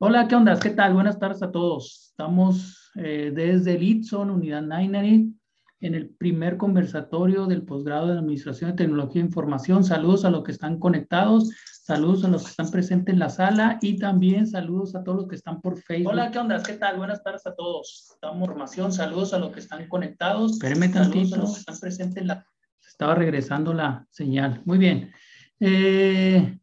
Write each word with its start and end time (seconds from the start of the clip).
Hola, 0.00 0.28
¿qué 0.28 0.36
onda? 0.36 0.56
¿Qué 0.60 0.70
tal? 0.70 0.94
Buenas 0.94 1.18
tardes 1.18 1.42
a 1.42 1.50
todos. 1.50 2.10
Estamos 2.10 2.92
eh, 2.94 3.32
desde 3.34 3.76
Litson, 3.76 4.30
Unidad 4.30 4.62
990, 4.62 5.36
en 5.80 5.94
el 5.96 6.10
primer 6.10 6.56
conversatorio 6.56 7.46
del 7.46 7.64
posgrado 7.64 8.06
de 8.06 8.12
Administración 8.12 8.70
de 8.70 8.76
Tecnología 8.76 9.20
e 9.20 9.24
Información. 9.24 9.82
Saludos 9.82 10.24
a 10.24 10.30
los 10.30 10.44
que 10.44 10.52
están 10.52 10.78
conectados, 10.78 11.50
saludos 11.82 12.24
a 12.24 12.28
los 12.28 12.44
que 12.44 12.50
están 12.50 12.70
presentes 12.70 13.12
en 13.12 13.18
la 13.18 13.28
sala 13.28 13.80
y 13.82 13.98
también 13.98 14.46
saludos 14.46 14.94
a 14.94 15.02
todos 15.02 15.18
los 15.18 15.28
que 15.28 15.34
están 15.34 15.60
por 15.60 15.76
Facebook. 15.82 16.12
Hola, 16.12 16.30
¿qué 16.30 16.38
onda? 16.38 16.62
¿Qué 16.62 16.74
tal? 16.74 16.96
Buenas 16.96 17.20
tardes 17.24 17.44
a 17.48 17.56
todos. 17.56 18.10
Estamos 18.14 18.48
formación, 18.48 18.92
saludos 18.92 19.34
a 19.34 19.40
los 19.40 19.50
que 19.50 19.58
están 19.58 19.88
conectados. 19.88 20.52
Espérenme 20.52 20.90
tantito. 20.90 21.34
a 21.34 21.38
los 21.38 21.54
que 21.54 21.58
están 21.58 21.78
presentes 21.80 22.18
en 22.18 22.28
la... 22.28 22.46
Estaba 22.86 23.16
regresando 23.16 23.74
la 23.74 24.06
señal. 24.10 24.62
Muy 24.64 24.78
bien. 24.78 25.10
Eh, 25.58 26.56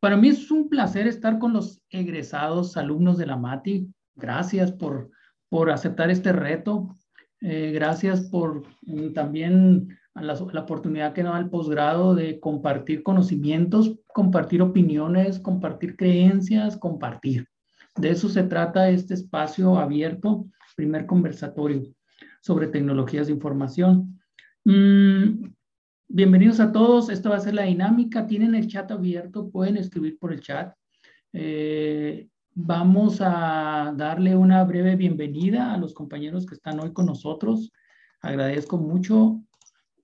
para 0.00 0.16
mí 0.16 0.28
es 0.28 0.50
un 0.50 0.68
placer 0.68 1.06
estar 1.06 1.38
con 1.38 1.52
los 1.52 1.82
egresados 1.90 2.76
alumnos 2.76 3.18
de 3.18 3.26
la 3.26 3.36
MATI. 3.36 3.88
Gracias 4.16 4.72
por, 4.72 5.10
por 5.48 5.70
aceptar 5.70 6.10
este 6.10 6.32
reto. 6.32 6.88
Eh, 7.40 7.72
gracias 7.72 8.28
por 8.30 8.62
mm, 8.82 9.12
también 9.12 9.88
la, 10.14 10.34
oportunidad 10.34 11.12
que 11.12 11.22
nos 11.22 11.32
da 11.32 11.40
el 11.40 11.50
posgrado 11.50 12.14
de 12.14 12.38
compartir 12.38 13.02
conocimientos, 13.02 13.98
compartir 14.08 14.62
opiniones, 14.62 15.40
compartir 15.40 15.96
creencias, 15.96 16.76
compartir. 16.76 17.48
De 17.96 18.10
eso 18.10 18.28
se 18.28 18.44
trata 18.44 18.90
este 18.90 19.14
espacio 19.14 19.78
abierto, 19.78 20.46
primer 20.76 21.06
conversatorio 21.06 21.82
sobre 22.40 22.66
tecnologías 22.66 23.26
de 23.26 23.34
información. 23.34 24.20
Mm, 24.64 25.46
Bienvenidos 26.14 26.60
a 26.60 26.72
todos. 26.72 27.08
Esta 27.08 27.30
va 27.30 27.36
a 27.36 27.40
ser 27.40 27.54
la 27.54 27.62
dinámica. 27.62 28.26
Tienen 28.26 28.54
el 28.54 28.66
chat 28.66 28.90
abierto, 28.90 29.48
pueden 29.48 29.78
escribir 29.78 30.18
por 30.18 30.30
el 30.34 30.42
chat. 30.42 30.76
Eh, 31.32 32.28
vamos 32.52 33.22
a 33.22 33.94
darle 33.96 34.36
una 34.36 34.62
breve 34.64 34.94
bienvenida 34.94 35.72
a 35.72 35.78
los 35.78 35.94
compañeros 35.94 36.44
que 36.44 36.54
están 36.54 36.80
hoy 36.80 36.92
con 36.92 37.06
nosotros. 37.06 37.72
Agradezco 38.20 38.76
mucho 38.76 39.42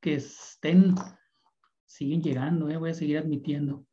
que 0.00 0.14
estén, 0.14 0.94
siguen 1.84 2.22
llegando, 2.22 2.70
eh, 2.70 2.78
voy 2.78 2.92
a 2.92 2.94
seguir 2.94 3.18
admitiendo. 3.18 3.84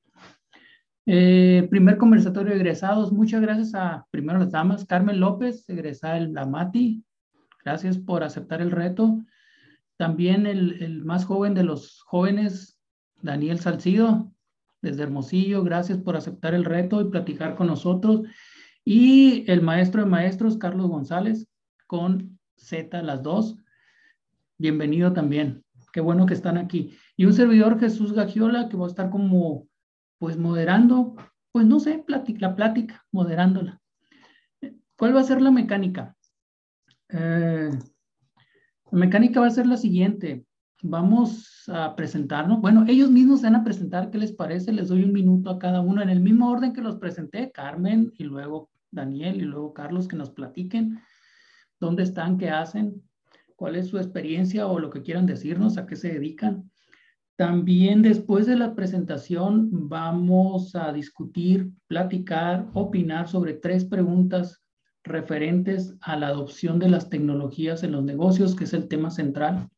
Eh, 1.05 1.67
primer 1.69 1.97
conversatorio 1.97 2.52
de 2.52 2.59
egresados. 2.61 3.11
Muchas 3.11 3.41
gracias 3.41 3.75
a, 3.75 4.07
primero 4.09 4.39
las 4.39 4.52
damas, 4.52 4.85
Carmen 4.85 5.19
López, 5.19 5.67
egresada 5.67 6.13
del 6.13 6.31
la 6.31 6.45
MATI. 6.45 7.03
Gracias 7.66 7.97
por 7.97 8.23
aceptar 8.23 8.61
el 8.61 8.72
reto. 8.72 9.19
También 9.97 10.45
el, 10.45 11.03
más 11.05 11.25
joven 11.25 11.53
de 11.53 11.63
los 11.63 12.01
jóvenes, 12.01 12.79
Daniel 13.21 13.59
Salcido, 13.59 14.31
desde 14.81 15.03
Hermosillo, 15.03 15.63
gracias 15.63 15.97
por 15.97 16.15
aceptar 16.15 16.53
el 16.53 16.65
reto 16.65 17.01
y 17.01 17.09
platicar 17.09 17.55
con 17.55 17.67
nosotros. 17.67 18.21
Y 18.83 19.49
el 19.49 19.61
maestro 19.61 20.03
de 20.03 20.09
maestros, 20.09 20.57
Carlos 20.57 20.89
González, 20.89 21.47
con 21.88 22.38
Z 22.57 23.01
las 23.01 23.23
dos. 23.23 23.57
Bienvenido 24.57 25.13
también. 25.13 25.63
Qué 25.91 26.01
bueno 26.01 26.25
que 26.25 26.33
están 26.33 26.57
aquí. 26.57 26.97
Y 27.16 27.25
un 27.25 27.33
servidor, 27.33 27.79
Jesús 27.79 28.13
Gagiola, 28.13 28.67
que 28.67 28.77
va 28.77 28.85
a 28.85 28.89
estar 28.89 29.09
como, 29.09 29.67
pues 30.19 30.38
moderando, 30.38 31.16
pues 31.51 31.66
no 31.66 31.79
sé, 31.79 32.03
la 32.38 32.55
plática, 32.55 33.05
moderándola. 33.11 33.81
¿Cuál 34.97 35.16
va 35.16 35.21
a 35.21 35.25
ser 35.25 35.41
la 35.41 35.51
mecánica? 35.51 36.16
Eh, 37.09 37.71
mecánica 38.95 39.39
va 39.39 39.47
a 39.47 39.51
ser 39.51 39.67
la 39.67 39.77
siguiente. 39.77 40.45
Vamos 40.81 41.63
a 41.67 41.95
presentarnos. 41.95 42.61
Bueno, 42.61 42.85
ellos 42.88 43.09
mismos 43.09 43.41
se 43.41 43.47
van 43.47 43.55
a 43.55 43.63
presentar. 43.63 44.11
¿Qué 44.11 44.17
les 44.17 44.31
parece? 44.31 44.71
Les 44.71 44.88
doy 44.88 45.03
un 45.03 45.13
minuto 45.13 45.49
a 45.49 45.59
cada 45.59 45.81
uno 45.81 46.01
en 46.01 46.09
el 46.09 46.19
mismo 46.19 46.49
orden 46.49 46.73
que 46.73 46.81
los 46.81 46.97
presenté. 46.97 47.51
Carmen 47.51 48.11
y 48.17 48.23
luego 48.23 48.69
Daniel 48.91 49.38
y 49.38 49.45
luego 49.45 49.73
Carlos 49.73 50.07
que 50.07 50.16
nos 50.16 50.31
platiquen 50.31 50.99
dónde 51.79 52.03
están, 52.03 52.38
qué 52.38 52.50
hacen, 52.50 53.03
cuál 53.56 53.75
es 53.75 53.88
su 53.88 53.97
experiencia 53.97 54.67
o 54.67 54.79
lo 54.79 54.89
que 54.89 55.01
quieran 55.01 55.25
decirnos, 55.25 55.77
a 55.77 55.85
qué 55.85 55.95
se 55.95 56.13
dedican. 56.13 56.72
También 57.35 58.01
después 58.01 58.45
de 58.45 58.56
la 58.56 58.75
presentación 58.75 59.69
vamos 59.89 60.75
a 60.75 60.94
discutir, 60.94 61.69
platicar, 61.88 62.67
opinar 62.73 63.27
sobre 63.27 63.53
tres 63.53 63.83
preguntas 63.83 64.64
referentes 65.05 65.95
a 66.01 66.17
la 66.17 66.27
adopción 66.27 66.79
de 66.79 66.89
las 66.89 67.09
tecnologías 67.09 67.83
en 67.83 67.93
los 67.93 68.03
negocios, 68.03 68.55
que 68.55 68.66
es 68.66 68.73
el 68.73 68.88
tema 68.88 69.11
central. 69.11 69.69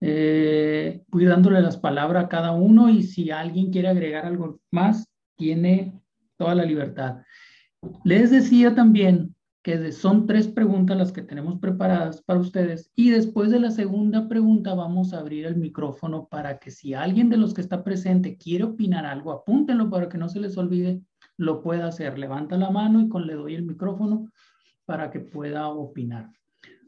Eh, 0.00 1.02
voy 1.08 1.24
dándole 1.26 1.60
las 1.60 1.76
palabras 1.76 2.24
a 2.24 2.28
cada 2.28 2.52
uno 2.52 2.90
y 2.90 3.02
si 3.02 3.30
alguien 3.30 3.70
quiere 3.70 3.88
agregar 3.88 4.26
algo 4.26 4.60
más, 4.70 5.08
tiene 5.36 6.00
toda 6.36 6.54
la 6.54 6.64
libertad. 6.64 7.18
Les 8.04 8.30
decía 8.30 8.74
también 8.74 9.34
que 9.62 9.92
son 9.92 10.26
tres 10.26 10.48
preguntas 10.48 10.96
las 10.96 11.10
que 11.10 11.22
tenemos 11.22 11.58
preparadas 11.58 12.20
para 12.22 12.38
ustedes 12.38 12.90
y 12.94 13.10
después 13.10 13.50
de 13.50 13.60
la 13.60 13.70
segunda 13.70 14.28
pregunta 14.28 14.74
vamos 14.74 15.14
a 15.14 15.20
abrir 15.20 15.46
el 15.46 15.56
micrófono 15.56 16.28
para 16.28 16.58
que 16.58 16.70
si 16.70 16.92
alguien 16.92 17.30
de 17.30 17.38
los 17.38 17.54
que 17.54 17.62
está 17.62 17.82
presente 17.82 18.36
quiere 18.36 18.64
opinar 18.64 19.06
algo, 19.06 19.32
apúntenlo 19.32 19.88
para 19.88 20.10
que 20.10 20.18
no 20.18 20.28
se 20.28 20.40
les 20.40 20.58
olvide 20.58 21.00
lo 21.36 21.62
pueda 21.62 21.86
hacer. 21.86 22.18
Levanta 22.18 22.56
la 22.56 22.70
mano 22.70 23.00
y 23.00 23.08
con 23.08 23.26
le 23.26 23.34
doy 23.34 23.54
el 23.54 23.64
micrófono 23.64 24.30
para 24.84 25.10
que 25.10 25.20
pueda 25.20 25.68
opinar 25.68 26.30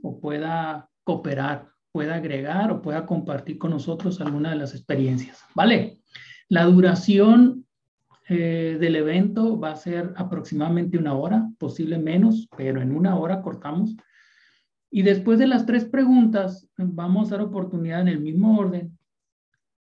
o 0.03 0.21
pueda 0.21 0.89
cooperar, 1.05 1.69
pueda 1.93 2.17
agregar 2.17 2.71
o 2.71 2.83
pueda 2.83 3.07
compartir 3.07 3.59
con 3.59 3.71
nosotros 3.71 4.21
alguna 4.21 4.51
de 4.51 4.57
las 4.57 4.75
experiencias. 4.75 5.45
¿Vale? 5.55 6.01
La 6.49 6.65
duración 6.65 7.67
eh, 8.29 8.77
del 8.81 8.97
evento 8.97 9.59
va 9.59 9.71
a 9.71 9.77
ser 9.77 10.13
aproximadamente 10.17 10.99
una 10.99 11.15
hora, 11.15 11.49
posible 11.59 11.99
menos, 11.99 12.49
pero 12.57 12.81
en 12.81 12.95
una 12.95 13.17
hora 13.17 13.41
cortamos. 13.41 13.97
Y 14.91 15.03
después 15.03 15.39
de 15.39 15.47
las 15.47 15.67
tres 15.67 15.85
preguntas, 15.85 16.69
vamos 16.77 17.29
a 17.29 17.37
dar 17.37 17.47
oportunidad 17.47 18.01
en 18.01 18.09
el 18.09 18.21
mismo 18.21 18.59
orden, 18.59 18.99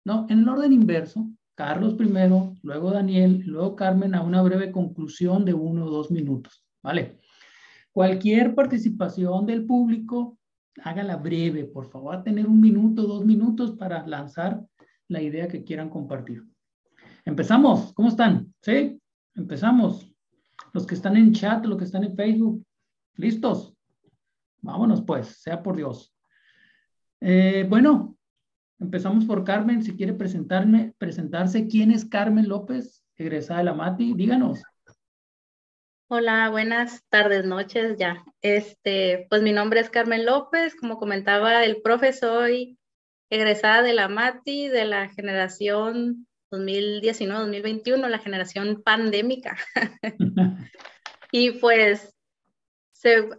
no, 0.04 0.26
en 0.28 0.40
el 0.40 0.48
orden 0.48 0.72
inverso, 0.72 1.28
Carlos 1.60 1.92
primero, 1.92 2.56
luego 2.62 2.90
Daniel, 2.90 3.42
luego 3.44 3.76
Carmen 3.76 4.14
a 4.14 4.22
una 4.22 4.40
breve 4.40 4.72
conclusión 4.72 5.44
de 5.44 5.52
uno 5.52 5.84
o 5.84 5.90
dos 5.90 6.10
minutos, 6.10 6.64
¿vale? 6.82 7.18
Cualquier 7.92 8.54
participación 8.54 9.44
del 9.44 9.66
público, 9.66 10.38
hágala 10.82 11.16
breve, 11.16 11.66
por 11.66 11.90
favor, 11.90 12.22
tener 12.22 12.46
un 12.46 12.62
minuto, 12.62 13.02
dos 13.02 13.26
minutos 13.26 13.76
para 13.76 14.06
lanzar 14.06 14.64
la 15.08 15.20
idea 15.20 15.48
que 15.48 15.62
quieran 15.62 15.90
compartir. 15.90 16.44
Empezamos, 17.26 17.92
¿cómo 17.92 18.08
están? 18.08 18.54
¿Sí? 18.62 18.98
Empezamos. 19.34 20.10
Los 20.72 20.86
que 20.86 20.94
están 20.94 21.18
en 21.18 21.34
chat, 21.34 21.66
los 21.66 21.76
que 21.76 21.84
están 21.84 22.04
en 22.04 22.16
Facebook, 22.16 22.64
¿listos? 23.16 23.76
Vámonos 24.62 25.02
pues, 25.02 25.42
sea 25.42 25.62
por 25.62 25.76
Dios. 25.76 26.16
Eh, 27.20 27.66
bueno, 27.68 28.16
Empezamos 28.80 29.26
por 29.26 29.44
Carmen, 29.44 29.82
si 29.82 29.94
quiere 29.94 30.14
presentarme, 30.14 30.94
presentarse. 30.96 31.68
¿Quién 31.68 31.90
es 31.90 32.06
Carmen 32.06 32.48
López, 32.48 33.04
egresada 33.16 33.58
de 33.58 33.64
la 33.66 33.74
MATI? 33.74 34.14
Díganos. 34.14 34.62
Hola, 36.08 36.48
buenas 36.48 37.04
tardes, 37.10 37.44
noches 37.44 37.98
ya. 37.98 38.24
Este, 38.40 39.26
pues 39.28 39.42
mi 39.42 39.52
nombre 39.52 39.80
es 39.80 39.90
Carmen 39.90 40.24
López, 40.24 40.74
como 40.74 40.98
comentaba 40.98 41.62
el 41.62 41.82
profe, 41.82 42.14
soy 42.14 42.78
egresada 43.28 43.82
de 43.82 43.92
la 43.92 44.08
MATI 44.08 44.68
de 44.68 44.86
la 44.86 45.10
generación 45.10 46.26
2019-2021, 46.50 48.08
la 48.08 48.18
generación 48.18 48.82
pandémica. 48.82 49.58
y 51.32 51.50
pues, 51.52 52.16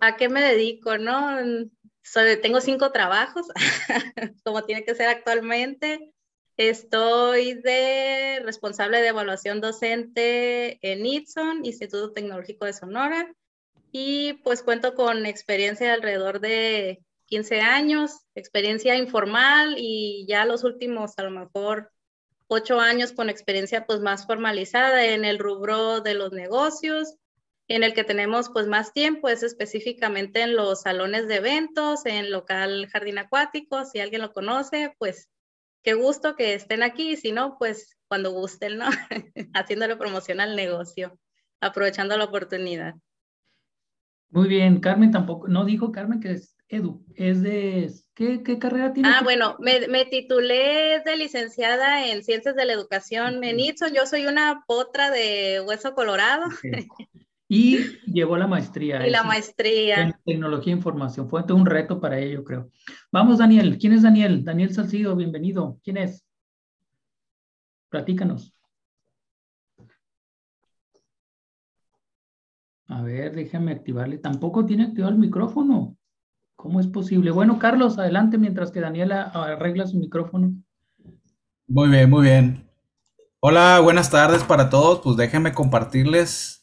¿a 0.01 0.15
qué 0.17 0.29
me 0.29 0.41
dedico, 0.41 0.99
no? 0.99 1.39
Tengo 2.41 2.61
cinco 2.61 2.91
trabajos, 2.91 3.47
como 4.43 4.63
tiene 4.63 4.83
que 4.83 4.95
ser 4.95 5.09
actualmente. 5.09 6.13
Estoy 6.57 7.55
de 7.55 8.41
responsable 8.43 9.01
de 9.01 9.07
evaluación 9.07 9.61
docente 9.61 10.79
en 10.81 11.05
ITSON, 11.05 11.65
Instituto 11.65 12.11
Tecnológico 12.11 12.65
de 12.65 12.73
Sonora, 12.73 13.33
y 13.91 14.33
pues 14.43 14.63
cuento 14.63 14.95
con 14.95 15.25
experiencia 15.25 15.87
de 15.87 15.93
alrededor 15.93 16.39
de 16.39 17.03
15 17.25 17.61
años, 17.61 18.11
experiencia 18.35 18.95
informal 18.95 19.75
y 19.77 20.25
ya 20.27 20.45
los 20.45 20.63
últimos 20.63 21.17
a 21.17 21.23
lo 21.23 21.31
mejor 21.31 21.91
ocho 22.47 22.79
años 22.79 23.13
con 23.13 23.29
experiencia 23.29 23.85
pues 23.85 24.01
más 24.01 24.25
formalizada 24.25 25.05
en 25.05 25.23
el 25.23 25.39
rubro 25.39 26.01
de 26.01 26.13
los 26.13 26.33
negocios 26.33 27.15
en 27.71 27.83
el 27.83 27.93
que 27.93 28.03
tenemos 28.03 28.49
pues 28.49 28.67
más 28.67 28.93
tiempo 28.93 29.29
es 29.29 29.43
específicamente 29.43 30.41
en 30.41 30.55
los 30.55 30.81
salones 30.81 31.27
de 31.27 31.37
eventos, 31.37 32.05
en 32.05 32.31
local 32.31 32.87
jardín 32.91 33.17
acuático, 33.17 33.85
si 33.85 33.99
alguien 33.99 34.21
lo 34.21 34.33
conoce, 34.33 34.93
pues 34.97 35.29
qué 35.83 35.93
gusto 35.93 36.35
que 36.35 36.53
estén 36.53 36.83
aquí, 36.83 37.15
si 37.15 37.31
no, 37.31 37.57
pues 37.57 37.97
cuando 38.07 38.31
gusten, 38.31 38.77
¿no? 38.77 38.85
Haciéndole 39.53 39.95
promoción 39.95 40.41
al 40.41 40.55
negocio, 40.55 41.17
aprovechando 41.61 42.17
la 42.17 42.25
oportunidad. 42.25 42.95
Muy 44.29 44.47
bien, 44.47 44.79
Carmen 44.79 45.11
tampoco, 45.11 45.47
no 45.47 45.65
dijo 45.65 45.91
Carmen 45.91 46.19
que 46.19 46.31
es 46.31 46.55
Edu, 46.67 47.05
es 47.15 47.41
de, 47.41 47.91
¿qué, 48.13 48.43
qué 48.43 48.57
carrera 48.59 48.93
tiene? 48.93 49.09
Ah, 49.09 49.21
bueno, 49.23 49.57
me, 49.59 49.87
me, 49.89 50.05
titulé 50.05 51.01
de 51.03 51.15
licenciada 51.17 52.07
en 52.07 52.23
Ciencias 52.23 52.55
de 52.55 52.63
la 52.63 52.71
Educación 52.71 53.43
en 53.43 53.59
ITSO, 53.59 53.87
yo 53.89 54.05
soy 54.05 54.25
una 54.25 54.63
potra 54.67 55.11
de 55.11 55.61
hueso 55.65 55.93
colorado. 55.93 56.45
Y 57.53 57.99
llevó 58.05 58.37
la 58.37 58.47
maestría. 58.47 59.05
Y 59.05 59.09
la 59.09 59.23
maestría. 59.23 60.03
En 60.03 60.15
tecnología 60.23 60.71
e 60.71 60.77
información. 60.77 61.27
Fue 61.27 61.43
un 61.51 61.65
reto 61.65 61.99
para 61.99 62.17
ello, 62.17 62.45
creo. 62.45 62.71
Vamos, 63.11 63.39
Daniel. 63.39 63.77
¿Quién 63.77 63.91
es 63.91 64.03
Daniel? 64.03 64.45
Daniel 64.45 64.73
Salcido, 64.73 65.17
bienvenido. 65.17 65.77
¿Quién 65.83 65.97
es? 65.97 66.25
Platícanos. 67.89 68.55
A 72.87 73.01
ver, 73.01 73.35
déjame 73.35 73.73
activarle. 73.73 74.17
Tampoco 74.19 74.65
tiene 74.65 74.85
activado 74.85 75.11
el 75.11 75.19
micrófono. 75.19 75.97
¿Cómo 76.55 76.79
es 76.79 76.87
posible? 76.87 77.31
Bueno, 77.31 77.59
Carlos, 77.59 77.99
adelante 77.99 78.37
mientras 78.37 78.71
que 78.71 78.79
Daniela 78.79 79.23
arregla 79.23 79.87
su 79.87 79.97
micrófono. 79.97 80.53
Muy 81.67 81.89
bien, 81.89 82.09
muy 82.09 82.21
bien. 82.21 82.69
Hola, 83.41 83.81
buenas 83.81 84.09
tardes 84.09 84.45
para 84.45 84.69
todos. 84.69 85.01
Pues 85.01 85.17
déjenme 85.17 85.51
compartirles 85.51 86.60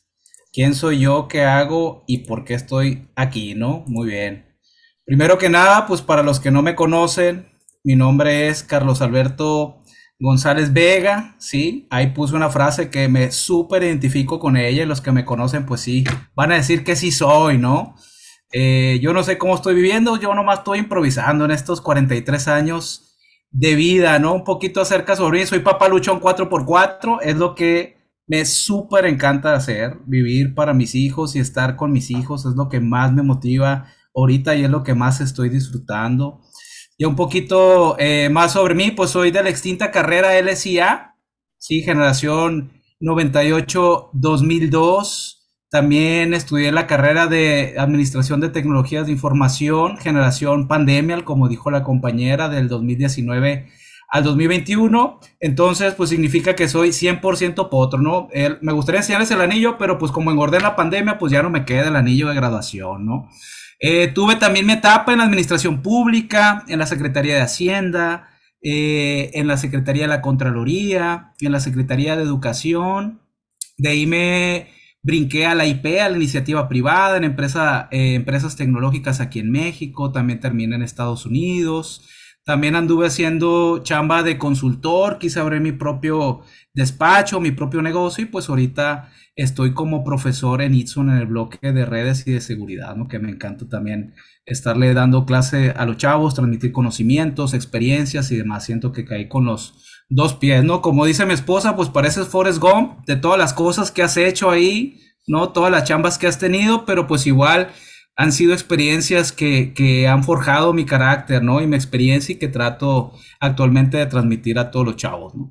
quién 0.58 0.74
soy 0.74 0.98
yo, 0.98 1.28
qué 1.28 1.44
hago 1.44 2.02
y 2.08 2.26
por 2.26 2.44
qué 2.44 2.54
estoy 2.54 3.06
aquí, 3.14 3.54
¿no? 3.54 3.84
Muy 3.86 4.08
bien. 4.08 4.56
Primero 5.04 5.38
que 5.38 5.48
nada, 5.48 5.86
pues 5.86 6.02
para 6.02 6.24
los 6.24 6.40
que 6.40 6.50
no 6.50 6.62
me 6.62 6.74
conocen, 6.74 7.48
mi 7.84 7.94
nombre 7.94 8.48
es 8.48 8.64
Carlos 8.64 9.00
Alberto 9.00 9.84
González 10.18 10.72
Vega, 10.72 11.36
sí, 11.38 11.86
ahí 11.90 12.08
puse 12.08 12.34
una 12.34 12.50
frase 12.50 12.90
que 12.90 13.06
me 13.06 13.30
súper 13.30 13.84
identifico 13.84 14.40
con 14.40 14.56
ella 14.56 14.82
y 14.82 14.86
los 14.86 15.00
que 15.00 15.12
me 15.12 15.24
conocen, 15.24 15.64
pues 15.64 15.80
sí, 15.82 16.02
van 16.34 16.50
a 16.50 16.56
decir 16.56 16.82
que 16.82 16.96
sí 16.96 17.12
soy, 17.12 17.56
¿no? 17.56 17.94
Eh, 18.50 18.98
yo 19.00 19.12
no 19.12 19.22
sé 19.22 19.38
cómo 19.38 19.54
estoy 19.54 19.76
viviendo, 19.76 20.16
yo 20.16 20.34
nomás 20.34 20.58
estoy 20.58 20.80
improvisando 20.80 21.44
en 21.44 21.52
estos 21.52 21.80
43 21.80 22.48
años 22.48 23.16
de 23.52 23.76
vida, 23.76 24.18
¿no? 24.18 24.34
Un 24.34 24.42
poquito 24.42 24.80
acerca 24.80 25.14
sobre 25.14 25.40
eso. 25.40 25.50
Soy 25.50 25.60
papá 25.60 25.88
luchón 25.88 26.20
4x4, 26.20 27.20
es 27.22 27.36
lo 27.36 27.54
que 27.54 27.97
me 28.28 28.44
súper 28.44 29.06
encanta 29.06 29.54
hacer, 29.54 29.96
vivir 30.06 30.54
para 30.54 30.72
mis 30.74 30.94
hijos 30.94 31.34
y 31.34 31.40
estar 31.40 31.74
con 31.76 31.90
mis 31.90 32.10
hijos, 32.10 32.44
es 32.44 32.54
lo 32.54 32.68
que 32.68 32.78
más 32.78 33.10
me 33.12 33.22
motiva 33.22 33.86
ahorita 34.14 34.54
y 34.54 34.64
es 34.64 34.70
lo 34.70 34.82
que 34.82 34.94
más 34.94 35.22
estoy 35.22 35.48
disfrutando. 35.48 36.42
Y 36.98 37.06
un 37.06 37.16
poquito 37.16 37.96
eh, 37.98 38.28
más 38.30 38.52
sobre 38.52 38.74
mí, 38.74 38.90
pues 38.90 39.08
soy 39.10 39.30
de 39.30 39.42
la 39.42 39.48
extinta 39.48 39.90
carrera 39.90 40.38
LSIA, 40.40 41.14
sí, 41.56 41.80
generación 41.82 42.70
98-2002. 43.00 45.36
También 45.70 46.34
estudié 46.34 46.70
la 46.72 46.86
carrera 46.86 47.28
de 47.28 47.76
Administración 47.78 48.40
de 48.40 48.50
Tecnologías 48.50 49.06
de 49.06 49.12
Información, 49.12 49.96
generación 49.96 50.68
pandemia, 50.68 51.24
como 51.24 51.48
dijo 51.48 51.70
la 51.70 51.82
compañera, 51.82 52.50
del 52.50 52.68
2019 52.68 53.70
al 54.08 54.24
2021. 54.24 55.20
Entonces, 55.40 55.94
pues 55.94 56.10
significa 56.10 56.56
que 56.56 56.68
soy 56.68 56.90
100% 56.90 57.68
potro, 57.68 58.00
¿no? 58.00 58.28
me 58.60 58.72
gustaría 58.72 59.00
enseñarles 59.00 59.30
el 59.30 59.40
anillo, 59.40 59.78
pero 59.78 59.98
pues 59.98 60.10
como 60.12 60.30
engordé 60.30 60.56
en 60.56 60.64
la 60.64 60.76
pandemia, 60.76 61.18
pues 61.18 61.32
ya 61.32 61.42
no 61.42 61.50
me 61.50 61.64
queda 61.64 61.88
el 61.88 61.96
anillo 61.96 62.28
de 62.28 62.34
graduación, 62.34 63.06
¿no? 63.06 63.28
Eh, 63.80 64.08
tuve 64.08 64.36
también 64.36 64.66
mi 64.66 64.72
etapa 64.72 65.12
en 65.12 65.18
la 65.18 65.24
administración 65.24 65.82
pública, 65.82 66.64
en 66.68 66.80
la 66.80 66.86
Secretaría 66.86 67.36
de 67.36 67.42
Hacienda, 67.42 68.28
eh, 68.60 69.30
en 69.34 69.46
la 69.46 69.56
Secretaría 69.56 70.02
de 70.02 70.08
la 70.08 70.20
Contraloría, 70.20 71.32
en 71.40 71.52
la 71.52 71.60
Secretaría 71.60 72.16
de 72.16 72.24
Educación. 72.24 73.20
De 73.76 73.90
ahí 73.90 74.06
me 74.06 74.68
brinqué 75.02 75.46
a 75.46 75.54
la 75.54 75.66
IP, 75.66 76.00
a 76.00 76.08
la 76.08 76.16
iniciativa 76.16 76.68
privada, 76.68 77.16
en 77.16 77.24
empresa, 77.24 77.88
eh, 77.92 78.14
empresas 78.14 78.56
tecnológicas 78.56 79.20
aquí 79.20 79.38
en 79.38 79.50
México, 79.52 80.10
también 80.10 80.40
terminé 80.40 80.74
en 80.74 80.82
Estados 80.82 81.24
Unidos. 81.24 82.08
También 82.48 82.76
anduve 82.76 83.08
haciendo 83.08 83.82
chamba 83.82 84.22
de 84.22 84.38
consultor, 84.38 85.18
quise 85.18 85.38
abrir 85.38 85.60
mi 85.60 85.72
propio 85.72 86.40
despacho, 86.72 87.40
mi 87.40 87.50
propio 87.50 87.82
negocio 87.82 88.24
y 88.24 88.28
pues 88.28 88.48
ahorita 88.48 89.10
estoy 89.36 89.74
como 89.74 90.02
profesor 90.02 90.62
en 90.62 90.72
Itson 90.72 91.10
en 91.10 91.18
el 91.18 91.26
bloque 91.26 91.72
de 91.72 91.84
redes 91.84 92.26
y 92.26 92.32
de 92.32 92.40
seguridad, 92.40 92.96
¿no? 92.96 93.06
Que 93.06 93.18
me 93.18 93.30
encanta 93.30 93.68
también 93.68 94.14
estarle 94.46 94.94
dando 94.94 95.26
clase 95.26 95.74
a 95.76 95.84
los 95.84 95.98
chavos, 95.98 96.34
transmitir 96.34 96.72
conocimientos, 96.72 97.52
experiencias 97.52 98.30
y 98.30 98.38
demás. 98.38 98.64
Siento 98.64 98.92
que 98.92 99.04
caí 99.04 99.28
con 99.28 99.44
los 99.44 99.84
dos 100.08 100.32
pies, 100.32 100.64
¿no? 100.64 100.80
Como 100.80 101.04
dice 101.04 101.26
mi 101.26 101.34
esposa, 101.34 101.76
pues 101.76 101.90
pareces 101.90 102.28
Forrest 102.28 102.60
Gump 102.60 103.04
de 103.04 103.16
todas 103.16 103.38
las 103.38 103.52
cosas 103.52 103.92
que 103.92 104.02
has 104.02 104.16
hecho 104.16 104.50
ahí, 104.50 105.02
¿no? 105.26 105.50
Todas 105.50 105.70
las 105.70 105.84
chambas 105.84 106.16
que 106.16 106.26
has 106.26 106.38
tenido, 106.38 106.86
pero 106.86 107.06
pues 107.06 107.26
igual 107.26 107.68
han 108.18 108.32
sido 108.32 108.52
experiencias 108.52 109.30
que, 109.30 109.72
que 109.72 110.08
han 110.08 110.24
forjado 110.24 110.72
mi 110.72 110.84
carácter, 110.84 111.40
¿no? 111.40 111.62
Y 111.62 111.68
mi 111.68 111.76
experiencia 111.76 112.32
y 112.32 112.38
que 112.38 112.48
trato 112.48 113.12
actualmente 113.38 113.96
de 113.96 114.06
transmitir 114.06 114.58
a 114.58 114.72
todos 114.72 114.86
los 114.86 114.96
chavos, 114.96 115.36
¿no? 115.36 115.48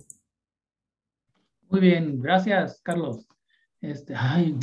Muy 1.69 1.79
bien, 1.79 2.21
gracias, 2.21 2.81
Carlos. 2.83 3.25
Este, 3.79 4.13
ay, 4.17 4.57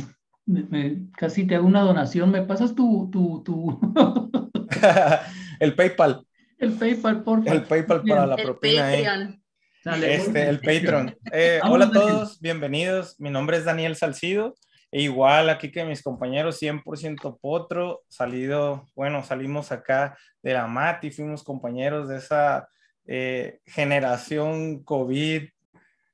casi 1.17 1.47
te 1.47 1.55
hago 1.55 1.65
una 1.65 1.81
donación. 1.81 2.29
¿Me 2.29 2.43
pasas 2.43 2.75
tu, 2.75 3.09
tu, 3.11 3.41
tu... 3.43 3.79
el 5.59 5.73
PayPal. 5.73 6.27
El 6.59 6.73
PayPal, 6.73 7.23
por 7.23 7.43
favor. 7.43 7.59
El 7.59 7.63
PayPal 7.63 8.03
para 8.03 8.27
la 8.27 8.35
propina. 8.35 8.93
Eh. 8.93 9.39
Este, 9.83 10.47
el 10.47 10.59
Patreon. 10.59 11.17
Eh, 11.31 11.59
hola 11.63 11.85
a 11.85 11.91
todos, 11.91 12.39
bienvenidos. 12.39 13.19
Mi 13.19 13.31
nombre 13.31 13.57
es 13.57 13.65
Daniel 13.65 13.95
Salcido. 13.95 14.55
E 14.95 15.01
igual 15.01 15.49
aquí 15.49 15.73
que 15.73 15.83
mis 15.83 16.01
compañeros 16.01 16.57
100% 16.61 17.37
Potro, 17.41 18.03
salido, 18.07 18.87
bueno, 18.95 19.25
salimos 19.25 19.73
acá 19.73 20.17
de 20.41 20.53
la 20.53 20.67
MAT 20.67 21.03
y 21.03 21.11
fuimos 21.11 21.43
compañeros 21.43 22.07
de 22.07 22.15
esa 22.15 22.69
eh, 23.05 23.59
generación 23.65 24.85
COVID 24.85 25.49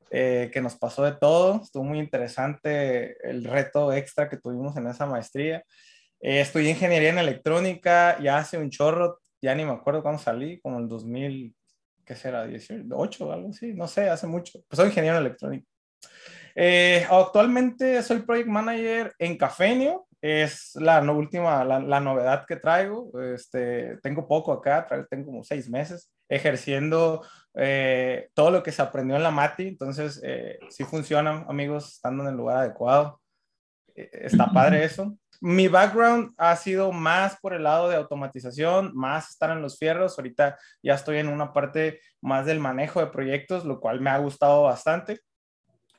eh, 0.10 0.50
que 0.52 0.62
nos 0.62 0.78
pasó 0.78 1.04
de 1.04 1.12
todo. 1.12 1.62
Estuvo 1.62 1.84
muy 1.84 2.00
interesante 2.00 3.18
el 3.30 3.44
reto 3.44 3.94
extra 3.94 4.28
que 4.28 4.38
tuvimos 4.38 4.76
en 4.76 4.88
esa 4.88 5.06
maestría. 5.06 5.64
Eh, 6.20 6.42
estudié 6.42 6.72
ingeniería 6.72 7.10
en 7.10 7.20
electrónica 7.20 8.20
ya 8.20 8.40
hace 8.40 8.58
un 8.58 8.72
chorro, 8.72 9.20
ya 9.44 9.54
ni 9.54 9.64
me 9.64 9.74
acuerdo 9.74 10.02
cuándo 10.02 10.20
salí, 10.20 10.60
como 10.60 10.80
el 10.80 10.88
2000, 10.88 11.56
¿qué 12.04 12.16
será? 12.16 12.48
18 12.48 13.28
o 13.28 13.32
algo 13.32 13.50
así, 13.50 13.76
no 13.76 13.88
sé, 13.88 14.10
hace 14.10 14.26
mucho. 14.26 14.60
Pues 14.68 14.78
soy 14.78 14.88
ingeniero 14.88 15.18
en 15.18 15.26
electrónica. 15.28 15.68
Eh, 16.56 17.06
actualmente 17.10 18.02
soy 18.04 18.22
project 18.22 18.48
manager 18.48 19.14
en 19.20 19.38
Cafenio, 19.38 20.08
es 20.22 20.76
la 20.76 21.02
última, 21.12 21.64
la, 21.64 21.80
la, 21.80 22.00
novedad 22.00 22.46
que 22.46 22.56
traigo. 22.56 23.12
Este, 23.34 23.98
tengo 24.04 24.28
poco 24.28 24.54
acá, 24.54 24.88
tengo 25.10 25.26
como 25.26 25.44
seis 25.44 25.68
meses 25.68 26.12
ejerciendo 26.30 27.26
eh, 27.56 28.30
todo 28.34 28.52
lo 28.52 28.64
que 28.64 28.72
se 28.72 28.82
aprendió 28.82 29.16
en 29.16 29.24
la 29.24 29.32
MATI. 29.32 29.68
Entonces, 29.68 30.22
eh, 30.24 30.60
sí 30.70 30.84
funciona, 30.84 31.46
amigos, 31.50 31.94
estando 31.94 32.24
en 32.24 32.30
el 32.30 32.38
lugar 32.38 32.58
adecuado. 32.58 33.20
Eh, 33.96 34.10
está 34.14 34.48
padre 34.48 34.84
eso. 34.84 35.18
Mi 35.42 35.68
background 35.68 36.34
ha 36.38 36.56
sido 36.56 36.92
más 36.92 37.38
por 37.42 37.54
el 37.54 37.64
lado 37.64 37.90
de 37.90 37.96
automatización, 37.96 38.92
más 38.94 39.32
estar 39.32 39.50
en 39.50 39.64
los 39.64 39.80
fierros. 39.80 40.20
Ahorita 40.20 40.56
ya 40.84 40.94
estoy 40.94 41.18
en 41.18 41.30
una 41.30 41.52
parte 41.52 42.00
más 42.22 42.46
del 42.46 42.60
manejo 42.60 43.00
de 43.00 43.08
proyectos, 43.08 43.66
lo 43.66 43.80
cual 43.80 44.02
me 44.02 44.12
ha 44.12 44.20
gustado 44.20 44.64
bastante. 44.64 45.20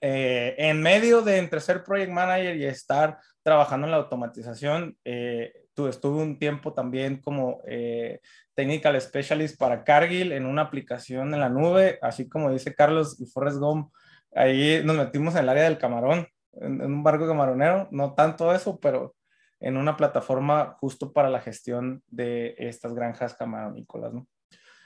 Eh, 0.04 0.56
en 0.59 0.82
medio 0.82 1.23
de 1.23 1.38
entre 1.38 1.61
ser 1.61 1.85
project 1.85 2.11
manager 2.11 2.56
y 2.56 2.64
estar 2.64 3.21
trabajando 3.44 3.87
en 3.87 3.92
la 3.92 3.99
automatización, 3.99 4.97
eh, 5.04 5.52
estuve 5.88 6.23
un 6.23 6.38
tiempo 6.40 6.73
también 6.75 7.21
como 7.21 7.61
eh, 7.66 8.21
technical 8.54 9.00
specialist 9.00 9.56
para 9.56 9.85
Cargill 9.85 10.32
en 10.32 10.47
una 10.47 10.62
aplicación 10.62 11.32
en 11.32 11.40
la 11.40 11.49
nube, 11.49 12.00
así 12.02 12.28
como 12.28 12.50
dice 12.50 12.75
Carlos 12.75 13.21
y 13.21 13.26
Forrest 13.26 13.59
Gump, 13.59 13.92
ahí 14.35 14.82
nos 14.85 14.97
metimos 14.97 15.35
en 15.35 15.42
el 15.42 15.49
área 15.49 15.64
del 15.64 15.78
camarón, 15.78 16.26
en, 16.54 16.82
un 16.82 17.04
barco 17.04 17.28
camaronero, 17.28 17.88
no 17.92 18.14
tanto 18.14 18.52
eso, 18.52 18.80
pero 18.80 19.14
en 19.61 19.76
una 19.76 19.97
plataforma 19.97 20.76
justo 20.80 21.12
para 21.12 21.30
la 21.30 21.40
gestión 21.40 22.02
de 22.09 22.56
estas 22.59 22.92
granjas 22.92 23.35
camaronícolas, 23.35 24.12
¿no? 24.12 24.26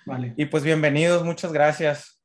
Vale. 0.05 0.35
Y 0.37 0.45
pues 0.45 0.63
bienvenidos, 0.63 1.25
muchas 1.25 1.53
gracias. 1.53 2.16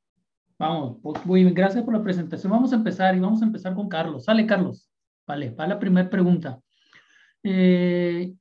Vamos, 0.62 0.98
pues, 1.01 1.25
muy 1.25 1.41
bien, 1.44 1.56
gracias 1.56 1.84
por 1.84 1.96
la 1.96 2.03
presentación. 2.03 2.51
Vamos 2.51 2.72
a 2.72 2.75
empezar 2.75 3.15
y 3.15 3.20
vamos 3.20 3.41
a 3.41 3.46
empezar 3.46 3.74
con 3.74 3.89
Carlos. 3.89 4.25
Sale, 4.25 4.46
Carlos. 4.46 4.91
Vale, 5.25 5.50
va 5.50 5.65
la 5.65 5.80
primera 5.80 6.08
pregunta. 6.08 6.62
Eh, 7.41 8.32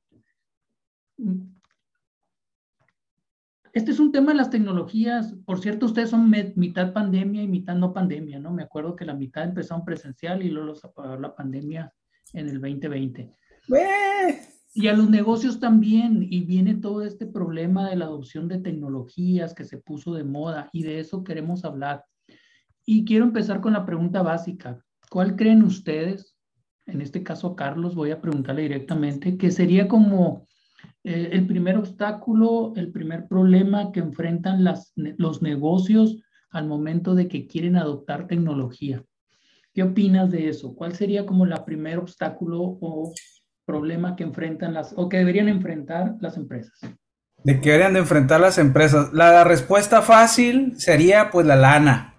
este 3.73 3.91
es 3.91 3.99
un 3.99 4.11
tema 4.11 4.33
de 4.33 4.37
las 4.37 4.51
tecnologías. 4.51 5.33
Por 5.45 5.59
cierto, 5.61 5.87
ustedes 5.87 6.11
son 6.11 6.29
mitad 6.29 6.93
pandemia 6.93 7.41
y 7.41 7.47
mitad 7.47 7.73
no 7.73 7.91
pandemia, 7.91 8.37
¿no? 8.37 8.51
Me 8.51 8.61
acuerdo 8.61 8.95
que 8.95 9.05
la 9.05 9.15
mitad 9.15 9.43
empezaron 9.43 9.83
presencial 9.83 10.43
y 10.43 10.49
luego 10.49 10.67
los 10.67 10.85
apagó 10.85 11.17
la 11.17 11.35
pandemia 11.35 11.91
en 12.33 12.49
el 12.49 12.61
2020. 12.61 13.31
Y 14.75 14.87
a 14.87 14.93
los 14.93 15.09
negocios 15.09 15.59
también, 15.59 16.27
y 16.29 16.41
viene 16.45 16.75
todo 16.75 17.01
este 17.01 17.25
problema 17.25 17.89
de 17.89 17.95
la 17.95 18.05
adopción 18.05 18.47
de 18.47 18.59
tecnologías 18.59 19.55
que 19.55 19.65
se 19.65 19.79
puso 19.79 20.13
de 20.13 20.23
moda, 20.23 20.69
y 20.71 20.83
de 20.83 20.99
eso 20.99 21.23
queremos 21.23 21.65
hablar. 21.65 22.05
Y 22.85 23.05
quiero 23.05 23.25
empezar 23.25 23.61
con 23.61 23.73
la 23.73 23.85
pregunta 23.85 24.21
básica. 24.21 24.83
¿Cuál 25.09 25.35
creen 25.35 25.63
ustedes, 25.63 26.35
en 26.85 27.01
este 27.01 27.23
caso 27.23 27.55
Carlos, 27.55 27.95
voy 27.95 28.11
a 28.11 28.21
preguntarle 28.21 28.63
directamente, 28.63 29.37
que 29.37 29.51
sería 29.51 29.87
como 29.87 30.47
eh, 31.03 31.29
el 31.31 31.47
primer 31.47 31.77
obstáculo, 31.77 32.73
el 32.75 32.91
primer 32.91 33.27
problema 33.27 33.91
que 33.91 33.99
enfrentan 33.99 34.63
las, 34.63 34.93
los 34.95 35.41
negocios 35.41 36.17
al 36.51 36.67
momento 36.67 37.15
de 37.15 37.27
que 37.27 37.47
quieren 37.47 37.75
adoptar 37.75 38.27
tecnología. 38.27 39.03
¿Qué 39.73 39.83
opinas 39.83 40.31
de 40.31 40.49
eso? 40.49 40.75
¿Cuál 40.75 40.95
sería 40.95 41.25
como 41.25 41.45
la 41.45 41.63
primer 41.63 41.97
obstáculo 41.97 42.59
o 42.59 43.13
problema 43.65 44.15
que 44.15 44.23
enfrentan 44.23 44.73
las 44.73 44.93
o 44.97 45.07
que 45.07 45.17
deberían 45.17 45.47
enfrentar 45.47 46.15
las 46.19 46.35
empresas? 46.35 46.77
De 47.43 47.61
que 47.61 47.69
deberían 47.69 47.93
de 47.93 47.99
enfrentar 47.99 48.41
las 48.41 48.57
empresas. 48.57 49.13
La, 49.13 49.43
respuesta 49.45 50.01
fácil 50.01 50.73
sería 50.77 51.31
pues 51.31 51.47
la 51.47 51.55
lana, 51.55 52.10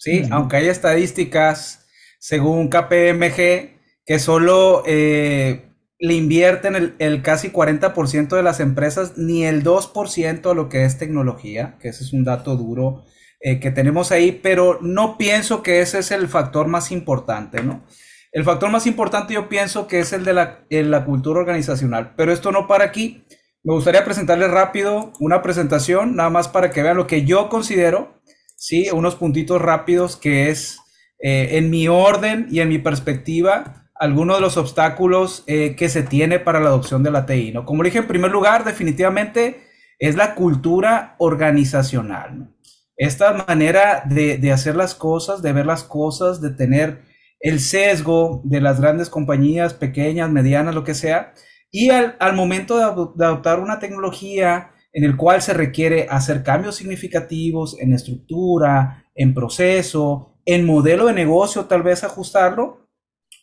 ¿sí? 0.00 0.22
Aunque 0.30 0.56
hay 0.56 0.68
estadísticas 0.68 1.86
según 2.18 2.68
KPMG 2.68 3.78
que 4.04 4.18
solo 4.18 4.82
eh, 4.86 5.70
le 5.98 6.14
invierten 6.14 6.74
el, 6.74 6.94
el 6.98 7.22
casi 7.22 7.50
40% 7.50 8.28
de 8.28 8.42
las 8.42 8.58
empresas, 8.58 9.18
ni 9.18 9.44
el 9.44 9.62
2% 9.62 10.50
a 10.50 10.54
lo 10.54 10.68
que 10.68 10.84
es 10.84 10.98
tecnología, 10.98 11.76
que 11.80 11.88
ese 11.88 12.02
es 12.02 12.12
un 12.12 12.24
dato 12.24 12.56
duro 12.56 13.04
eh, 13.40 13.60
que 13.60 13.70
tenemos 13.70 14.10
ahí, 14.10 14.32
pero 14.32 14.78
no 14.80 15.18
pienso 15.18 15.62
que 15.62 15.80
ese 15.80 15.98
es 15.98 16.10
el 16.10 16.28
factor 16.28 16.66
más 16.66 16.90
importante, 16.90 17.62
¿no? 17.62 17.84
El 18.32 18.44
factor 18.44 18.70
más 18.70 18.86
importante 18.86 19.34
yo 19.34 19.48
pienso 19.48 19.86
que 19.86 20.00
es 20.00 20.12
el 20.12 20.24
de 20.24 20.32
la, 20.32 20.60
la 20.70 21.04
cultura 21.04 21.40
organizacional, 21.40 22.14
pero 22.16 22.32
esto 22.32 22.52
no 22.52 22.66
para 22.66 22.84
aquí. 22.84 23.24
Me 23.62 23.74
gustaría 23.74 24.04
presentarles 24.04 24.50
rápido 24.50 25.12
una 25.20 25.42
presentación, 25.42 26.16
nada 26.16 26.30
más 26.30 26.48
para 26.48 26.70
que 26.70 26.82
vean 26.82 26.96
lo 26.96 27.06
que 27.06 27.24
yo 27.24 27.48
considero, 27.50 28.19
¿sí? 28.60 28.90
Unos 28.92 29.16
puntitos 29.16 29.60
rápidos 29.60 30.16
que 30.16 30.50
es 30.50 30.80
eh, 31.18 31.56
en 31.56 31.70
mi 31.70 31.88
orden 31.88 32.46
y 32.50 32.60
en 32.60 32.68
mi 32.68 32.78
perspectiva 32.78 33.88
algunos 33.94 34.36
de 34.36 34.42
los 34.42 34.56
obstáculos 34.56 35.44
eh, 35.46 35.74
que 35.76 35.88
se 35.88 36.02
tiene 36.02 36.38
para 36.38 36.60
la 36.60 36.68
adopción 36.68 37.02
de 37.02 37.10
la 37.10 37.26
TI. 37.26 37.52
¿no? 37.52 37.64
Como 37.64 37.82
dije, 37.82 37.98
en 37.98 38.06
primer 38.06 38.30
lugar, 38.30 38.64
definitivamente 38.64 39.62
es 39.98 40.14
la 40.14 40.34
cultura 40.34 41.16
organizacional. 41.18 42.54
Esta 42.96 43.44
manera 43.48 44.02
de, 44.06 44.52
hacer 44.52 44.76
las 44.76 44.94
cosas, 44.94 45.40
de 45.40 45.54
ver 45.54 45.64
las 45.64 45.84
cosas, 45.84 46.42
de 46.42 46.50
tener 46.50 47.02
el 47.40 47.60
sesgo 47.60 48.42
de 48.44 48.60
las 48.60 48.78
grandes 48.80 49.08
compañías, 49.08 49.72
pequeñas, 49.72 50.30
medianas, 50.30 50.74
lo 50.74 50.84
que 50.84 50.94
sea, 50.94 51.32
y 51.70 51.90
al, 51.90 52.16
momento 52.34 52.76
de, 52.76 52.84
de 53.14 53.24
adoptar 53.24 53.60
una 53.60 53.78
tecnología 53.78 54.72
en 54.92 55.04
el 55.04 55.16
cual 55.16 55.42
se 55.42 55.54
requiere 55.54 56.06
hacer 56.10 56.42
cambios 56.42 56.76
significativos 56.76 57.76
en 57.80 57.92
estructura, 57.92 59.04
en 59.14 59.34
proceso, 59.34 60.38
en 60.44 60.66
modelo 60.66 61.06
de 61.06 61.12
negocio, 61.12 61.66
tal 61.66 61.82
vez 61.82 62.02
ajustarlo, 62.02 62.88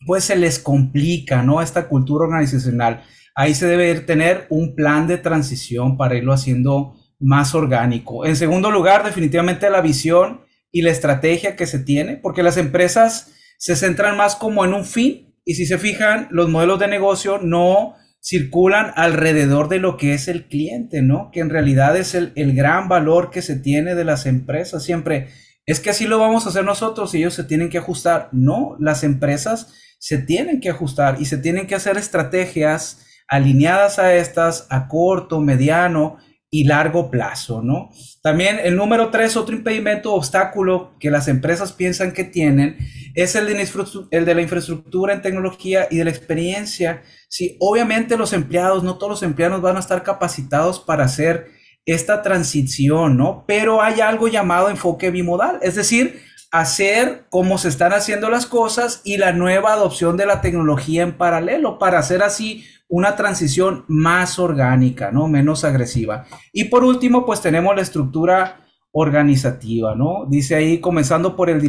pues 0.06 0.26
se 0.26 0.36
les 0.36 0.60
complica, 0.60 1.44
¿no? 1.44 1.62
Esta 1.62 1.88
cultura 1.88 2.26
organizacional. 2.26 3.04
Ahí 3.36 3.54
se 3.54 3.68
debe 3.68 4.00
tener 4.02 4.48
un 4.50 4.76
plan 4.76 5.08
de 5.08 5.18
transición 5.18 5.98
para 5.98 6.16
irlo 6.16 6.34
haciendo 6.34 6.96
más 7.20 7.56
orgánico. 7.56 8.26
En 8.26 8.36
segundo 8.36 8.72
lugar, 8.72 9.04
definitivamente 9.04 9.70
la 9.70 9.82
visión 9.82 10.42
y 10.72 10.82
la 10.82 10.92
estrategia 10.92 11.56
que 11.56 11.66
se 11.66 11.80
tiene, 11.80 12.18
porque 12.18 12.44
las 12.44 12.58
empresas 12.58 13.34
se 13.58 13.76
centran 13.76 14.18
más 14.18 14.36
como 14.36 14.66
en 14.66 14.74
un 14.74 14.86
fin 14.86 15.28
y 15.46 15.56
si 15.56 15.66
se 15.66 15.78
fijan, 15.78 16.28
los 16.30 16.50
modelos 16.50 16.78
de 16.78 16.90
negocio 16.90 17.40
no 17.42 17.96
circulan 18.28 18.92
alrededor 18.98 19.70
de 19.70 19.80
lo 19.80 19.96
que 19.96 20.14
es 20.14 20.28
el 20.28 20.50
cliente, 20.50 21.02
¿no? 21.02 21.30
Que 21.32 21.40
en 21.40 21.50
realidad 21.50 21.96
es 21.96 22.14
el, 22.14 22.34
el 22.36 22.54
gran 22.54 22.90
valor 22.90 23.30
que 23.30 23.42
se 23.42 23.56
tiene 23.56 23.96
de 23.96 24.04
las 24.04 24.26
empresas. 24.26 24.84
Siempre 24.84 25.30
es 25.66 25.80
que 25.80 25.92
así 25.92 26.08
lo 26.08 26.20
vamos 26.20 26.46
a 26.46 26.50
hacer 26.50 26.66
nosotros 26.66 27.16
y 27.16 27.20
ellos 27.20 27.36
se 27.36 27.46
tienen 27.46 27.70
que 27.70 27.78
ajustar. 27.78 28.28
No, 28.34 28.76
las 28.80 29.06
empresas 29.06 29.74
se 29.98 30.18
tienen 30.18 30.60
que 30.60 30.70
ajustar 30.70 31.22
y 31.22 31.26
se 31.26 31.38
tienen 31.38 31.68
que 31.68 31.76
hacer 31.76 31.96
estrategias 31.96 33.06
alineadas 33.30 33.98
a 33.98 34.14
estas 34.14 34.68
a 34.72 34.90
corto, 34.90 35.40
mediano 35.40 36.18
y 36.50 36.64
largo 36.64 37.12
plazo, 37.12 37.62
¿no? 37.62 37.90
También 38.22 38.60
el 38.64 38.76
número 38.76 39.10
tres, 39.12 39.36
otro 39.36 39.56
impedimento, 39.56 40.14
obstáculo 40.14 40.94
que 41.00 41.12
las 41.12 41.28
empresas 41.28 41.74
piensan 41.74 42.14
que 42.14 42.24
tienen, 42.24 42.78
es 43.16 43.36
el 43.36 43.48
de, 43.48 43.68
el 44.12 44.26
de 44.26 44.36
la 44.36 44.42
infraestructura 44.42 45.14
en 45.14 45.22
tecnología 45.22 45.88
y 45.92 45.98
de 45.98 46.06
la 46.06 46.10
experiencia. 46.10 47.04
Sí, 47.28 47.58
obviamente 47.60 48.18
los 48.18 48.32
empleados, 48.32 48.84
no 48.84 48.98
todos 48.98 49.12
los 49.12 49.24
empleados 49.24 49.62
van 49.62 49.76
a 49.76 49.82
estar 49.82 50.04
capacitados 50.04 50.80
para 50.80 51.04
hacer 51.04 51.48
esta 51.86 52.22
transición, 52.22 53.18
¿no? 53.18 53.44
Pero 53.48 53.82
hay 53.82 54.02
algo 54.02 54.28
llamado 54.28 54.70
enfoque 54.70 55.10
bimodal, 55.10 55.60
es 55.62 55.76
decir, 55.76 56.22
hacer 56.52 57.26
cómo 57.30 57.58
se 57.58 57.68
están 57.68 57.94
haciendo 57.94 58.30
las 58.30 58.46
cosas 58.46 59.02
y 59.04 59.18
la 59.18 59.34
nueva 59.34 59.74
adopción 59.74 60.18
de 60.18 60.26
la 60.26 60.42
tecnología 60.42 61.04
en 61.04 61.18
paralelo 61.18 61.78
para 61.78 62.00
hacer 62.00 62.24
así 62.24 62.64
una 62.88 63.16
transición 63.16 63.84
más 63.88 64.40
orgánica, 64.40 65.12
¿no? 65.12 65.28
Menos 65.28 65.64
agresiva. 65.64 66.26
Y 66.54 66.66
por 66.66 66.84
último, 66.84 67.26
pues 67.26 67.42
tenemos 67.42 67.76
la 67.76 67.82
estructura 67.82 68.62
organizativa, 68.92 69.94
¿no? 69.94 70.26
Dice 70.28 70.56
ahí, 70.56 70.80
comenzando 70.80 71.36
por 71.36 71.50
el 71.50 71.62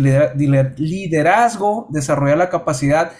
liderazgo, 0.77 1.89
desarrollar 1.91 2.39
la 2.39 2.49
capacidad 2.49 3.13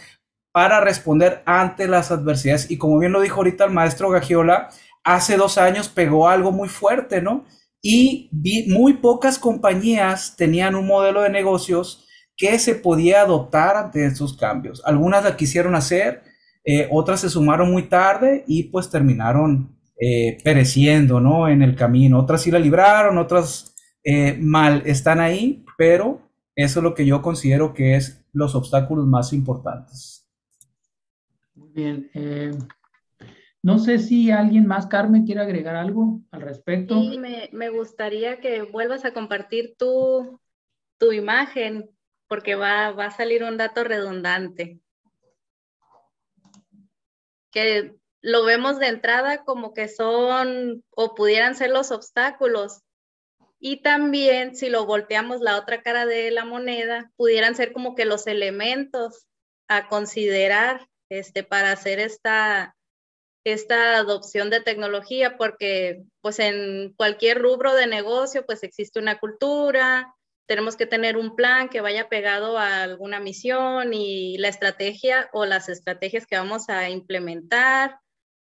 para 0.53 0.81
responder 0.81 1.43
ante 1.45 1.89
las 1.89 2.11
adversidades. 2.11 2.71
Y 2.71 2.79
como 2.79 2.99
bien 2.99 3.13
lo 3.13 3.21
dijo 3.21 3.37
ahorita 3.37 3.65
el 3.65 3.73
maestro 3.73 4.11
Gagiola, 4.11 4.69
hace 5.05 5.37
dos 5.37 5.59
años 5.59 5.89
pegó 5.89 6.29
algo 6.29 6.53
muy 6.53 6.69
fuerte, 6.69 7.21
¿no? 7.21 7.45
Y 7.81 8.31
muy 8.69 8.95
pocas 8.95 9.39
compañías 9.39 10.37
tenían 10.37 10.75
un 10.75 10.87
modelo 10.87 11.23
de 11.23 11.31
negocios 11.31 12.07
que 12.37 12.59
se 12.59 12.75
podía 12.75 13.23
adoptar 13.23 13.77
ante 13.77 14.07
esos 14.07 14.37
cambios. 14.37 14.83
Algunas 14.85 15.25
la 15.25 15.37
quisieron 15.37 15.75
hacer, 15.75 16.23
eh, 16.65 16.89
otras 16.91 17.21
se 17.21 17.31
sumaron 17.31 17.71
muy 17.71 17.85
tarde 17.85 18.45
y 18.47 18.65
pues 18.65 18.91
terminaron 18.91 19.77
eh, 20.01 20.39
pereciendo, 20.45 21.21
¿no? 21.21 21.49
En 21.49 21.63
el 21.63 21.75
camino. 21.75 22.21
Otras 22.21 22.43
sí 22.43 22.51
la 22.51 22.61
libraron, 22.61 23.19
otras 23.19 23.75
eh, 24.05 24.37
mal 24.41 24.83
están 24.87 25.19
ahí, 25.21 25.65
pero 25.77 26.21
eso 26.55 26.81
es 26.81 26.85
lo 26.85 26.95
que 26.95 27.07
yo 27.07 27.21
considero 27.23 27.75
que 27.75 27.97
es 27.97 28.25
los 28.33 28.55
obstáculos 28.55 29.07
más 29.07 29.33
importantes. 29.33 30.29
Muy 31.55 31.71
bien. 31.73 32.11
No 33.63 33.79
sé 33.79 33.99
si 33.99 34.31
alguien 34.31 34.67
más, 34.67 34.87
Carmen, 34.87 35.25
quiere 35.25 35.41
agregar 35.41 35.75
algo 35.75 36.21
al 36.31 36.43
respecto. 36.43 37.01
Sí, 37.01 37.19
me, 37.19 37.69
gustaría 37.71 38.41
que 38.41 38.63
vuelvas 38.63 39.05
a 39.05 39.13
compartir 39.13 39.75
tu, 39.77 40.41
imagen, 41.13 41.91
porque 42.29 42.55
va, 42.55 42.93
va 42.93 43.07
a 43.07 43.11
salir 43.11 43.43
un 43.43 43.57
dato 43.57 43.83
redundante. 43.83 44.81
Que 47.51 47.97
lo 48.21 48.45
vemos 48.45 48.79
de 48.79 48.89
entrada 48.89 49.45
como 49.45 49.75
que 49.75 49.89
son 49.89 50.85
o 50.91 51.15
pudieran 51.15 51.55
ser 51.55 51.71
los 51.71 51.91
obstáculos. 51.91 52.83
Y 53.61 53.83
también 53.83 54.55
si 54.55 54.69
lo 54.69 54.87
volteamos 54.87 55.41
la 55.41 55.59
otra 55.59 55.83
cara 55.83 56.07
de 56.07 56.31
la 56.31 56.45
moneda, 56.45 57.11
pudieran 57.17 57.57
ser 57.57 57.73
como 57.73 57.97
que 57.97 58.05
los 58.05 58.29
elementos 58.29 59.27
a 59.67 59.89
considerar 59.89 60.89
este, 61.09 61.43
para 61.43 61.73
hacer 61.73 61.99
esta, 61.99 62.77
esta 63.53 63.97
adopción 63.97 64.51
de 64.51 64.61
tecnología 64.61 65.37
porque 65.37 66.05
pues 66.21 66.39
en 66.39 66.95
cualquier 66.97 67.39
rubro 67.41 67.75
de 67.75 67.87
negocio 67.87 68.45
pues 68.47 68.63
existe 68.63 68.99
una 68.99 69.19
cultura, 69.19 70.15
tenemos 70.47 70.77
que 70.77 70.87
tener 70.87 71.17
un 71.17 71.37
plan 71.37 71.69
que 71.69 71.83
vaya 71.83 72.09
pegado 72.09 72.59
a 72.59 72.83
alguna 72.83 73.21
misión 73.21 73.93
y 73.93 74.39
la 74.39 74.49
estrategia 74.49 75.29
o 75.33 75.45
las 75.45 75.69
estrategias 75.69 76.27
que 76.27 76.39
vamos 76.39 76.71
a 76.71 76.89
implementar. 76.89 78.01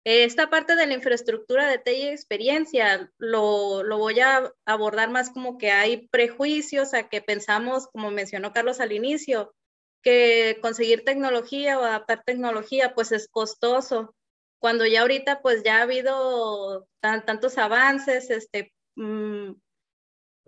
Esta 0.04 0.48
parte 0.48 0.74
de 0.74 0.86
la 0.86 0.94
infraestructura 0.94 1.68
de 1.68 1.78
TI 1.78 2.08
experiencia 2.08 3.12
lo, 3.18 3.84
lo 3.84 3.98
voy 3.98 4.18
a 4.20 4.52
abordar 4.64 5.10
más 5.10 5.30
como 5.30 5.58
que 5.58 5.70
hay 5.70 6.08
prejuicios 6.08 6.94
a 6.94 7.08
que 7.08 7.20
pensamos, 7.20 7.86
como 7.88 8.10
mencionó 8.10 8.52
Carlos 8.52 8.80
al 8.80 8.92
inicio, 8.92 9.54
que 10.02 10.58
conseguir 10.62 11.04
tecnología 11.04 11.78
o 11.78 11.84
adaptar 11.84 12.24
tecnología 12.24 12.94
pues 12.94 13.12
es 13.12 13.28
costoso 13.28 14.14
cuando 14.62 14.86
ya 14.86 15.00
ahorita 15.00 15.42
pues 15.42 15.64
ya 15.64 15.78
ha 15.78 15.82
habido 15.82 16.86
tantos 17.00 17.58
avances, 17.58 18.30
este, 18.30 18.72
mm, 18.94 19.54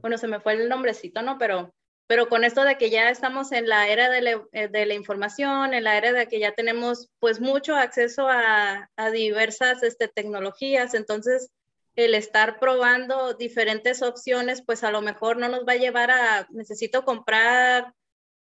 bueno, 0.00 0.18
se 0.18 0.28
me 0.28 0.38
fue 0.38 0.52
el 0.52 0.68
nombrecito, 0.68 1.20
¿no? 1.22 1.36
Pero, 1.36 1.74
pero 2.06 2.28
con 2.28 2.44
esto 2.44 2.62
de 2.62 2.78
que 2.78 2.90
ya 2.90 3.10
estamos 3.10 3.50
en 3.50 3.68
la 3.68 3.88
era 3.88 4.10
de 4.10 4.22
la, 4.22 4.46
eh, 4.52 4.94
información, 4.94 5.74
en 5.74 5.82
la 5.82 5.98
era 5.98 6.12
de 6.12 6.28
que 6.28 6.38
ya 6.38 6.52
tenemos 6.52 7.08
pues 7.18 7.40
mucho 7.40 7.74
acceso 7.74 8.28
a, 8.28 8.88
a 8.94 9.10
diversas 9.10 9.82
este, 9.82 10.06
tecnologías, 10.06 10.94
entonces 10.94 11.50
el 11.96 12.14
estar 12.14 12.60
probando 12.60 13.34
diferentes 13.34 14.00
opciones, 14.00 14.62
pues 14.64 14.84
a 14.84 14.92
lo 14.92 15.02
mejor 15.02 15.38
no 15.38 15.48
nos 15.48 15.66
va 15.66 15.72
a 15.72 15.76
llevar 15.76 16.12
a, 16.12 16.46
necesito 16.50 17.04
comprar 17.04 17.92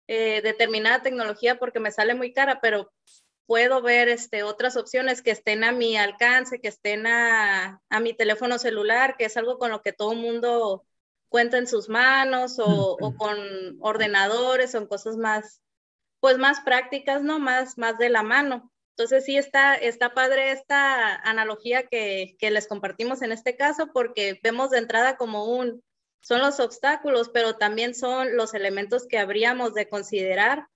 eh, 0.07 0.41
determinada 0.43 1.01
tecnología 1.01 1.57
porque 1.57 1.79
me 1.79 1.91
sale 1.91 2.13
muy 2.13 2.31
cara, 2.31 2.59
pero 2.61 2.91
puedo 3.45 3.81
ver 3.81 4.09
este, 4.09 4.43
otras 4.43 4.77
opciones 4.77 5.21
que 5.21 5.31
estén 5.31 5.63
a 5.63 5.71
mi 5.71 5.97
alcance, 5.97 6.59
que 6.59 6.67
estén 6.67 7.07
a, 7.07 7.81
a 7.89 7.99
mi 7.99 8.13
teléfono 8.13 8.57
celular, 8.59 9.15
que 9.17 9.25
es 9.25 9.37
algo 9.37 9.57
con 9.57 9.71
lo 9.71 9.81
que 9.81 9.93
todo 9.93 10.13
el 10.13 10.19
mundo 10.19 10.85
cuenta 11.29 11.57
en 11.57 11.67
sus 11.67 11.89
manos 11.89 12.59
o, 12.59 12.97
o, 12.99 13.15
con 13.15 13.37
ordenadores 13.81 14.75
o 14.75 14.87
cosas 14.87 15.17
más, 15.17 15.61
pues 16.19 16.37
más 16.37 16.61
prácticas, 16.61 17.23
¿no? 17.23 17.39
Más, 17.39 17.77
más 17.77 17.97
de 17.97 18.09
la 18.09 18.23
mano. 18.23 18.71
Entonces 18.95 19.25
sí 19.25 19.37
está, 19.37 19.73
está 19.73 20.13
padre 20.13 20.51
esta 20.51 21.15
analogía 21.15 21.87
que, 21.87 22.35
que 22.37 22.51
les 22.51 22.67
compartimos 22.67 23.23
en 23.23 23.31
este 23.31 23.57
caso 23.57 23.87
porque 23.91 24.39
vemos 24.43 24.69
de 24.69 24.77
entrada 24.77 25.17
como 25.17 25.45
un, 25.45 25.83
son 26.21 26.39
los 26.39 26.59
obstáculos, 26.59 27.29
pero 27.33 27.55
también 27.55 27.95
son 27.95 28.37
los 28.37 28.53
elementos 28.53 29.07
que 29.07 29.17
habríamos 29.17 29.73
de 29.73 29.89
considerar 29.89 30.67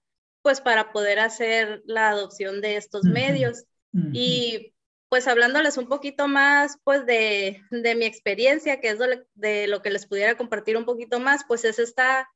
pues 0.48 0.62
para 0.62 0.94
poder 0.94 1.20
hacer 1.20 1.82
la 1.88 2.08
adopción 2.08 2.62
de 2.62 2.78
estos 2.78 3.04
medios. 3.04 3.66
Y 4.14 4.74
pues 5.10 5.28
hablándoles 5.28 5.76
un 5.76 5.90
poquito 5.90 6.30
más, 6.30 6.78
pues 6.86 7.06
de, 7.06 7.62
de 7.70 7.96
mi 7.96 8.06
experiencia, 8.06 8.80
que 8.80 8.92
es 8.92 8.98
de 9.34 9.68
lo 9.68 9.82
que 9.82 9.90
les 9.90 10.08
pudiera 10.08 10.38
compartir 10.38 10.78
un 10.78 10.86
poquito 10.86 11.20
más, 11.20 11.44
pues 11.46 11.66
es 11.66 11.80
esta, 11.80 12.30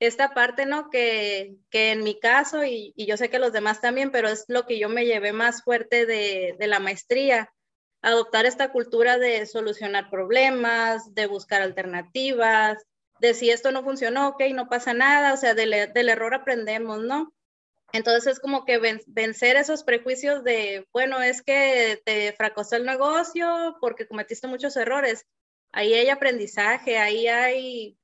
esta 0.00 0.32
parte, 0.32 0.64
¿no? 0.64 0.88
Que, 0.88 1.56
que 1.68 1.92
en 1.92 2.04
mi 2.04 2.18
caso, 2.18 2.64
y, 2.64 2.94
y, 2.96 3.04
yo 3.04 3.18
sé 3.18 3.28
que 3.28 3.38
los 3.38 3.52
demás 3.52 3.82
también, 3.82 4.10
pero 4.12 4.30
es 4.30 4.46
lo 4.48 4.64
que 4.64 4.78
yo 4.78 4.88
me 4.88 5.04
llevé 5.04 5.34
más 5.34 5.62
fuerte 5.62 6.06
de, 6.06 6.56
de 6.58 6.66
la 6.68 6.78
maestría, 6.78 7.52
adoptar 8.00 8.46
esta 8.46 8.72
cultura 8.72 9.18
de 9.18 9.44
solucionar 9.44 10.08
problemas, 10.08 11.14
de 11.14 11.26
buscar 11.26 11.60
alternativas, 11.60 12.78
de 13.20 13.34
si 13.34 13.50
esto 13.50 13.72
no 13.72 13.84
funcionó, 13.84 14.28
ok, 14.28 14.44
no 14.54 14.70
pasa 14.70 14.94
nada, 14.94 15.34
o 15.34 15.36
sea, 15.36 15.52
del, 15.52 15.92
del 15.92 16.08
error 16.08 16.32
aprendemos, 16.32 17.00
¿no? 17.00 17.34
Entonces 17.92 18.34
es 18.34 18.40
como 18.40 18.64
que 18.64 18.78
vencer 19.06 19.56
esos 19.56 19.82
prejuicios 19.82 20.44
de, 20.44 20.86
bueno, 20.92 21.22
es 21.22 21.42
que 21.42 22.00
te 22.04 22.32
fracasó 22.34 22.76
el 22.76 22.84
negocio 22.84 23.76
porque 23.80 24.06
cometiste 24.06 24.46
muchos 24.46 24.76
errores. 24.76 25.24
Ahí 25.72 25.94
hay 25.94 26.10
aprendizaje, 26.10 26.98
ahí 26.98 27.28
hay, 27.28 27.98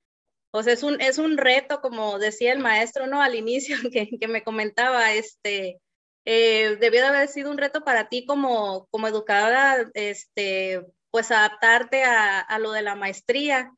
o 0.53 0.63
sea, 0.63 0.73
es 0.73 0.83
un, 0.83 1.01
es 1.01 1.19
un 1.19 1.37
reto, 1.37 1.81
como 1.83 2.19
decía 2.19 2.53
el 2.53 2.61
maestro, 2.61 3.07
¿no? 3.07 3.21
Al 3.21 3.35
inicio 3.35 3.77
que, 3.93 4.09
que 4.19 4.29
me 4.29 4.43
comentaba, 4.43 5.13
este, 5.13 5.81
eh, 6.25 6.77
debió 6.81 7.03
de 7.03 7.09
haber 7.09 7.29
sido 7.29 7.51
un 7.51 7.59
reto 7.59 7.85
para 7.85 8.09
ti 8.09 8.25
como, 8.25 8.87
como 8.91 9.09
educadora, 9.09 9.91
este, 9.93 10.83
pues 11.11 11.31
adaptarte 11.31 12.05
a, 12.05 12.41
a 12.41 12.59
lo 12.59 12.73
de 12.73 12.83
la 12.83 12.95
maestría. 12.95 13.71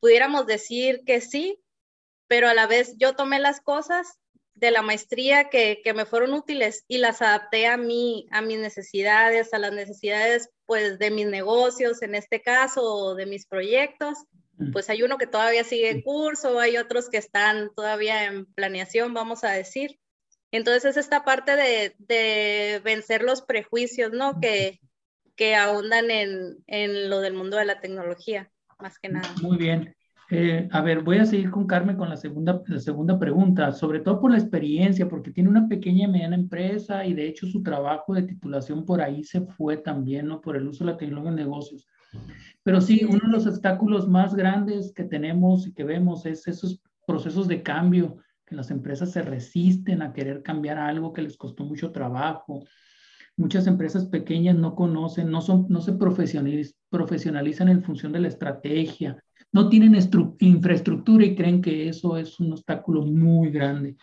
Pudiéramos 0.00 0.46
decir 0.46 1.02
que 1.06 1.22
sí, 1.22 1.62
pero 2.28 2.48
a 2.48 2.54
la 2.54 2.66
vez 2.66 2.94
yo 2.98 3.16
tomé 3.16 3.38
las 3.40 3.60
cosas 3.62 4.19
de 4.60 4.70
la 4.70 4.82
maestría 4.82 5.48
que, 5.48 5.80
que, 5.82 5.94
me 5.94 6.04
fueron 6.04 6.34
útiles 6.34 6.84
y 6.86 6.98
las 6.98 7.22
adapté 7.22 7.66
a 7.66 7.78
mí, 7.78 8.26
a 8.30 8.42
mis 8.42 8.58
necesidades, 8.58 9.54
a 9.54 9.58
las 9.58 9.72
necesidades 9.72 10.50
pues 10.66 10.98
de 10.98 11.10
mis 11.10 11.26
negocios, 11.26 12.02
en 12.02 12.14
este 12.14 12.42
caso, 12.42 12.82
o 12.82 13.14
de 13.14 13.26
mis 13.26 13.46
proyectos. 13.46 14.18
Pues 14.72 14.90
hay 14.90 15.02
uno 15.02 15.16
que 15.16 15.26
todavía 15.26 15.64
sigue 15.64 15.88
en 15.88 16.02
curso, 16.02 16.60
hay 16.60 16.76
otros 16.76 17.08
que 17.08 17.16
están 17.16 17.70
todavía 17.74 18.26
en 18.26 18.44
planeación, 18.44 19.14
vamos 19.14 19.42
a 19.42 19.50
decir. 19.50 19.98
Entonces 20.50 20.84
es 20.84 20.96
esta 20.98 21.24
parte 21.24 21.56
de, 21.56 21.94
de 21.96 22.82
vencer 22.84 23.22
los 23.22 23.40
prejuicios, 23.40 24.12
¿no? 24.12 24.38
Que, 24.38 24.78
que 25.34 25.56
ahondan 25.56 26.10
en, 26.10 26.58
en 26.66 27.08
lo 27.08 27.20
del 27.20 27.32
mundo 27.32 27.56
de 27.56 27.64
la 27.64 27.80
tecnología, 27.80 28.50
más 28.78 28.98
que 28.98 29.08
nada. 29.08 29.34
Muy 29.40 29.56
bien. 29.56 29.96
Eh, 30.32 30.68
a 30.70 30.80
ver, 30.80 31.02
voy 31.02 31.18
a 31.18 31.26
seguir 31.26 31.50
con 31.50 31.66
Carmen 31.66 31.96
con 31.96 32.08
la 32.08 32.16
segunda, 32.16 32.62
la 32.68 32.78
segunda 32.78 33.18
pregunta, 33.18 33.72
sobre 33.72 33.98
todo 33.98 34.20
por 34.20 34.30
la 34.30 34.38
experiencia, 34.38 35.08
porque 35.08 35.32
tiene 35.32 35.48
una 35.48 35.66
pequeña 35.66 36.04
y 36.04 36.10
mediana 36.10 36.36
empresa 36.36 37.04
y 37.04 37.14
de 37.14 37.26
hecho 37.26 37.48
su 37.48 37.64
trabajo 37.64 38.14
de 38.14 38.22
titulación 38.22 38.84
por 38.84 39.00
ahí 39.00 39.24
se 39.24 39.40
fue 39.40 39.76
también, 39.78 40.28
¿no? 40.28 40.40
Por 40.40 40.56
el 40.56 40.68
uso 40.68 40.84
de 40.84 40.92
la 40.92 40.96
tecnología 40.96 41.30
en 41.30 41.36
negocios. 41.36 41.88
Pero 42.62 42.80
sí, 42.80 43.04
uno 43.04 43.18
de 43.24 43.32
los 43.32 43.46
obstáculos 43.48 44.08
más 44.08 44.34
grandes 44.36 44.92
que 44.92 45.02
tenemos 45.02 45.66
y 45.66 45.72
que 45.72 45.82
vemos 45.82 46.24
es 46.26 46.46
esos 46.46 46.80
procesos 47.04 47.48
de 47.48 47.64
cambio, 47.64 48.18
que 48.46 48.54
las 48.54 48.70
empresas 48.70 49.10
se 49.10 49.22
resisten 49.22 50.00
a 50.00 50.12
querer 50.12 50.42
cambiar 50.42 50.78
algo 50.78 51.12
que 51.12 51.22
les 51.22 51.36
costó 51.36 51.64
mucho 51.64 51.90
trabajo. 51.90 52.62
Muchas 53.36 53.66
empresas 53.66 54.06
pequeñas 54.06 54.54
no 54.54 54.76
conocen, 54.76 55.28
no, 55.28 55.40
son, 55.40 55.66
no 55.68 55.80
se 55.80 55.92
profesionalizan 55.92 57.68
en 57.68 57.82
función 57.82 58.12
de 58.12 58.20
la 58.20 58.28
estrategia, 58.28 59.20
no 59.52 59.68
tienen 59.68 59.96
infraestructura 60.40 61.24
y 61.24 61.34
creen 61.34 61.60
que 61.60 61.88
eso 61.88 62.16
es 62.16 62.38
un 62.40 62.52
obstáculo 62.52 63.02
muy 63.02 63.50
grande. 63.50 63.96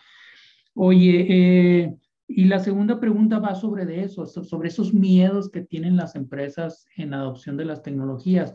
Oye, 0.74 1.26
eh, 1.28 1.96
y 2.28 2.44
la 2.44 2.58
segunda 2.58 3.00
pregunta 3.00 3.38
va 3.38 3.54
sobre 3.54 4.02
eso, 4.02 4.26
sobre 4.26 4.68
esos 4.68 4.92
miedos 4.92 5.50
que 5.50 5.62
tienen 5.62 5.96
las 5.96 6.14
empresas 6.14 6.86
en 6.96 7.14
adopción 7.14 7.56
de 7.56 7.64
las 7.64 7.82
tecnologías. 7.82 8.54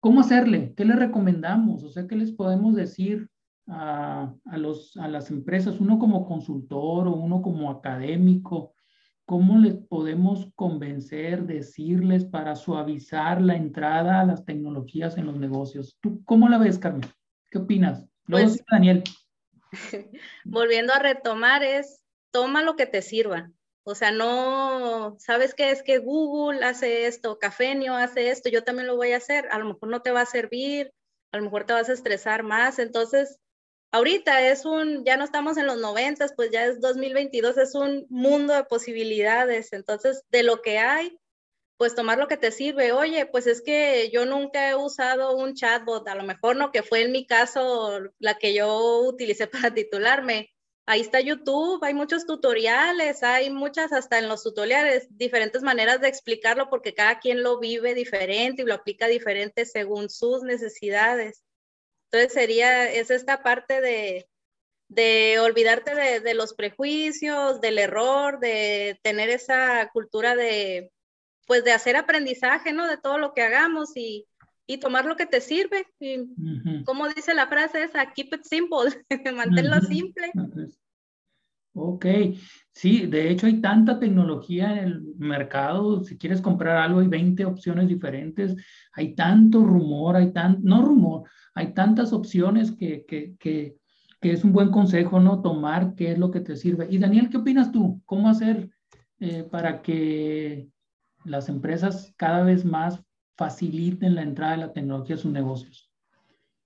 ¿Cómo 0.00 0.20
hacerle? 0.20 0.74
¿Qué 0.76 0.84
les 0.84 0.98
recomendamos? 0.98 1.84
O 1.84 1.88
sea, 1.88 2.08
¿qué 2.08 2.16
les 2.16 2.32
podemos 2.32 2.74
decir 2.74 3.28
a, 3.68 4.34
a 4.46 5.08
las 5.08 5.30
empresas? 5.30 5.78
Uno 5.78 6.00
como 6.00 6.26
consultor 6.26 7.06
o 7.06 7.14
uno 7.14 7.40
como 7.40 7.70
académico 7.70 8.74
¿Cómo 9.24 9.58
les 9.58 9.74
podemos 9.74 10.48
convencer, 10.54 11.44
decirles 11.44 12.24
para 12.24 12.56
suavizar 12.56 13.40
la 13.40 13.54
entrada 13.54 14.20
a 14.20 14.24
las 14.24 14.44
tecnologías 14.44 15.16
en 15.16 15.26
los 15.26 15.36
negocios? 15.36 15.96
¿Tú 16.00 16.22
cómo 16.24 16.48
la 16.48 16.58
ves, 16.58 16.78
Carmen? 16.78 17.08
¿Qué 17.50 17.58
opinas? 17.58 18.04
Luego 18.26 18.48
pues, 18.48 18.64
Daniel. 18.70 19.04
Volviendo 20.44 20.92
a 20.92 20.98
retomar 20.98 21.62
es, 21.62 22.02
toma 22.30 22.62
lo 22.62 22.76
que 22.76 22.86
te 22.86 23.02
sirva. 23.02 23.50
O 23.84 23.94
sea, 23.94 24.12
no, 24.12 25.16
¿sabes 25.18 25.54
qué? 25.54 25.70
Es 25.70 25.82
que 25.82 25.98
Google 25.98 26.64
hace 26.64 27.06
esto, 27.06 27.38
Cafenio 27.38 27.94
hace 27.94 28.30
esto, 28.30 28.48
yo 28.48 28.62
también 28.62 28.86
lo 28.86 28.96
voy 28.96 29.12
a 29.12 29.16
hacer. 29.16 29.48
A 29.50 29.58
lo 29.58 29.66
mejor 29.66 29.88
no 29.88 30.02
te 30.02 30.12
va 30.12 30.20
a 30.20 30.26
servir, 30.26 30.92
a 31.32 31.38
lo 31.38 31.44
mejor 31.44 31.64
te 31.64 31.72
vas 31.72 31.88
a 31.88 31.92
estresar 31.92 32.42
más. 32.44 32.78
Entonces, 32.78 33.40
ahorita 33.92 34.48
es 34.48 34.64
un, 34.64 35.04
ya 35.04 35.16
no 35.16 35.24
estamos 35.24 35.56
en 35.58 35.66
los 35.66 35.78
noventas, 35.78 36.32
pues 36.34 36.50
ya 36.50 36.64
es 36.64 36.80
2022, 36.80 37.58
es 37.58 37.74
un 37.74 38.06
mundo 38.08 38.54
de 38.54 38.64
posibilidades. 38.64 39.72
Entonces, 39.72 40.24
de 40.30 40.42
lo 40.42 40.62
que 40.62 40.78
hay, 40.78 41.18
pues 41.76 41.94
tomar 41.94 42.18
lo 42.18 42.28
que 42.28 42.36
te 42.36 42.50
sirve. 42.50 42.92
Oye, 42.92 43.26
pues 43.26 43.46
es 43.46 43.62
que 43.62 44.10
yo 44.12 44.26
nunca 44.26 44.70
he 44.70 44.76
usado 44.76 45.36
un 45.36 45.54
chatbot, 45.54 46.06
a 46.08 46.14
lo 46.14 46.24
mejor 46.24 46.56
no, 46.56 46.72
que 46.72 46.82
fue 46.82 47.02
en 47.02 47.12
mi 47.12 47.26
caso 47.26 48.00
la 48.18 48.34
que 48.38 48.54
yo 48.54 49.00
utilicé 49.00 49.46
para 49.48 49.74
titularme. 49.74 50.50
Ahí 50.86 51.00
está 51.00 51.20
YouTube, 51.20 51.82
hay 51.84 51.94
muchos 51.94 52.26
tutoriales, 52.26 53.22
hay 53.22 53.50
muchas 53.50 53.92
hasta 53.92 54.18
en 54.18 54.28
los 54.28 54.42
tutoriales, 54.42 55.06
diferentes 55.10 55.62
maneras 55.62 56.00
de 56.00 56.08
explicarlo 56.08 56.68
porque 56.68 56.92
cada 56.92 57.20
quien 57.20 57.42
lo 57.42 57.60
vive 57.60 57.94
diferente 57.94 58.62
y 58.62 58.64
lo 58.64 58.74
aplica 58.74 59.06
diferente 59.06 59.64
según 59.64 60.10
sus 60.10 60.42
necesidades. 60.42 61.44
Entonces 62.12 62.34
sería, 62.34 62.92
es 62.92 63.10
esta 63.10 63.42
parte 63.42 63.80
de, 63.80 64.28
de 64.88 65.38
olvidarte 65.40 65.94
de, 65.94 66.20
de, 66.20 66.34
los 66.34 66.52
prejuicios, 66.52 67.62
del 67.62 67.78
error, 67.78 68.38
de 68.38 69.00
tener 69.02 69.30
esa 69.30 69.88
cultura 69.94 70.36
de, 70.36 70.92
pues 71.46 71.64
de 71.64 71.72
hacer 71.72 71.96
aprendizaje, 71.96 72.74
¿no? 72.74 72.86
De 72.86 72.98
todo 72.98 73.16
lo 73.16 73.32
que 73.32 73.40
hagamos 73.40 73.96
y, 73.96 74.26
y 74.66 74.76
tomar 74.76 75.06
lo 75.06 75.16
que 75.16 75.24
te 75.24 75.40
sirve. 75.40 75.86
Y, 76.00 76.18
Como 76.84 77.08
dice 77.08 77.32
la 77.32 77.46
frase 77.46 77.84
esa, 77.84 78.12
keep 78.12 78.34
it 78.34 78.42
simple, 78.44 78.90
manténlo 79.34 79.80
simple. 79.80 80.32
Ok, 81.74 82.04
sí, 82.72 83.06
de 83.06 83.30
hecho 83.30 83.46
hay 83.46 83.60
tanta 83.60 83.98
tecnología 83.98 84.72
en 84.72 84.84
el 84.84 85.02
mercado, 85.18 86.02
si 86.04 86.16
quieres 86.18 86.40
comprar 86.40 86.76
algo 86.76 87.00
hay 87.00 87.08
20 87.08 87.44
opciones 87.44 87.88
diferentes, 87.88 88.56
hay 88.92 89.14
tanto 89.14 89.64
rumor, 89.64 90.16
hay 90.16 90.32
tan, 90.32 90.58
no 90.62 90.82
rumor, 90.82 91.24
hay 91.54 91.74
tantas 91.74 92.12
opciones 92.12 92.72
que, 92.72 93.04
que, 93.06 93.34
que, 93.38 93.76
es 94.20 94.44
un 94.44 94.52
buen 94.52 94.70
consejo, 94.70 95.18
¿no? 95.18 95.42
Tomar 95.42 95.94
qué 95.96 96.12
es 96.12 96.18
lo 96.18 96.30
que 96.30 96.40
te 96.40 96.56
sirve. 96.56 96.86
Y 96.88 96.98
Daniel, 96.98 97.28
¿qué 97.28 97.38
opinas 97.38 97.72
tú? 97.72 98.00
¿Cómo 98.04 98.28
hacer 98.28 98.70
eh, 99.18 99.42
para 99.42 99.82
que 99.82 100.68
las 101.24 101.48
empresas 101.48 102.14
cada 102.16 102.44
vez 102.44 102.64
más 102.64 103.02
faciliten 103.36 104.14
la 104.14 104.22
entrada 104.22 104.52
de 104.52 104.58
la 104.58 104.72
tecnología 104.72 105.16
a 105.16 105.18
sus 105.18 105.32
negocios? 105.32 105.90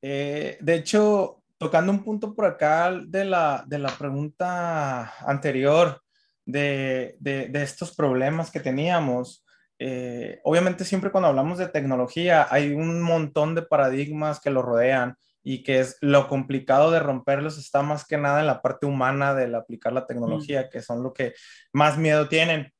Eh, 0.02 0.58
de 0.60 0.74
hecho, 0.74 1.42
tocando 1.58 1.92
un 1.92 2.04
punto 2.04 2.34
por 2.34 2.44
acá 2.44 2.92
de 3.06 3.24
la, 3.24 3.64
de 3.66 3.78
la 3.78 3.90
pregunta 3.90 5.14
anterior, 5.26 6.02
de, 6.44 7.16
de, 7.18 7.48
de 7.48 7.62
estos 7.62 7.94
problemas 7.94 8.50
que 8.50 8.60
teníamos, 8.60 9.44
eh, 9.78 10.40
obviamente 10.44 10.84
siempre 10.84 11.10
cuando 11.10 11.28
hablamos 11.28 11.58
de 11.58 11.68
tecnología 11.68 12.46
hay 12.50 12.72
un 12.72 13.02
montón 13.02 13.54
de 13.54 13.62
paradigmas 13.62 14.40
que 14.40 14.50
lo 14.50 14.62
rodean 14.62 15.16
y 15.42 15.62
que 15.62 15.80
es 15.80 15.98
lo 16.00 16.28
complicado 16.28 16.90
de 16.90 16.98
romperlos 16.98 17.58
está 17.58 17.82
más 17.82 18.06
que 18.06 18.16
nada 18.16 18.40
en 18.40 18.46
la 18.46 18.62
parte 18.62 18.86
humana 18.86 19.34
del 19.34 19.54
aplicar 19.54 19.92
la 19.92 20.06
tecnología, 20.06 20.70
que 20.70 20.82
son 20.82 21.02
lo 21.02 21.12
que 21.12 21.34
más 21.72 21.98
miedo 21.98 22.28
tienen. 22.28 22.72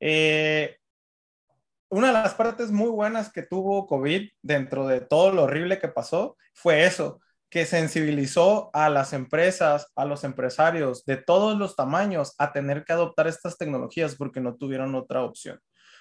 Eh, 0.00 0.76
una 1.88 2.08
de 2.08 2.12
las 2.12 2.34
partes 2.34 2.70
muy 2.70 2.90
buenas 2.90 3.32
que 3.32 3.42
tuvo 3.42 3.86
COVID 3.86 4.28
dentro 4.42 4.86
de 4.86 5.00
todo 5.00 5.32
lo 5.32 5.44
horrible 5.44 5.78
que 5.78 5.88
pasó 5.88 6.36
fue 6.52 6.84
eso, 6.84 7.20
que 7.50 7.66
sensibilizó 7.66 8.70
a 8.72 8.88
las 8.88 9.12
empresas, 9.12 9.92
a 9.96 10.04
los 10.04 10.24
empresarios 10.24 11.04
de 11.04 11.16
todos 11.16 11.58
los 11.58 11.76
tamaños 11.76 12.34
a 12.38 12.52
tener 12.52 12.84
que 12.84 12.92
adoptar 12.92 13.26
estas 13.26 13.58
tecnologías 13.58 14.14
porque 14.14 14.40
no 14.40 14.54
tuvieron 14.54 14.94
otra 14.94 15.22
opción 15.22 15.60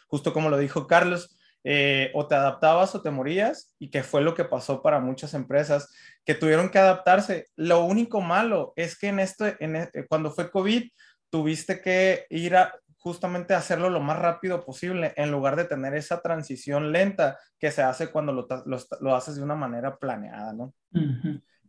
justo 0.10 0.34
como 0.34 0.50
lo 0.50 0.58
dijo 0.58 0.88
Carlos, 0.88 1.38
eh, 1.64 2.12
o 2.14 2.28
te 2.28 2.36
adaptabas 2.36 2.96
o 2.96 3.02
te 3.02 3.12
morías, 3.12 3.76
y 3.80 3.90
que 3.90 4.04
fue 4.04 4.22
lo 4.22 4.34
que 4.34 4.46
pasó 4.46 4.82
para 4.82 5.00
muchas 5.00 5.34
empresas 5.34 5.94
que 6.26 6.34
tuvieron 6.34 6.70
que 6.70 6.80
adaptarse. 6.80 7.48
Lo 7.56 7.84
único 7.84 8.22
malo 8.22 8.74
es 8.76 8.98
que 8.98 9.08
en 9.08 9.20
este, 9.20 9.58
e, 9.60 10.08
cuando 10.08 10.32
fue 10.32 10.52
COVID, 10.52 10.90
tuviste 11.30 11.82
que 11.82 12.26
ir 12.30 12.56
a 12.56 12.74
justamente 13.00 13.54
hacerlo 13.54 13.90
lo 13.90 14.00
más 14.00 14.20
rápido 14.20 14.64
posible 14.64 15.14
en 15.16 15.32
lugar 15.32 15.56
de 15.56 15.66
tener 15.66 15.96
esa 15.96 16.22
transición 16.22 16.92
lenta 16.92 17.40
que 17.58 17.72
se 17.72 17.82
hace 17.82 18.12
cuando 18.12 18.34
lo, 18.34 18.48
lo, 19.00 19.16
haces 19.16 19.36
de 19.36 19.44
una 19.44 19.56
manera 19.56 19.98
planeada, 19.98 20.54
¿no? 20.54 20.74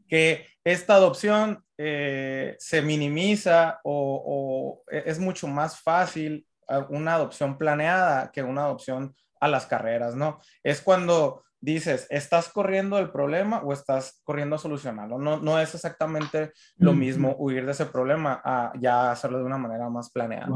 que 0.08 0.44
esta 0.64 0.94
adopción 0.94 1.64
eh, 1.78 2.56
se 2.58 2.82
minimiza 2.82 3.80
o, 3.84 4.82
o, 4.84 4.90
es 4.90 5.20
mucho 5.20 5.46
más 5.46 5.80
fácil 5.80 6.44
una 6.88 7.14
adopción 7.14 7.56
planeada 7.56 8.30
que 8.32 8.42
una 8.42 8.64
adopción 8.64 9.14
a 9.40 9.48
las 9.48 9.66
carreras, 9.66 10.14
¿no? 10.14 10.40
Es 10.62 10.80
cuando 10.82 11.44
dices, 11.60 12.06
¿estás 12.10 12.48
corriendo 12.48 12.98
el 12.98 13.10
problema 13.10 13.62
o 13.62 13.72
estás 13.72 14.20
corriendo 14.24 14.56
a 14.56 14.58
solucionarlo? 14.58 15.18
No, 15.18 15.38
no 15.38 15.58
es 15.60 15.74
exactamente 15.74 16.52
lo 16.76 16.94
mismo 16.94 17.36
huir 17.38 17.66
de 17.66 17.72
ese 17.72 17.86
problema 17.86 18.40
a 18.44 18.72
ya 18.80 19.10
hacerlo 19.10 19.38
de 19.38 19.44
una 19.44 19.58
manera 19.58 19.88
más 19.90 20.10
planeada. 20.10 20.48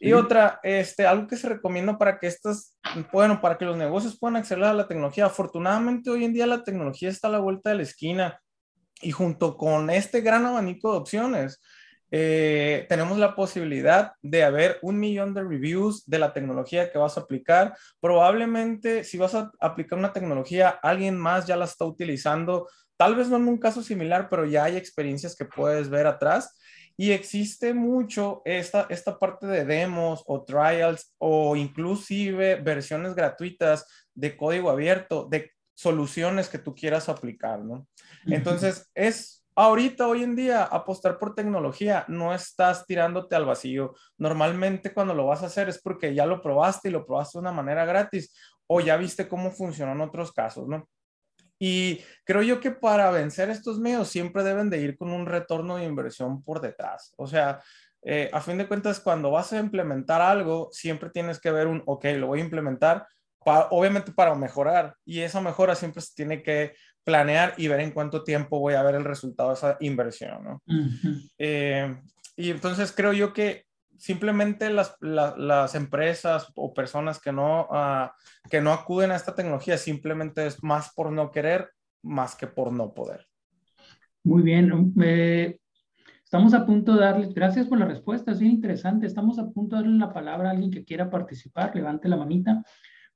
Y 0.00 0.12
otra, 0.12 0.58
este, 0.62 1.06
algo 1.06 1.26
que 1.26 1.36
se 1.36 1.48
recomienda 1.48 1.96
para 1.96 2.18
que 2.18 2.26
estas, 2.26 2.76
bueno, 3.12 3.40
para 3.40 3.56
que 3.56 3.64
los 3.64 3.76
negocios 3.76 4.18
puedan 4.18 4.36
acceder 4.36 4.64
a 4.64 4.74
la 4.74 4.88
tecnología. 4.88 5.26
Afortunadamente 5.26 6.10
hoy 6.10 6.24
en 6.24 6.32
día 6.32 6.46
la 6.46 6.64
tecnología 6.64 7.08
está 7.08 7.28
a 7.28 7.32
la 7.32 7.38
vuelta 7.38 7.70
de 7.70 7.76
la 7.76 7.82
esquina 7.82 8.40
y 9.00 9.12
junto 9.12 9.56
con 9.56 9.90
este 9.90 10.20
gran 10.20 10.44
abanico 10.44 10.92
de 10.92 10.98
opciones, 10.98 11.60
eh, 12.10 12.86
tenemos 12.88 13.18
la 13.18 13.34
posibilidad 13.34 14.12
de 14.22 14.42
haber 14.44 14.78
un 14.82 14.98
millón 14.98 15.34
de 15.34 15.42
reviews 15.42 16.04
de 16.06 16.18
la 16.18 16.32
tecnología 16.32 16.90
que 16.90 16.98
vas 16.98 17.18
a 17.18 17.22
aplicar. 17.22 17.76
Probablemente 18.00 19.04
si 19.04 19.18
vas 19.18 19.34
a 19.34 19.50
aplicar 19.60 19.98
una 19.98 20.12
tecnología, 20.12 20.70
alguien 20.82 21.18
más 21.18 21.46
ya 21.46 21.56
la 21.56 21.66
está 21.66 21.84
utilizando, 21.84 22.68
tal 22.96 23.14
vez 23.14 23.28
no 23.28 23.36
en 23.36 23.48
un 23.48 23.58
caso 23.58 23.82
similar, 23.82 24.28
pero 24.28 24.46
ya 24.46 24.64
hay 24.64 24.76
experiencias 24.76 25.36
que 25.36 25.44
puedes 25.44 25.90
ver 25.90 26.06
atrás. 26.06 26.58
Y 26.96 27.12
existe 27.12 27.74
mucho 27.74 28.42
esta, 28.44 28.86
esta 28.90 29.18
parte 29.18 29.46
de 29.46 29.64
demos 29.64 30.24
o 30.26 30.42
trials 30.42 31.14
o 31.18 31.54
inclusive 31.54 32.56
versiones 32.56 33.14
gratuitas 33.14 33.86
de 34.14 34.36
código 34.36 34.68
abierto, 34.68 35.28
de 35.30 35.52
soluciones 35.74 36.48
que 36.48 36.58
tú 36.58 36.74
quieras 36.74 37.08
aplicar, 37.08 37.60
¿no? 37.60 37.86
Entonces, 38.26 38.90
es 38.96 39.37
Ahorita, 39.60 40.06
hoy 40.06 40.22
en 40.22 40.36
día, 40.36 40.62
apostar 40.62 41.18
por 41.18 41.34
tecnología, 41.34 42.04
no 42.06 42.32
estás 42.32 42.86
tirándote 42.86 43.34
al 43.34 43.44
vacío. 43.44 43.92
Normalmente 44.16 44.94
cuando 44.94 45.14
lo 45.14 45.26
vas 45.26 45.42
a 45.42 45.46
hacer 45.46 45.68
es 45.68 45.82
porque 45.82 46.14
ya 46.14 46.26
lo 46.26 46.40
probaste 46.40 46.88
y 46.88 46.92
lo 46.92 47.04
probaste 47.04 47.38
de 47.38 47.40
una 47.40 47.50
manera 47.50 47.84
gratis 47.84 48.32
o 48.68 48.80
ya 48.80 48.96
viste 48.96 49.26
cómo 49.26 49.50
funcionó 49.50 49.90
en 49.90 50.00
otros 50.00 50.30
casos, 50.30 50.68
¿no? 50.68 50.88
Y 51.58 52.00
creo 52.24 52.42
yo 52.42 52.60
que 52.60 52.70
para 52.70 53.10
vencer 53.10 53.50
estos 53.50 53.80
medios 53.80 54.06
siempre 54.06 54.44
deben 54.44 54.70
de 54.70 54.78
ir 54.78 54.96
con 54.96 55.10
un 55.10 55.26
retorno 55.26 55.76
de 55.76 55.86
inversión 55.86 56.40
por 56.44 56.60
detrás. 56.60 57.12
O 57.16 57.26
sea, 57.26 57.60
eh, 58.02 58.30
a 58.32 58.40
fin 58.40 58.58
de 58.58 58.68
cuentas, 58.68 59.00
cuando 59.00 59.32
vas 59.32 59.52
a 59.52 59.58
implementar 59.58 60.20
algo, 60.20 60.68
siempre 60.70 61.10
tienes 61.10 61.40
que 61.40 61.50
ver 61.50 61.66
un, 61.66 61.82
ok, 61.84 62.04
lo 62.16 62.28
voy 62.28 62.38
a 62.38 62.44
implementar, 62.44 63.08
obviamente 63.70 64.12
para 64.12 64.36
mejorar. 64.36 64.94
Y 65.04 65.20
esa 65.20 65.40
mejora 65.40 65.74
siempre 65.74 66.00
se 66.00 66.14
tiene 66.14 66.44
que 66.44 66.74
planear 67.08 67.54
y 67.56 67.68
ver 67.68 67.80
en 67.80 67.92
cuánto 67.92 68.22
tiempo 68.22 68.60
voy 68.60 68.74
a 68.74 68.82
ver 68.82 68.94
el 68.94 69.04
resultado 69.04 69.48
de 69.48 69.54
esa 69.54 69.78
inversión, 69.80 70.44
¿no? 70.44 70.62
Eh, 71.38 71.96
y 72.36 72.50
entonces 72.50 72.92
creo 72.94 73.14
yo 73.14 73.32
que 73.32 73.64
simplemente 73.96 74.68
las, 74.68 74.94
las 75.00 75.74
empresas 75.74 76.52
o 76.54 76.74
personas 76.74 77.18
que 77.18 77.32
no, 77.32 77.62
uh, 77.70 78.10
que 78.50 78.60
no 78.60 78.74
acuden 78.74 79.10
a 79.10 79.16
esta 79.16 79.34
tecnología 79.34 79.78
simplemente 79.78 80.46
es 80.46 80.62
más 80.62 80.92
por 80.92 81.10
no 81.10 81.30
querer 81.30 81.70
más 82.02 82.36
que 82.36 82.46
por 82.46 82.74
no 82.74 82.92
poder. 82.92 83.26
Muy 84.22 84.42
bien. 84.42 84.70
estamos 86.22 86.52
a 86.52 86.66
punto 86.66 86.92
de 86.92 87.00
darle, 87.00 87.32
gracias 87.32 87.66
por 87.66 87.78
la 87.78 87.86
respuesta, 87.86 88.32
es 88.32 88.38
bien 88.38 88.52
interesante. 88.52 89.06
Estamos 89.06 89.38
a 89.38 89.48
punto 89.48 89.76
de 89.76 89.82
darle 89.84 89.98
la 89.98 90.12
palabra 90.12 90.50
a 90.50 90.52
alguien 90.52 90.70
que 90.70 90.84
quiera 90.84 91.08
participar. 91.08 91.74
Levante 91.74 92.06
la 92.06 92.18
manita. 92.18 92.62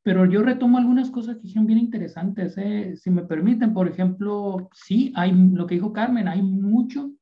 Pero 0.02 0.26
yo 0.26 0.42
retomo 0.42 0.78
algunas 0.78 1.10
cosas 1.10 1.38
que 1.38 1.48
son 1.48 1.66
bien 1.66 1.78
interesantes, 1.78 2.58
¿eh? 2.58 2.96
si 2.96 3.10
me 3.10 3.22
permiten. 3.22 3.72
Por 3.72 3.88
ejemplo, 3.88 4.68
sí, 4.72 5.12
hay 5.14 5.32
lo 5.32 5.66
que 5.66 5.76
dijo 5.76 5.92
Carmen, 5.92 6.26
hay 6.26 6.42
mucho. 6.42 7.12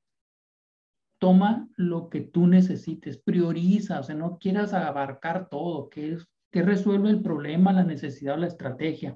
Toma 1.18 1.68
lo 1.76 2.08
que 2.08 2.22
tú 2.22 2.46
necesites, 2.46 3.18
prioriza, 3.18 4.00
o 4.00 4.02
sea, 4.02 4.14
no 4.14 4.38
quieras 4.38 4.72
abarcar 4.72 5.50
todo, 5.50 5.90
que, 5.90 6.12
es, 6.12 6.26
que 6.50 6.62
resuelve 6.62 7.10
el 7.10 7.20
problema, 7.20 7.74
la 7.74 7.84
necesidad 7.84 8.36
o 8.36 8.38
la 8.38 8.46
estrategia. 8.46 9.14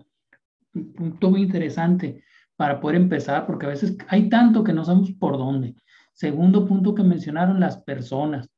Un 0.74 0.92
punto 0.92 1.31
muy 1.31 1.40
interesante 1.40 2.22
para 2.57 2.79
poder 2.81 2.96
empezar, 2.96 3.46
porque 3.46 3.64
a 3.64 3.70
veces 3.70 3.96
hay 4.09 4.29
tanto 4.29 4.62
que 4.62 4.74
no 4.74 4.85
sabemos 4.85 5.12
por 5.12 5.38
dónde. 5.38 5.74
Segundo 6.12 6.66
punto 6.66 6.94
que 6.94 7.03
mencionaron, 7.03 7.59
las 7.59 7.79
personas. 7.79 8.50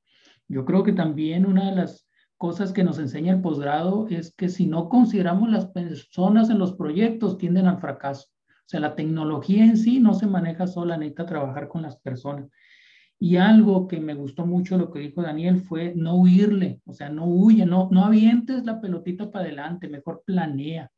Yo 0.48 0.64
creo 0.64 0.82
que 0.82 0.92
también 0.92 1.46
una 1.46 1.70
de 1.70 1.76
las 1.76 2.05
cosas 2.36 2.72
que 2.72 2.84
nos 2.84 2.98
enseña 2.98 3.34
el 3.34 3.40
posgrado 3.40 4.06
es 4.08 4.34
que 4.34 4.48
si 4.48 4.66
no 4.66 4.88
consideramos 4.88 5.50
las 5.50 5.66
personas 5.66 6.50
en 6.50 6.58
los 6.58 6.74
proyectos, 6.74 7.38
tienden 7.38 7.66
al 7.66 7.80
fracaso. 7.80 8.28
O 8.46 8.68
sea, 8.68 8.80
la 8.80 8.94
tecnología 8.94 9.64
en 9.64 9.76
sí 9.76 10.00
no 10.00 10.14
se 10.14 10.26
maneja 10.26 10.66
sola, 10.66 10.96
necesita 10.96 11.26
trabajar 11.26 11.68
con 11.68 11.82
las 11.82 11.96
personas. 11.98 12.50
Y 13.18 13.36
algo 13.36 13.88
que 13.88 14.00
me 14.00 14.14
gustó 14.14 14.44
mucho 14.44 14.76
lo 14.76 14.90
que 14.90 14.98
dijo 14.98 15.22
Daniel 15.22 15.60
fue 15.60 15.94
no 15.94 16.16
huirle, 16.16 16.82
o 16.84 16.92
sea, 16.92 17.08
no 17.08 17.26
huye, 17.26 17.64
no, 17.64 17.88
no 17.90 18.04
avientes 18.04 18.64
la 18.64 18.80
pelotita 18.80 19.30
para 19.30 19.46
adelante, 19.46 19.88
mejor 19.88 20.22
planea. 20.26 20.90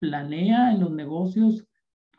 Planea 0.00 0.72
en 0.72 0.80
los 0.80 0.90
negocios 0.90 1.64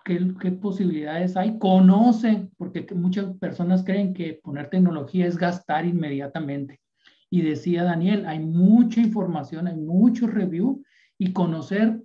qué, 0.06 0.34
qué 0.40 0.52
posibilidades 0.52 1.36
hay, 1.36 1.58
conoce, 1.58 2.48
porque 2.58 2.88
muchas 2.96 3.36
personas 3.38 3.84
creen 3.84 4.14
que 4.14 4.40
poner 4.42 4.70
tecnología 4.70 5.26
es 5.26 5.38
gastar 5.38 5.86
inmediatamente. 5.86 6.80
Y 7.30 7.42
decía 7.42 7.84
Daniel, 7.84 8.26
hay 8.26 8.40
mucha 8.40 9.02
información, 9.02 9.68
hay 9.68 9.76
mucho 9.76 10.28
review 10.28 10.84
y 11.18 11.32
conocer 11.34 12.02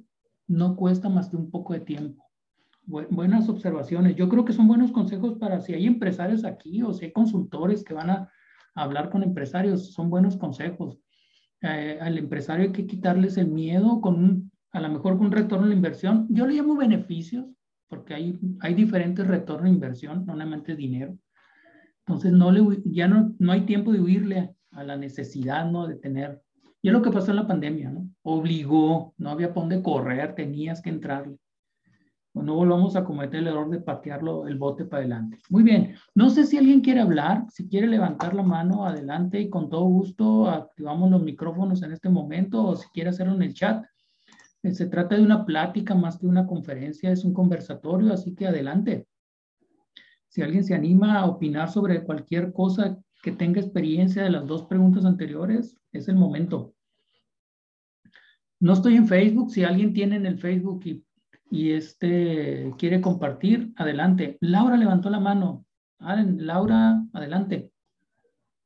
no 0.46 0.76
cuesta 0.76 1.08
más 1.08 1.30
que 1.30 1.37
un 1.37 1.50
poco 1.50 1.72
de 1.72 1.80
tiempo. 1.80 2.22
buenas 2.87 3.48
observaciones. 3.48 4.16
Yo 4.16 4.28
creo 4.28 4.44
que 4.44 4.52
son 4.52 4.68
buenos 4.68 4.92
consejos 4.92 5.38
para 5.38 5.60
si 5.60 5.72
hay 5.72 5.87
empresarios 5.87 6.44
aquí 6.44 6.82
o 6.82 6.92
si 6.92 7.06
hay 7.06 7.12
consultores 7.12 7.82
que 7.82 7.94
van 7.94 8.10
a 8.10 8.30
hablar 8.74 9.08
con 9.08 9.22
empresarios, 9.22 9.92
son 9.92 10.10
buenos 10.10 10.37
consejos. 10.37 10.98
Eh, 11.62 11.98
al 12.00 12.18
empresario 12.18 12.66
hay 12.66 12.72
que 12.72 12.87
quitarles 12.87 13.38
el 13.38 13.46
miedo 13.46 14.02
con 14.02 14.50
a 14.72 14.80
lo 14.80 14.88
mejor 14.88 15.16
con 15.16 15.26
un 15.26 15.32
retorno 15.32 15.68
de 15.68 15.74
inversión. 15.74 16.26
Yo 16.28 16.46
le 16.46 16.54
llamo 16.54 16.76
beneficios 16.76 17.46
porque 17.88 18.14
hay, 18.14 18.38
hay 18.60 18.74
diferentes 18.74 19.26
retornos 19.26 19.64
de 19.64 19.70
inversión, 19.70 20.26
no 20.26 20.32
solamente 20.32 20.74
dinero. 20.74 21.16
Entonces, 22.06 22.32
no 22.32 22.50
le, 22.50 22.82
ya 22.84 23.08
no, 23.08 23.34
no 23.38 23.52
hay 23.52 23.62
tiempo 23.62 23.92
de 23.92 24.00
huirle 24.00 24.54
a 24.74 24.84
la 24.84 24.96
necesidad, 24.96 25.70
¿no? 25.70 25.87
De 25.87 25.96
tener, 25.96 26.42
y 26.82 26.88
es 26.88 26.92
lo 26.92 27.02
que 27.02 27.10
pasó 27.10 27.30
en 27.30 27.37
la 27.37 27.46
pandemia, 27.46 27.90
¿no? 27.90 28.08
Obligó, 28.22 29.14
no 29.16 29.30
había 29.30 29.52
por 29.52 29.62
dónde 29.62 29.82
correr, 29.82 30.34
tenías 30.34 30.82
que 30.82 30.90
entrarle. 30.90 31.38
No 32.34 32.56
volvamos 32.56 32.96
a 32.96 33.04
cometer 33.04 33.40
el 33.40 33.46
error 33.46 33.70
de 33.70 33.80
patearlo 33.80 34.48
el 34.48 34.58
bote 34.58 34.84
para 34.84 35.02
adelante. 35.02 35.38
Muy 35.50 35.62
bien, 35.62 35.94
no 36.16 36.30
sé 36.30 36.44
si 36.44 36.58
alguien 36.58 36.80
quiere 36.80 37.00
hablar, 37.00 37.44
si 37.48 37.68
quiere 37.68 37.87
levantar 37.87 38.34
la 38.34 38.42
mano, 38.42 38.84
adelante 38.84 39.40
y 39.40 39.48
con 39.48 39.70
todo 39.70 39.84
gusto 39.84 40.50
activamos 40.50 41.10
los 41.12 41.22
micrófonos 41.22 41.82
en 41.82 41.92
este 41.92 42.08
momento 42.08 42.64
o 42.66 42.76
si 42.76 42.88
quiere 42.88 43.10
hacerlo 43.10 43.37
en 43.37 43.42
el 43.42 43.54
chat. 43.54 43.84
Eh, 44.64 44.72
se 44.72 44.87
trata 44.87 45.14
de 45.14 45.22
una 45.22 45.44
plática 45.46 45.94
más 45.94 46.18
que 46.18 46.26
una 46.26 46.44
conferencia, 46.44 47.12
es 47.12 47.24
un 47.24 47.32
conversatorio, 47.32 48.12
así 48.12 48.34
que 48.34 48.48
adelante. 48.48 49.06
Si 50.26 50.42
alguien 50.42 50.64
se 50.64 50.74
anima 50.74 51.20
a 51.20 51.26
opinar 51.26 51.70
sobre 51.70 52.02
cualquier 52.02 52.52
cosa 52.52 52.98
que 53.24 53.32
tenga 53.32 53.58
experiencia 53.58 54.22
de 54.22 54.28
las 54.28 54.46
dos 54.46 54.66
preguntas 54.66 55.06
anteriores, 55.06 55.80
es 55.92 56.08
el 56.08 56.14
momento. 56.14 56.74
No 58.60 58.74
estoy 58.74 58.96
en 58.96 59.08
Facebook, 59.08 59.50
si 59.50 59.64
alguien 59.64 59.94
tiene 59.94 60.16
en 60.16 60.26
el 60.26 60.38
Facebook 60.38 60.82
y, 60.84 61.02
y 61.50 61.70
este 61.70 62.70
quiere 62.76 63.00
compartir, 63.00 63.72
adelante. 63.76 64.37
Laura 64.42 64.76
levantó 64.76 65.08
la 65.08 65.20
mano. 65.20 65.64
Laura, 65.98 67.02
adelante. 67.14 67.72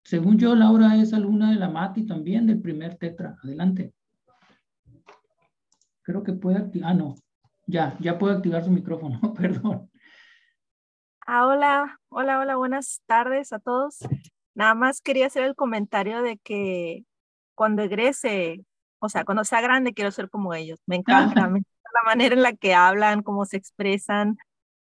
Según 0.02 0.38
yo, 0.38 0.56
Laura 0.56 0.96
es 0.96 1.14
alumna 1.14 1.52
de 1.52 1.56
la 1.60 1.68
MATI 1.68 2.04
también, 2.04 2.48
del 2.48 2.60
primer 2.60 2.96
tetra. 2.96 3.36
Adelante. 3.44 3.94
Creo 6.02 6.24
que 6.24 6.32
puede 6.32 6.58
activar. 6.58 6.90
Ah, 6.90 6.94
no. 6.94 7.14
Ya, 7.68 7.96
ya 8.00 8.18
puede 8.18 8.34
activar 8.34 8.64
su 8.64 8.72
micrófono, 8.72 9.20
perdón. 9.34 9.88
Ah, 11.24 11.46
hola, 11.46 12.00
hola, 12.08 12.40
hola, 12.40 12.56
buenas 12.56 13.02
tardes 13.06 13.52
a 13.52 13.60
todos. 13.60 14.00
Nada 14.58 14.74
más 14.74 15.00
quería 15.00 15.26
hacer 15.26 15.44
el 15.44 15.54
comentario 15.54 16.20
de 16.20 16.36
que 16.38 17.04
cuando 17.54 17.82
egrese, 17.82 18.64
o 18.98 19.08
sea, 19.08 19.24
cuando 19.24 19.44
sea 19.44 19.60
grande, 19.60 19.94
quiero 19.94 20.10
ser 20.10 20.28
como 20.28 20.52
ellos. 20.52 20.80
Me 20.84 20.96
encanta, 20.96 21.42
la 21.42 22.02
manera 22.04 22.34
en 22.34 22.42
la 22.42 22.52
que 22.54 22.74
hablan, 22.74 23.22
cómo 23.22 23.44
se 23.44 23.56
expresan, 23.56 24.36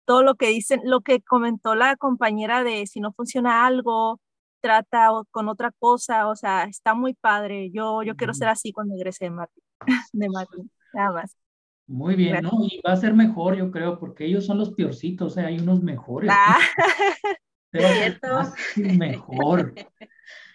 todo 0.06 0.24
lo 0.24 0.34
que 0.34 0.48
dicen, 0.48 0.82
lo 0.86 1.02
que 1.02 1.22
comentó 1.22 1.76
la 1.76 1.98
compañera 1.98 2.64
de 2.64 2.88
si 2.88 3.00
no 3.00 3.14
funciona 3.14 3.68
algo, 3.68 4.20
trata 4.60 5.12
con 5.30 5.48
otra 5.48 5.72
cosa, 5.78 6.28
o 6.30 6.36
sea, 6.36 6.64
está 6.64 6.96
muy 6.96 7.14
padre. 7.14 7.70
Yo, 7.70 8.02
yo 8.02 8.16
quiero 8.16 8.34
ser 8.34 8.48
así 8.48 8.72
cuando 8.72 8.96
egrese 8.96 9.26
de 9.26 9.30
Martín, 9.30 9.64
de 10.14 10.30
Martín, 10.30 10.72
nada 10.96 11.12
más. 11.12 11.38
Muy 11.86 12.16
bien, 12.16 12.42
¿no? 12.42 12.50
Y 12.64 12.82
va 12.82 12.94
a 12.94 12.98
ser 12.98 13.14
mejor, 13.14 13.56
yo 13.56 13.70
creo, 13.70 14.00
porque 14.00 14.26
ellos 14.26 14.48
son 14.48 14.58
los 14.58 14.72
peorcitos, 14.72 15.34
o 15.34 15.36
sea, 15.36 15.46
hay 15.46 15.60
unos 15.60 15.84
mejores. 15.84 16.32
Ah. 16.34 16.58
cierto. 17.72 18.28
Mejor. 18.76 19.74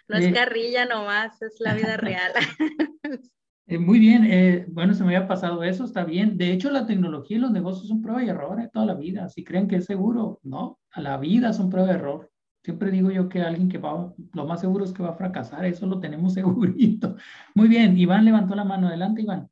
No 0.06 0.18
es 0.18 0.26
eh, 0.26 0.32
carrilla 0.32 0.84
nomás, 0.84 1.40
es 1.40 1.60
la 1.60 1.74
vida 1.74 1.96
real. 1.96 2.32
Eh, 3.66 3.78
muy 3.78 3.98
bien, 3.98 4.26
eh, 4.26 4.66
bueno, 4.68 4.92
se 4.92 5.02
me 5.04 5.16
había 5.16 5.26
pasado 5.26 5.62
eso, 5.64 5.84
está 5.84 6.04
bien. 6.04 6.36
De 6.36 6.52
hecho, 6.52 6.70
la 6.70 6.84
tecnología 6.84 7.38
y 7.38 7.40
los 7.40 7.50
negocios 7.50 7.88
son 7.88 8.02
prueba 8.02 8.22
y 8.22 8.28
error 8.28 8.60
de 8.60 8.68
toda 8.68 8.84
la 8.84 8.92
vida. 8.92 9.30
Si 9.30 9.42
creen 9.42 9.68
que 9.68 9.76
es 9.76 9.86
seguro, 9.86 10.38
no, 10.42 10.78
a 10.90 11.00
la 11.00 11.16
vida 11.16 11.50
son 11.54 11.70
prueba 11.70 11.88
de 11.88 11.94
error. 11.94 12.30
Siempre 12.62 12.90
digo 12.90 13.10
yo 13.10 13.26
que 13.26 13.40
alguien 13.40 13.70
que 13.70 13.78
va, 13.78 14.12
lo 14.34 14.46
más 14.46 14.60
seguro 14.60 14.84
es 14.84 14.92
que 14.92 15.02
va 15.02 15.12
a 15.12 15.16
fracasar, 15.16 15.64
eso 15.64 15.86
lo 15.86 15.98
tenemos 15.98 16.34
segurito. 16.34 17.16
Muy 17.54 17.68
bien, 17.68 17.96
Iván 17.96 18.26
levantó 18.26 18.54
la 18.54 18.64
mano. 18.64 18.88
Adelante, 18.88 19.22
Iván. 19.22 19.48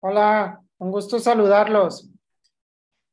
Hola, 0.00 0.58
un 0.78 0.90
gusto 0.90 1.18
saludarlos. 1.18 2.10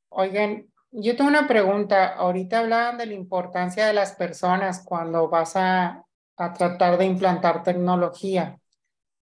Oigan, 0.08 0.69
yo 0.92 1.16
tengo 1.16 1.30
una 1.30 1.48
pregunta. 1.48 2.16
Ahorita 2.16 2.60
hablaban 2.60 2.98
de 2.98 3.06
la 3.06 3.14
importancia 3.14 3.86
de 3.86 3.94
las 3.94 4.14
personas 4.14 4.84
cuando 4.84 5.30
vas 5.30 5.56
a, 5.56 6.06
a 6.38 6.54
tratar 6.54 6.98
de 6.98 7.06
implantar 7.06 7.64
tecnología. 7.64 8.60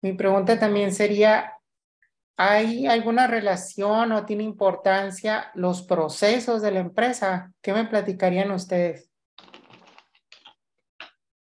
Mi 0.03 0.13
pregunta 0.15 0.59
también 0.59 0.93
sería, 0.93 1.59
¿hay 2.37 2.87
alguna 2.87 3.27
relación 3.27 4.13
o 4.13 4.27
tiene 4.27 4.45
importancia 4.45 5.51
los 5.55 5.83
procesos 5.83 6.63
de 6.63 6.73
la 6.73 6.81
empresa? 6.81 7.53
¿Qué 7.61 7.73
me 7.73 7.85
platicarían 7.85 8.51
ustedes? 8.51 9.11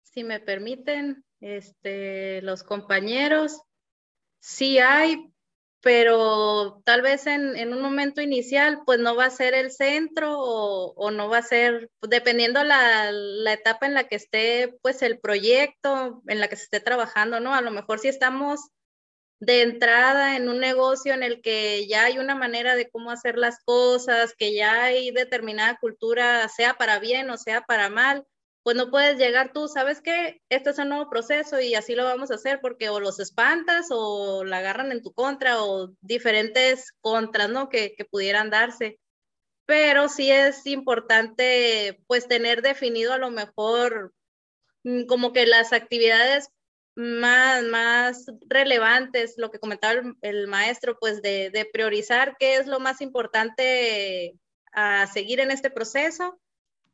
Si 0.02 0.24
me 0.24 0.40
permiten, 0.40 1.24
este, 1.40 2.42
los 2.42 2.62
compañeros, 2.62 3.62
sí 4.40 4.78
hay, 4.78 5.29
pero 5.82 6.82
tal 6.84 7.02
vez 7.02 7.26
en, 7.26 7.56
en, 7.56 7.72
un 7.72 7.80
momento 7.80 8.20
inicial, 8.20 8.82
pues 8.84 8.98
no 8.98 9.16
va 9.16 9.26
a 9.26 9.30
ser 9.30 9.54
el 9.54 9.70
centro 9.70 10.38
o, 10.38 11.10
no 11.10 11.28
va 11.28 11.38
a 11.38 11.42
ser, 11.42 11.90
dependiendo 12.02 12.62
la, 12.64 13.10
la, 13.12 13.52
etapa 13.54 13.86
en 13.86 13.94
la 13.94 14.04
que 14.04 14.16
esté, 14.16 14.78
pues 14.82 15.02
el 15.02 15.18
proyecto, 15.18 16.22
en 16.26 16.40
la 16.40 16.48
que 16.48 16.56
se 16.56 16.64
esté 16.64 16.80
trabajando, 16.80 17.40
¿no? 17.40 17.54
A 17.54 17.62
lo 17.62 17.70
mejor 17.70 17.98
si 17.98 18.08
estamos 18.08 18.60
de 19.40 19.62
entrada 19.62 20.36
en 20.36 20.50
un 20.50 20.58
negocio 20.60 21.14
en 21.14 21.22
el 21.22 21.40
que 21.40 21.86
ya 21.88 22.04
hay 22.04 22.18
una 22.18 22.34
manera 22.34 22.76
de 22.76 22.90
cómo 22.90 23.10
hacer 23.10 23.38
las 23.38 23.58
cosas, 23.64 24.34
que 24.36 24.54
ya 24.54 24.84
hay 24.84 25.10
determinada 25.12 25.78
cultura, 25.80 26.46
sea 26.48 26.74
para 26.74 26.98
bien 26.98 27.30
o 27.30 27.38
sea 27.38 27.62
para 27.62 27.88
mal, 27.88 28.26
pues 28.62 28.76
no 28.76 28.90
puedes 28.90 29.18
llegar 29.18 29.52
tú, 29.52 29.68
¿sabes 29.68 30.00
qué? 30.02 30.42
Este 30.50 30.70
es 30.70 30.78
un 30.78 30.90
nuevo 30.90 31.08
proceso 31.08 31.60
y 31.60 31.74
así 31.74 31.94
lo 31.94 32.04
vamos 32.04 32.30
a 32.30 32.34
hacer 32.34 32.60
porque 32.60 32.90
o 32.90 33.00
los 33.00 33.18
espantas 33.18 33.86
o 33.90 34.44
la 34.44 34.58
agarran 34.58 34.92
en 34.92 35.02
tu 35.02 35.12
contra 35.12 35.62
o 35.62 35.94
diferentes 36.00 36.92
contras, 37.00 37.48
¿no? 37.48 37.68
Que, 37.70 37.94
que 37.96 38.04
pudieran 38.04 38.50
darse. 38.50 38.98
Pero 39.66 40.08
sí 40.08 40.30
es 40.30 40.66
importante, 40.66 42.02
pues, 42.06 42.28
tener 42.28 42.62
definido 42.62 43.12
a 43.14 43.18
lo 43.18 43.30
mejor 43.30 44.12
mm, 44.84 45.06
como 45.06 45.32
que 45.32 45.46
las 45.46 45.72
actividades 45.72 46.50
más, 46.96 47.62
más 47.64 48.26
relevantes, 48.48 49.34
lo 49.38 49.50
que 49.50 49.60
comentaba 49.60 49.94
el, 49.94 50.16
el 50.22 50.48
maestro, 50.48 50.98
pues 50.98 51.22
de, 51.22 51.50
de 51.50 51.64
priorizar 51.64 52.36
qué 52.38 52.56
es 52.56 52.66
lo 52.66 52.80
más 52.80 53.00
importante 53.00 54.34
a 54.72 55.06
seguir 55.06 55.40
en 55.40 55.50
este 55.50 55.70
proceso 55.70 56.38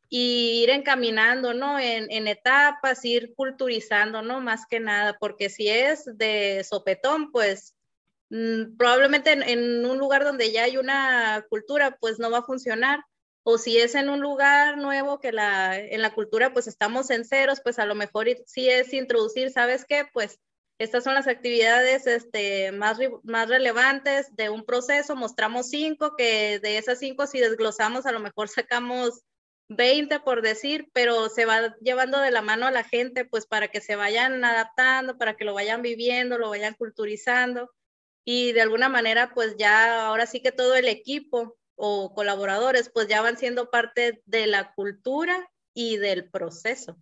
y 0.09 0.63
ir 0.63 0.71
encaminando, 0.71 1.55
¿no? 1.55 1.79
En, 1.79 2.11
en, 2.11 2.29
etapas, 2.29 3.05
ir 3.05 3.35
culturizando, 3.35 4.23
¿no? 4.23 4.41
Más 4.41 4.67
que 4.67 4.81
nada, 4.81 5.17
porque 5.19 5.49
si 5.51 5.69
es 5.69 6.05
de 6.17 6.65
sopetón, 6.69 7.33
pues 7.33 7.75
mmm, 8.31 8.77
probablemente 8.77 9.33
en, 9.33 9.43
en, 9.43 9.85
un 9.87 9.99
lugar 9.99 10.25
donde 10.25 10.53
ya 10.53 10.65
hay 10.65 10.77
una 10.77 11.45
cultura, 11.49 11.97
pues 12.01 12.19
no 12.19 12.31
va 12.31 12.39
a 12.39 12.43
funcionar. 12.43 13.01
O 13.49 13.59
si 13.59 13.79
es 13.79 13.95
en 13.95 14.09
un 14.09 14.21
lugar 14.21 14.77
nuevo 14.77 15.21
que 15.21 15.31
la, 15.33 15.79
en 15.79 16.03
la 16.03 16.13
cultura, 16.15 16.53
pues 16.53 16.67
estamos 16.67 17.11
en 17.11 17.25
ceros, 17.25 17.61
pues 17.61 17.79
a 17.79 17.87
lo 17.87 17.95
mejor 17.95 18.27
sí 18.47 18.69
es 18.69 18.93
introducir, 18.93 19.51
¿sabes 19.53 19.85
qué? 19.85 20.05
Pues 20.13 20.41
estas 20.79 21.05
son 21.05 21.15
las 21.15 21.27
actividades 21.27 22.07
este, 22.07 22.71
más, 22.73 22.99
más 23.23 23.49
relevantes 23.49 24.35
de 24.37 24.51
un 24.51 24.65
proceso. 24.65 25.17
Mostramos 25.17 25.71
cinco, 25.71 26.17
que 26.17 26.59
de 26.59 26.77
esas 26.77 26.99
cinco, 26.99 27.27
si 27.27 27.39
desglosamos, 27.41 28.05
a 28.05 28.13
lo 28.13 28.21
mejor 28.21 28.49
sacamos 28.49 29.23
20 29.69 30.21
por 30.21 30.43
decir, 30.43 30.89
pero 30.93 31.29
se 31.29 31.45
va 31.45 31.77
llevando 31.81 32.21
de 32.21 32.31
la 32.31 32.43
mano 32.43 32.67
a 32.67 32.71
la 32.71 32.85
gente, 32.85 33.25
pues 33.25 33.47
para 33.47 33.69
que 33.69 33.81
se 33.81 33.97
vayan 33.97 34.45
adaptando, 34.45 35.19
para 35.19 35.37
que 35.37 35.45
lo 35.45 35.55
vayan 35.55 35.83
viviendo, 35.83 36.39
lo 36.39 36.51
vayan 36.51 36.75
culturizando 36.75 37.71
y 38.29 38.53
de 38.53 38.61
alguna 38.61 38.89
manera, 38.89 39.31
pues 39.33 39.57
ya 39.57 40.09
ahora 40.09 40.27
sí 40.27 40.41
que 40.41 40.51
todo 40.51 40.75
el 40.75 40.89
equipo 40.89 41.57
o 41.77 42.13
colaboradores, 42.13 42.91
pues 42.93 43.07
ya 43.07 43.23
van 43.23 43.37
siendo 43.37 43.71
parte 43.71 44.21
de 44.27 44.49
la 44.49 44.75
cultura 44.75 45.49
y 45.73 45.97
del 45.97 46.29
proceso. 46.29 46.99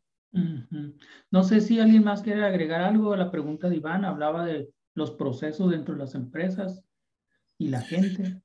No 1.31 1.45
sé 1.45 1.63
si 1.63 1.81
alguien 1.81 2.05
más 2.05 2.21
quiere 2.21 2.45
agregar 2.45 2.83
algo 2.83 3.15
a 3.15 3.17
la 3.17 3.31
pregunta 3.31 3.71
de 3.71 3.77
Iván, 3.77 4.05
hablaba 4.05 4.45
de 4.45 4.69
los 4.95 5.13
procesos 5.13 5.71
dentro 5.71 5.95
de 5.95 6.01
las 6.01 6.15
empresas 6.15 6.85
y 7.57 7.69
la 7.69 7.81
gente. 7.81 8.43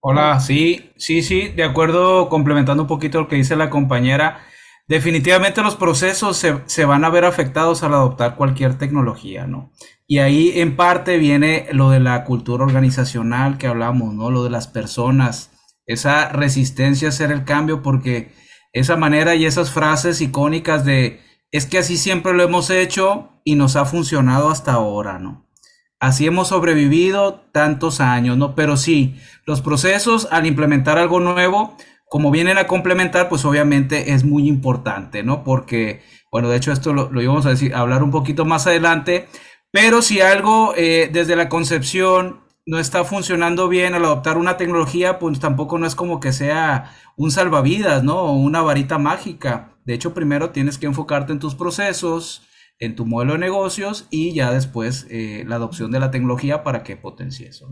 Hola, 0.00 0.38
sí, 0.38 0.92
sí, 0.96 1.22
sí, 1.22 1.48
de 1.48 1.64
acuerdo, 1.64 2.28
complementando 2.28 2.84
un 2.84 2.88
poquito 2.88 3.20
lo 3.20 3.28
que 3.28 3.34
dice 3.34 3.56
la 3.56 3.68
compañera, 3.68 4.40
definitivamente 4.86 5.60
los 5.60 5.74
procesos 5.74 6.36
se, 6.36 6.62
se, 6.66 6.84
van 6.84 7.04
a 7.04 7.10
ver 7.10 7.24
afectados 7.24 7.82
al 7.82 7.94
adoptar 7.94 8.36
cualquier 8.36 8.78
tecnología, 8.78 9.48
¿no? 9.48 9.72
Y 10.06 10.18
ahí 10.18 10.52
en 10.60 10.76
parte 10.76 11.18
viene 11.18 11.66
lo 11.72 11.90
de 11.90 11.98
la 11.98 12.24
cultura 12.24 12.64
organizacional 12.64 13.58
que 13.58 13.66
hablamos, 13.66 14.14
¿no? 14.14 14.30
Lo 14.30 14.44
de 14.44 14.50
las 14.50 14.68
personas, 14.68 15.50
esa 15.84 16.28
resistencia 16.28 17.08
a 17.08 17.10
hacer 17.10 17.32
el 17.32 17.44
cambio, 17.44 17.82
porque 17.82 18.32
esa 18.72 18.96
manera 18.96 19.34
y 19.34 19.46
esas 19.46 19.72
frases 19.72 20.20
icónicas 20.20 20.84
de 20.84 21.20
es 21.50 21.66
que 21.66 21.78
así 21.78 21.96
siempre 21.96 22.34
lo 22.34 22.44
hemos 22.44 22.70
hecho 22.70 23.30
y 23.42 23.56
nos 23.56 23.74
ha 23.74 23.84
funcionado 23.84 24.50
hasta 24.50 24.74
ahora, 24.74 25.18
¿no? 25.18 25.47
Así 26.00 26.26
hemos 26.26 26.48
sobrevivido 26.48 27.40
tantos 27.52 28.00
años, 28.00 28.36
¿no? 28.36 28.54
Pero 28.54 28.76
sí, 28.76 29.16
los 29.46 29.62
procesos 29.62 30.28
al 30.30 30.46
implementar 30.46 30.96
algo 30.96 31.18
nuevo, 31.18 31.76
como 32.08 32.30
vienen 32.30 32.56
a 32.56 32.68
complementar, 32.68 33.28
pues 33.28 33.44
obviamente 33.44 34.12
es 34.12 34.24
muy 34.24 34.48
importante, 34.48 35.24
¿no? 35.24 35.42
Porque, 35.42 36.02
bueno, 36.30 36.48
de 36.48 36.56
hecho 36.56 36.72
esto 36.72 36.92
lo, 36.92 37.20
íbamos 37.20 37.46
a 37.46 37.50
decir, 37.50 37.74
hablar 37.74 38.04
un 38.04 38.12
poquito 38.12 38.44
más 38.44 38.66
adelante, 38.66 39.28
pero 39.72 40.00
si 40.00 40.20
algo 40.20 40.72
eh, 40.76 41.10
desde 41.12 41.36
la 41.36 41.48
concepción 41.48 42.40
no 42.64 42.78
está 42.78 43.04
funcionando 43.04 43.68
bien 43.68 43.94
al 43.94 44.04
adoptar 44.04 44.36
una 44.36 44.56
tecnología, 44.56 45.18
pues 45.18 45.40
tampoco 45.40 45.78
no 45.78 45.86
es 45.86 45.94
como 45.94 46.20
que 46.20 46.32
sea 46.32 46.94
un 47.16 47.30
salvavidas, 47.30 48.04
¿no? 48.04 48.18
O 48.18 48.32
una 48.34 48.62
varita 48.62 48.98
mágica. 48.98 49.72
De 49.84 49.94
hecho, 49.94 50.14
primero 50.14 50.50
tienes 50.50 50.78
que 50.78 50.86
enfocarte 50.86 51.32
en 51.32 51.38
tus 51.38 51.54
procesos, 51.54 52.42
en 52.78 52.94
tu 52.94 53.06
modelo 53.06 53.32
de 53.32 53.38
negocios 53.38 54.06
y 54.10 54.34
ya 54.34 54.52
después 54.52 55.06
eh, 55.10 55.44
la 55.46 55.56
adopción 55.56 55.90
de 55.90 56.00
la 56.00 56.10
tecnología 56.10 56.62
para 56.62 56.82
que 56.82 56.96
potencie 56.96 57.48
eso. 57.48 57.68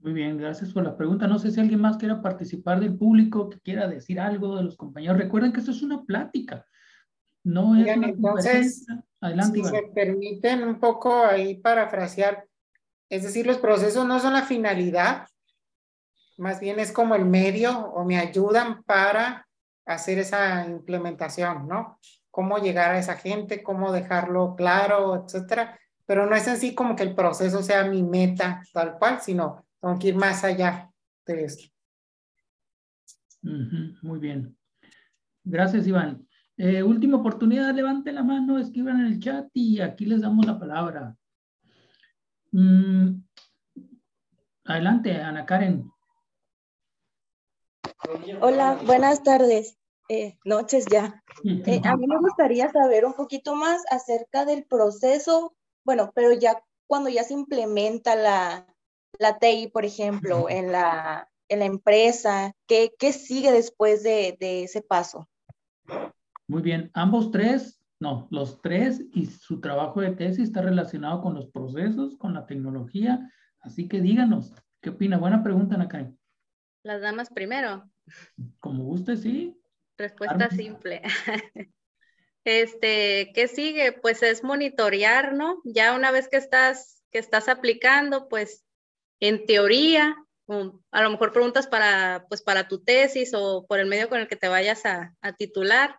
Muy 0.00 0.12
bien, 0.12 0.38
gracias 0.38 0.72
por 0.72 0.84
la 0.84 0.96
pregunta. 0.96 1.26
No 1.26 1.38
sé 1.38 1.50
si 1.50 1.60
alguien 1.60 1.80
más 1.80 1.96
quiera 1.96 2.22
participar 2.22 2.80
del 2.80 2.96
público, 2.96 3.48
que 3.48 3.58
quiera 3.60 3.88
decir 3.88 4.20
algo 4.20 4.56
de 4.56 4.64
los 4.64 4.76
compañeros. 4.76 5.18
Recuerden 5.18 5.52
que 5.52 5.60
esto 5.60 5.72
es 5.72 5.82
una 5.82 6.04
plática, 6.04 6.64
no 7.42 7.76
es 7.76 7.84
Bien, 7.84 7.98
una 7.98 8.08
entonces, 8.08 8.86
Adelante, 9.20 9.54
si 9.54 9.60
Iván. 9.60 9.72
me 9.72 9.82
permiten 9.92 10.64
un 10.64 10.78
poco 10.78 11.24
ahí 11.24 11.56
parafrasear, 11.56 12.46
es 13.08 13.22
decir, 13.22 13.46
los 13.46 13.58
procesos 13.58 14.06
no 14.06 14.20
son 14.20 14.34
la 14.34 14.42
finalidad, 14.42 15.26
más 16.36 16.60
bien 16.60 16.78
es 16.78 16.92
como 16.92 17.14
el 17.14 17.24
medio 17.24 17.76
o 17.76 18.04
me 18.04 18.18
ayudan 18.18 18.82
para 18.82 19.48
hacer 19.86 20.18
esa 20.18 20.66
implementación, 20.66 21.66
¿no? 21.66 21.98
Cómo 22.36 22.58
llegar 22.58 22.90
a 22.90 22.98
esa 22.98 23.16
gente, 23.16 23.62
cómo 23.62 23.92
dejarlo 23.92 24.56
claro, 24.56 25.24
etcétera. 25.24 25.80
Pero 26.04 26.26
no 26.26 26.36
es 26.36 26.46
así 26.46 26.74
como 26.74 26.94
que 26.94 27.02
el 27.02 27.14
proceso 27.14 27.62
sea 27.62 27.84
mi 27.84 28.02
meta 28.02 28.62
tal 28.74 28.98
cual, 28.98 29.22
sino 29.22 29.64
tengo 29.80 29.98
que 29.98 30.08
ir 30.08 30.16
más 30.16 30.44
allá 30.44 30.90
de 31.24 31.44
esto. 31.44 31.64
Uh 33.42 33.48
-huh, 33.48 33.98
muy 34.02 34.18
bien. 34.18 34.54
Gracias, 35.44 35.86
Iván. 35.86 36.28
Eh, 36.58 36.82
última 36.82 37.16
oportunidad, 37.16 37.74
levante 37.74 38.12
la 38.12 38.22
mano, 38.22 38.58
escriban 38.58 39.00
en 39.00 39.06
el 39.06 39.18
chat 39.18 39.48
y 39.54 39.80
aquí 39.80 40.04
les 40.04 40.20
damos 40.20 40.44
la 40.44 40.58
palabra. 40.58 41.16
Mm, 42.52 43.22
adelante, 44.66 45.22
Ana 45.22 45.46
Karen. 45.46 45.90
Hola, 48.42 48.78
buenas 48.84 49.22
tardes. 49.22 49.78
Eh, 50.08 50.38
noches 50.44 50.86
ya. 50.90 51.22
Eh, 51.44 51.80
a 51.84 51.96
mí 51.96 52.06
me 52.06 52.18
gustaría 52.18 52.70
saber 52.70 53.04
un 53.04 53.14
poquito 53.14 53.56
más 53.56 53.82
acerca 53.90 54.44
del 54.44 54.64
proceso, 54.64 55.56
bueno, 55.84 56.12
pero 56.14 56.32
ya 56.32 56.62
cuando 56.86 57.10
ya 57.10 57.24
se 57.24 57.34
implementa 57.34 58.14
la, 58.14 58.66
la 59.18 59.38
TI, 59.38 59.68
por 59.68 59.84
ejemplo, 59.84 60.48
en 60.48 60.70
la, 60.70 61.28
en 61.48 61.58
la 61.58 61.64
empresa, 61.64 62.52
¿qué, 62.66 62.92
qué 62.98 63.12
sigue 63.12 63.50
después 63.50 64.02
de, 64.04 64.36
de, 64.38 64.64
ese 64.64 64.80
paso? 64.80 65.28
Muy 66.46 66.62
bien, 66.62 66.90
ambos 66.94 67.32
tres, 67.32 67.80
no, 67.98 68.28
los 68.30 68.60
tres 68.62 69.04
y 69.12 69.26
su 69.26 69.60
trabajo 69.60 70.00
de 70.00 70.12
tesis 70.12 70.44
está 70.44 70.62
relacionado 70.62 71.20
con 71.20 71.34
los 71.34 71.48
procesos, 71.48 72.16
con 72.16 72.34
la 72.34 72.46
tecnología, 72.46 73.28
así 73.60 73.88
que 73.88 74.00
díganos, 74.00 74.54
¿qué 74.80 74.90
opina? 74.90 75.18
Buena 75.18 75.42
pregunta, 75.42 75.76
Nakai. 75.76 76.14
Las 76.84 77.02
damas 77.02 77.30
primero. 77.30 77.90
Como 78.60 78.84
guste, 78.84 79.16
sí. 79.16 79.60
Respuesta 79.96 80.50
simple. 80.50 81.02
Este, 82.46 83.32
¿qué 83.34 83.48
sigue? 83.48 83.90
Pues 83.90 84.22
es 84.22 84.44
monitorear, 84.44 85.34
¿no? 85.34 85.60
Ya 85.64 85.96
una 85.96 86.12
vez 86.12 86.28
que 86.28 86.36
estás, 86.36 87.02
que 87.10 87.18
estás 87.18 87.48
aplicando, 87.48 88.28
pues 88.28 88.64
en 89.18 89.46
teoría, 89.46 90.16
a 90.92 91.02
lo 91.02 91.10
mejor 91.10 91.32
preguntas 91.32 91.66
para, 91.66 92.24
pues 92.28 92.42
para 92.42 92.68
tu 92.68 92.84
tesis 92.84 93.32
o 93.34 93.66
por 93.66 93.80
el 93.80 93.88
medio 93.88 94.08
con 94.08 94.20
el 94.20 94.28
que 94.28 94.36
te 94.36 94.46
vayas 94.46 94.86
a, 94.86 95.16
a 95.22 95.32
titular, 95.32 95.98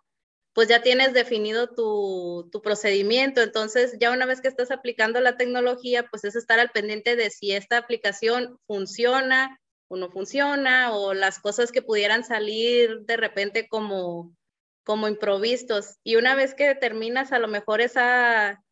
pues 0.54 0.70
ya 0.70 0.82
tienes 0.82 1.14
definido 1.14 1.68
tu, 1.68 2.50
tu, 2.50 2.62
procedimiento. 2.62 3.42
Entonces, 3.42 3.98
ya 4.00 4.12
una 4.12 4.26
vez 4.26 4.40
que 4.40 4.48
estás 4.48 4.72
aplicando 4.72 5.20
la 5.20 5.36
tecnología, 5.36 6.08
pues 6.10 6.24
es 6.24 6.38
estar 6.38 6.60
al 6.60 6.70
pendiente 6.70 7.18
de 7.18 7.30
si 7.30 7.52
esta 7.52 7.78
aplicación 7.78 8.58
funciona 8.68 9.60
o 9.88 9.98
no 9.98 10.10
funciona, 10.10 10.94
o 10.94 11.14
las 11.14 11.40
cosas 11.40 11.72
que 11.72 11.82
pudieran 11.82 12.24
salir 12.24 13.02
de 13.02 13.18
repente 13.18 13.68
como, 13.68 14.36
como 14.84 15.08
improvistos. 15.08 15.98
Y 16.04 16.16
una 16.16 16.36
vez 16.36 16.54
que 16.54 16.76
terminas 16.76 17.32
a 17.32 17.40
lo 17.40 17.48
mejor 17.48 17.82
esa, 17.82 18.64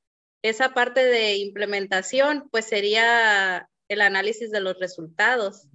esa 0.42 0.74
parte 0.74 1.04
de 1.04 1.38
implementación, 1.38 2.50
pues 2.52 2.66
sería 2.66 3.70
el 3.88 4.02
análisis 4.02 4.52
de 4.52 4.60
los 4.60 4.80
resultados. 4.80 5.68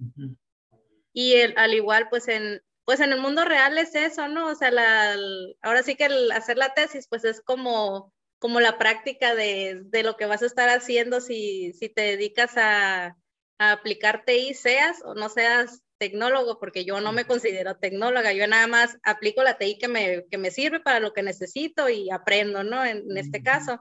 Y 1.13 1.33
el, 1.33 1.53
al 1.57 1.73
igual, 1.73 2.07
pues 2.09 2.27
en, 2.27 2.61
pues 2.85 2.99
en 2.99 3.11
el 3.11 3.19
mundo 3.19 3.45
real 3.45 3.77
es 3.77 3.95
eso, 3.95 4.27
¿no? 4.27 4.47
O 4.47 4.55
sea, 4.55 4.71
la, 4.71 5.15
ahora 5.61 5.83
sí 5.83 5.95
que 5.95 6.05
el 6.05 6.31
hacer 6.31 6.57
la 6.57 6.73
tesis, 6.73 7.07
pues 7.07 7.23
es 7.25 7.41
como, 7.41 8.13
como 8.39 8.59
la 8.59 8.77
práctica 8.77 9.35
de, 9.35 9.81
de 9.85 10.03
lo 10.03 10.17
que 10.17 10.25
vas 10.25 10.41
a 10.41 10.47
estar 10.47 10.69
haciendo 10.69 11.21
si, 11.21 11.73
si 11.73 11.89
te 11.89 12.01
dedicas 12.01 12.53
a, 12.57 13.17
a 13.61 13.73
aplicar 13.73 14.23
TI, 14.25 14.55
seas 14.55 15.03
o 15.05 15.13
no 15.13 15.29
seas 15.29 15.83
tecnólogo, 15.99 16.57
porque 16.57 16.83
yo 16.83 16.99
no 16.99 17.11
me 17.11 17.25
considero 17.25 17.77
tecnóloga, 17.77 18.33
yo 18.33 18.47
nada 18.47 18.65
más 18.65 18.97
aplico 19.03 19.43
la 19.43 19.59
TI 19.59 19.77
que 19.77 19.87
me, 19.87 20.25
que 20.31 20.39
me 20.39 20.49
sirve 20.49 20.79
para 20.79 20.99
lo 20.99 21.13
que 21.13 21.21
necesito 21.21 21.87
y 21.87 22.09
aprendo, 22.09 22.63
¿no? 22.63 22.83
En, 22.83 23.11
en 23.11 23.17
este 23.19 23.43
caso. 23.43 23.79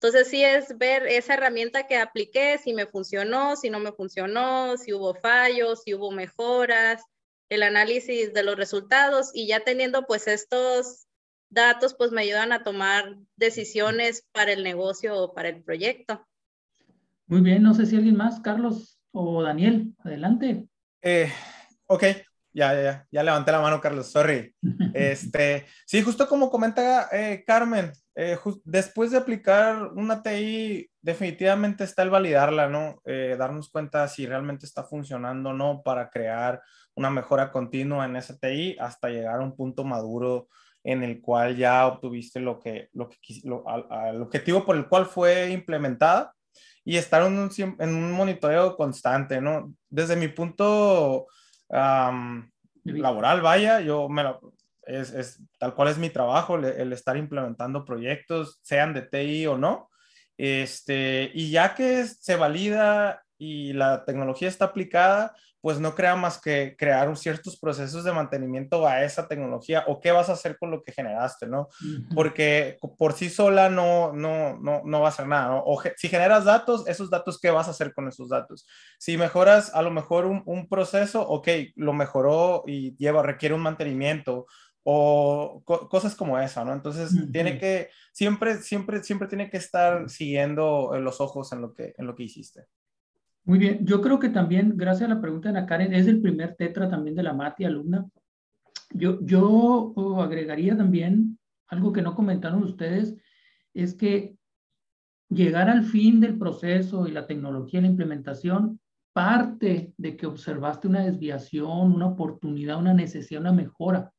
Entonces 0.00 0.26
sí 0.26 0.42
es 0.42 0.76
ver 0.78 1.06
esa 1.06 1.34
herramienta 1.34 1.86
que 1.86 1.96
apliqué, 1.96 2.58
si 2.58 2.74
me 2.74 2.86
funcionó, 2.86 3.54
si 3.54 3.70
no 3.70 3.78
me 3.78 3.92
funcionó, 3.92 4.76
si 4.76 4.92
hubo 4.92 5.14
fallos, 5.14 5.82
si 5.84 5.94
hubo 5.94 6.10
mejoras, 6.10 7.00
el 7.50 7.62
análisis 7.62 8.34
de 8.34 8.42
los 8.42 8.56
resultados 8.56 9.30
y 9.32 9.46
ya 9.46 9.60
teniendo 9.60 10.06
pues 10.08 10.26
estos 10.26 11.06
datos 11.50 11.94
pues 11.94 12.10
me 12.10 12.22
ayudan 12.22 12.50
a 12.50 12.64
tomar 12.64 13.16
decisiones 13.36 14.26
para 14.32 14.52
el 14.52 14.64
negocio 14.64 15.16
o 15.16 15.34
para 15.34 15.50
el 15.50 15.62
proyecto. 15.62 16.26
Muy 17.28 17.42
bien, 17.42 17.62
no 17.62 17.74
sé 17.74 17.86
si 17.86 17.94
alguien 17.94 18.16
más, 18.16 18.40
Carlos 18.40 18.99
o 19.12 19.42
Daniel, 19.42 19.94
adelante. 19.98 20.66
Eh, 21.02 21.30
ok, 21.86 22.04
ya, 22.52 22.74
ya, 22.74 23.06
ya 23.10 23.22
levanté 23.22 23.52
la 23.52 23.60
mano, 23.60 23.80
Carlos, 23.80 24.10
sorry. 24.10 24.54
Este, 24.94 25.66
sí, 25.86 26.02
justo 26.02 26.28
como 26.28 26.50
comenta 26.50 27.08
eh, 27.12 27.44
Carmen, 27.46 27.92
eh, 28.16 28.36
después 28.64 29.12
de 29.12 29.18
aplicar 29.18 29.92
una 29.94 30.22
TI, 30.22 30.90
definitivamente 31.00 31.84
está 31.84 32.02
el 32.02 32.10
validarla, 32.10 32.68
¿no? 32.68 33.00
Eh, 33.04 33.36
darnos 33.38 33.70
cuenta 33.70 34.06
si 34.08 34.26
realmente 34.26 34.66
está 34.66 34.84
funcionando 34.84 35.50
o 35.50 35.52
no 35.52 35.82
para 35.82 36.10
crear 36.10 36.60
una 36.94 37.08
mejora 37.08 37.52
continua 37.52 38.04
en 38.04 38.16
esa 38.16 38.36
TI 38.36 38.76
hasta 38.78 39.08
llegar 39.08 39.40
a 39.40 39.44
un 39.44 39.56
punto 39.56 39.84
maduro 39.84 40.48
en 40.82 41.02
el 41.02 41.20
cual 41.20 41.56
ya 41.56 41.86
obtuviste 41.86 42.40
lo 42.40 42.58
que, 42.58 42.88
lo 42.92 43.08
que 43.08 43.18
lo, 43.44 43.68
al, 43.68 44.20
objetivo 44.22 44.64
por 44.64 44.76
el 44.76 44.88
cual 44.88 45.06
fue 45.06 45.50
implementada 45.50 46.34
y 46.84 46.96
estar 46.96 47.22
en 47.22 47.38
un, 47.38 47.50
en 47.78 47.94
un 47.94 48.12
monitoreo 48.12 48.76
constante, 48.76 49.40
¿no? 49.40 49.74
Desde 49.88 50.16
mi 50.16 50.28
punto 50.28 51.26
laboral, 52.84 53.40
vaya, 53.42 53.80
yo 53.80 54.08
me 54.08 54.22
lo, 54.22 54.54
es, 54.90 55.12
es, 55.12 55.40
tal 55.58 55.74
cual 55.74 55.88
es 55.88 55.98
mi 55.98 56.10
trabajo, 56.10 56.56
el, 56.56 56.92
estar 56.92 57.16
implementando 57.16 57.84
proyectos, 57.84 58.58
sean 58.62 58.94
de 58.94 59.02
TI 59.02 59.46
o 59.46 59.58
no. 59.58 59.90
Este, 60.36 61.30
y 61.34 61.50
ya 61.50 61.74
que 61.74 62.06
se 62.06 62.36
valida 62.36 63.22
y 63.38 63.72
la 63.72 64.04
tecnología 64.04 64.48
está 64.48 64.66
aplicada, 64.66 65.34
pues 65.60 65.78
no 65.78 65.94
crea 65.94 66.16
más 66.16 66.40
que 66.40 66.74
crear 66.78 67.14
ciertos 67.16 67.58
procesos 67.58 68.04
de 68.04 68.12
mantenimiento 68.12 68.86
a 68.86 69.04
esa 69.04 69.28
tecnología 69.28 69.84
o 69.86 70.00
qué 70.00 70.10
vas 70.10 70.28
a 70.28 70.32
hacer 70.32 70.56
con 70.58 70.70
lo 70.70 70.82
que 70.82 70.92
generaste, 70.92 71.46
¿no? 71.46 71.68
Porque 72.14 72.78
por 72.98 73.12
sí 73.12 73.28
sola 73.28 73.68
no, 73.68 74.12
no, 74.12 74.58
no, 74.58 74.82
no 74.84 75.00
va 75.00 75.06
a 75.06 75.10
hacer 75.10 75.26
nada, 75.26 75.48
¿no? 75.48 75.62
O 75.66 75.82
si 75.96 76.08
generas 76.08 76.44
datos, 76.44 76.86
esos 76.88 77.10
datos, 77.10 77.38
¿qué 77.40 77.50
vas 77.50 77.68
a 77.68 77.72
hacer 77.72 77.92
con 77.92 78.08
esos 78.08 78.28
datos? 78.28 78.66
Si 78.98 79.16
mejoras 79.16 79.74
a 79.74 79.82
lo 79.82 79.90
mejor 79.90 80.26
un, 80.26 80.42
un 80.46 80.68
proceso, 80.68 81.26
ok, 81.28 81.48
lo 81.76 81.92
mejoró 81.92 82.64
y 82.66 82.96
lleva, 82.96 83.22
requiere 83.22 83.54
un 83.54 83.62
mantenimiento 83.62 84.46
o 84.82 85.62
cosas 85.64 86.14
como 86.14 86.38
esa, 86.38 86.64
¿no? 86.64 86.72
Entonces, 86.72 87.12
tiene 87.32 87.58
que, 87.58 87.90
siempre, 88.12 88.56
siempre, 88.62 89.02
siempre 89.02 89.28
tiene 89.28 89.50
que 89.50 89.58
estar 89.58 90.08
siguiendo 90.08 90.98
los 90.98 91.20
ojos 91.20 91.52
en 91.52 91.60
lo 91.60 91.74
que, 91.74 91.94
en 91.96 92.06
lo 92.06 92.16
que 92.16 92.24
hiciste. 92.24 92.66
Muy 93.44 93.58
bien, 93.58 93.84
yo 93.84 94.00
creo 94.00 94.18
que 94.18 94.28
también, 94.28 94.76
gracias 94.76 95.10
a 95.10 95.14
la 95.14 95.20
pregunta 95.20 95.50
de 95.50 95.58
Ana 95.58 95.66
Karen, 95.66 95.94
es 95.94 96.06
el 96.06 96.20
primer 96.20 96.54
tetra 96.56 96.88
también 96.88 97.16
de 97.16 97.22
la 97.22 97.32
MATI 97.32 97.64
alumna. 97.64 98.06
Yo, 98.90 99.18
yo 99.22 99.94
agregaría 100.20 100.76
también 100.76 101.38
algo 101.68 101.92
que 101.92 102.02
no 102.02 102.14
comentaron 102.14 102.62
ustedes, 102.62 103.16
es 103.72 103.94
que 103.94 104.36
llegar 105.28 105.70
al 105.70 105.84
fin 105.84 106.20
del 106.20 106.38
proceso 106.38 107.06
y 107.06 107.12
la 107.12 107.26
tecnología, 107.26 107.80
la 107.80 107.86
implementación, 107.86 108.80
parte 109.12 109.92
de 109.96 110.16
que 110.16 110.26
observaste 110.26 110.88
una 110.88 111.04
desviación, 111.04 111.92
una 111.92 112.06
oportunidad, 112.06 112.78
una 112.78 112.94
necesidad, 112.94 113.40
una 113.40 113.52
mejora 113.52 114.12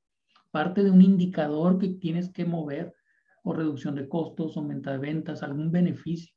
parte 0.52 0.84
de 0.84 0.92
un 0.92 1.02
indicador 1.02 1.80
que 1.80 1.88
tienes 1.88 2.30
que 2.30 2.46
mover 2.46 2.94
o 3.44 3.54
reducción 3.54 3.96
de 3.96 4.08
costos, 4.08 4.56
aumento 4.56 4.92
de 4.92 4.98
ventas, 4.98 5.42
algún 5.42 5.72
beneficio. 5.72 6.36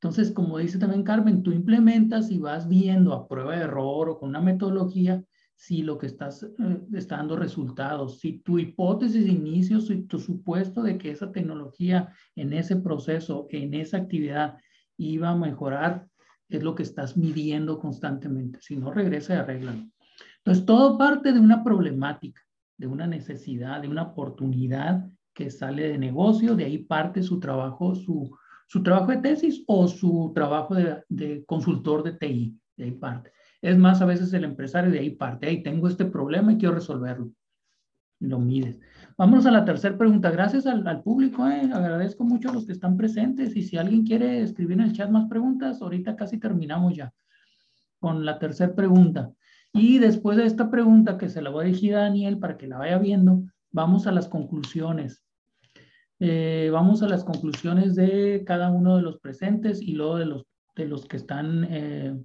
Entonces, 0.00 0.30
como 0.30 0.58
dice 0.58 0.78
también 0.78 1.02
Carmen, 1.02 1.42
tú 1.42 1.52
implementas 1.52 2.30
y 2.30 2.38
vas 2.38 2.68
viendo 2.68 3.14
a 3.14 3.26
prueba 3.26 3.56
de 3.56 3.62
error 3.62 4.08
o 4.08 4.18
con 4.18 4.28
una 4.30 4.40
metodología 4.40 5.22
si 5.54 5.82
lo 5.82 5.96
que 5.96 6.06
estás 6.06 6.42
eh, 6.42 6.80
está 6.92 7.16
dando 7.16 7.36
resultados, 7.36 8.20
si 8.20 8.40
tu 8.40 8.58
hipótesis 8.58 9.24
de 9.24 9.32
inicio, 9.32 9.80
si 9.80 10.02
tu 10.02 10.18
supuesto 10.18 10.82
de 10.82 10.98
que 10.98 11.10
esa 11.10 11.32
tecnología 11.32 12.12
en 12.34 12.52
ese 12.52 12.76
proceso, 12.76 13.46
en 13.50 13.72
esa 13.72 13.96
actividad 13.96 14.58
iba 14.98 15.30
a 15.30 15.36
mejorar, 15.36 16.06
es 16.48 16.62
lo 16.62 16.74
que 16.74 16.82
estás 16.82 17.16
midiendo 17.16 17.78
constantemente. 17.78 18.60
Si 18.60 18.76
no, 18.76 18.92
regresa 18.92 19.34
y 19.34 19.36
arréglalo. 19.38 19.88
Entonces, 20.38 20.66
todo 20.66 20.98
parte 20.98 21.32
de 21.32 21.40
una 21.40 21.64
problemática 21.64 22.42
de 22.78 22.86
una 22.86 23.06
necesidad, 23.06 23.80
de 23.80 23.88
una 23.88 24.02
oportunidad 24.02 25.08
que 25.34 25.50
sale 25.50 25.88
de 25.88 25.98
negocio, 25.98 26.54
de 26.54 26.64
ahí 26.64 26.78
parte 26.78 27.22
su 27.22 27.40
trabajo, 27.40 27.94
su, 27.94 28.36
su 28.66 28.82
trabajo 28.82 29.12
de 29.12 29.18
tesis 29.18 29.62
o 29.66 29.88
su 29.88 30.32
trabajo 30.34 30.74
de, 30.74 31.02
de, 31.08 31.44
consultor 31.44 32.02
de 32.02 32.12
TI, 32.12 32.58
de 32.76 32.84
ahí 32.84 32.92
parte. 32.92 33.32
Es 33.62 33.76
más, 33.78 34.02
a 34.02 34.06
veces 34.06 34.32
el 34.32 34.44
empresario 34.44 34.90
de 34.90 34.98
ahí 34.98 35.10
parte, 35.10 35.46
ahí 35.46 35.62
tengo 35.62 35.88
este 35.88 36.04
problema 36.04 36.52
y 36.52 36.58
quiero 36.58 36.74
resolverlo. 36.74 37.30
lo 38.20 38.38
mides. 38.38 38.80
Vamos 39.18 39.46
a 39.46 39.50
la 39.50 39.64
tercera 39.64 39.96
pregunta. 39.96 40.30
Gracias 40.30 40.66
al, 40.66 40.86
al 40.86 41.02
público, 41.02 41.48
eh. 41.48 41.70
agradezco 41.72 42.24
mucho 42.24 42.50
a 42.50 42.52
los 42.52 42.66
que 42.66 42.72
están 42.72 42.96
presentes 42.96 43.56
y 43.56 43.62
si 43.62 43.76
alguien 43.76 44.04
quiere 44.04 44.42
escribir 44.42 44.78
en 44.78 44.84
el 44.84 44.92
chat 44.92 45.10
más 45.10 45.28
preguntas, 45.28 45.80
ahorita 45.80 46.16
casi 46.16 46.38
terminamos 46.38 46.94
ya 46.94 47.12
con 47.98 48.24
la 48.24 48.38
tercera 48.38 48.74
pregunta. 48.74 49.32
Y 49.72 49.98
después 49.98 50.36
de 50.36 50.46
esta 50.46 50.70
pregunta 50.70 51.18
que 51.18 51.28
se 51.28 51.42
la 51.42 51.50
voy 51.50 51.64
a 51.64 51.66
dirigir 51.66 51.94
a 51.94 52.02
Daniel 52.02 52.38
para 52.38 52.56
que 52.56 52.66
la 52.66 52.78
vaya 52.78 52.98
viendo, 52.98 53.42
vamos 53.70 54.06
a 54.06 54.12
las 54.12 54.28
conclusiones. 54.28 55.22
Eh, 56.18 56.70
vamos 56.72 57.02
a 57.02 57.08
las 57.08 57.24
conclusiones 57.24 57.94
de 57.94 58.42
cada 58.46 58.70
uno 58.70 58.96
de 58.96 59.02
los 59.02 59.18
presentes 59.18 59.82
y 59.82 59.92
luego 59.92 60.16
de 60.16 60.26
los, 60.26 60.46
de 60.74 60.86
los 60.86 61.06
que 61.06 61.18
están 61.18 61.64
eh, 61.64 62.18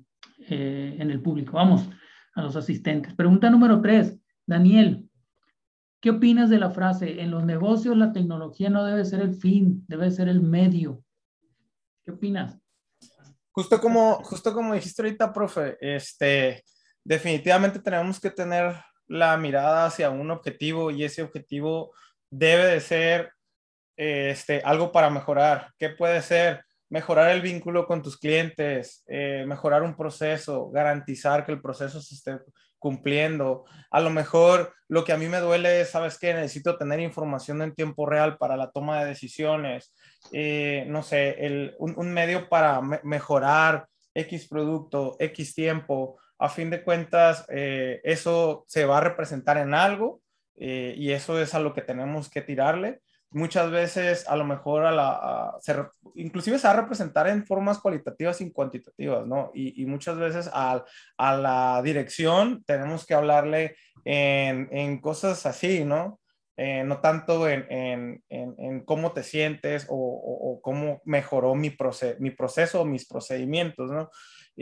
eh, 0.49 0.95
en 0.97 1.11
el 1.11 1.21
público. 1.21 1.53
Vamos 1.53 1.89
a 2.35 2.41
los 2.41 2.55
asistentes. 2.55 3.13
Pregunta 3.15 3.49
número 3.49 3.81
tres. 3.81 4.17
Daniel, 4.45 5.09
¿qué 5.99 6.11
opinas 6.11 6.49
de 6.49 6.59
la 6.59 6.69
frase? 6.69 7.21
En 7.21 7.31
los 7.31 7.43
negocios 7.43 7.97
la 7.97 8.13
tecnología 8.13 8.69
no 8.69 8.85
debe 8.85 9.03
ser 9.03 9.21
el 9.21 9.35
fin, 9.35 9.83
debe 9.87 10.09
ser 10.09 10.29
el 10.29 10.41
medio. 10.41 11.03
¿Qué 12.05 12.11
opinas? 12.11 12.57
Justo 13.51 13.81
como, 13.81 14.23
justo 14.23 14.53
como 14.53 14.73
dijiste 14.73 15.01
ahorita, 15.01 15.33
profe, 15.33 15.77
este, 15.81 16.63
definitivamente 17.03 17.79
tenemos 17.79 18.19
que 18.21 18.29
tener 18.29 18.73
la 19.07 19.35
mirada 19.35 19.87
hacia 19.87 20.09
un 20.09 20.31
objetivo 20.31 20.89
y 20.89 21.03
ese 21.03 21.21
objetivo 21.21 21.91
debe 22.29 22.65
de 22.67 22.79
ser 22.79 23.33
este, 24.01 24.61
algo 24.63 24.91
para 24.91 25.09
mejorar. 25.09 25.69
¿Qué 25.77 25.89
puede 25.89 26.21
ser? 26.21 26.63
Mejorar 26.89 27.31
el 27.31 27.41
vínculo 27.41 27.85
con 27.85 28.01
tus 28.01 28.17
clientes, 28.17 29.03
eh, 29.07 29.45
mejorar 29.47 29.83
un 29.83 29.95
proceso, 29.95 30.69
garantizar 30.69 31.45
que 31.45 31.51
el 31.51 31.61
proceso 31.61 32.01
se 32.01 32.15
esté 32.15 32.39
cumpliendo. 32.79 33.65
A 33.91 33.99
lo 33.99 34.09
mejor 34.09 34.73
lo 34.87 35.03
que 35.05 35.13
a 35.13 35.17
mí 35.17 35.27
me 35.27 35.39
duele 35.39 35.81
es, 35.81 35.91
¿sabes 35.91 36.17
qué? 36.17 36.33
Necesito 36.33 36.77
tener 36.77 36.99
información 36.99 37.61
en 37.61 37.75
tiempo 37.75 38.07
real 38.07 38.37
para 38.37 38.57
la 38.57 38.71
toma 38.71 38.99
de 38.99 39.09
decisiones. 39.09 39.93
Eh, 40.33 40.85
no 40.87 41.03
sé, 41.03 41.75
un, 41.77 42.11
medio 42.11 42.49
para 42.49 42.81
mejorar 43.03 43.85
X 44.15 44.47
producto, 44.47 45.15
X 45.19 45.53
tiempo, 45.53 46.17
a 46.39 46.49
fin 46.49 46.71
de 46.71 46.83
cuentas, 46.83 47.45
eh, 47.49 48.01
eso 48.03 48.65
se 48.67 48.85
va 48.85 48.97
a 48.97 49.01
representar 49.01 49.57
en 49.57 49.75
algo 49.75 50.21
eh, 50.57 50.95
y 50.97 51.11
eso 51.11 51.39
es 51.39 51.53
a 51.53 51.59
lo 51.59 51.73
que 51.73 51.83
tenemos 51.83 52.31
que 52.31 52.41
tirarle. 52.41 53.01
Muchas 53.31 53.71
veces 53.71 54.27
a 54.27 54.35
lo 54.35 54.45
mejor 54.45 54.85
a 54.85 54.91
la, 54.91 55.57
inclusive 56.15 56.59
se 56.59 56.67
va 56.67 56.73
a 56.73 56.81
representar 56.81 57.27
en 57.27 57.45
formas 57.45 57.79
cualitativas 57.79 58.41
y 58.41 58.51
cuantitativas, 58.51 59.25
¿no? 59.25 59.51
Y, 59.53 59.85
muchas 59.85 60.17
veces 60.17 60.49
a, 60.53 60.83
a, 61.17 61.35
la 61.37 61.81
dirección 61.81 62.63
tenemos 62.65 63.05
que 63.05 63.13
hablarle 63.13 63.75
en, 64.05 64.67
en 64.71 64.99
cosas 64.99 65.45
así, 65.45 65.83
¿no? 65.85 66.19
Eh, 66.57 66.83
no 66.83 66.99
tanto 66.99 67.49
en, 67.49 67.65
en, 67.69 68.23
en, 68.29 68.81
cómo 68.85 69.13
te 69.13 69.23
sientes 69.23 69.87
o, 69.89 69.95
o, 69.95 70.61
cómo 70.61 71.01
mejoró 71.05 71.55
mi, 71.55 71.75
mi 72.19 72.31
proceso 72.31 72.81
o 72.81 72.85
mis 72.85 73.07
procedimientos, 73.07 73.89
¿no? 73.89 74.11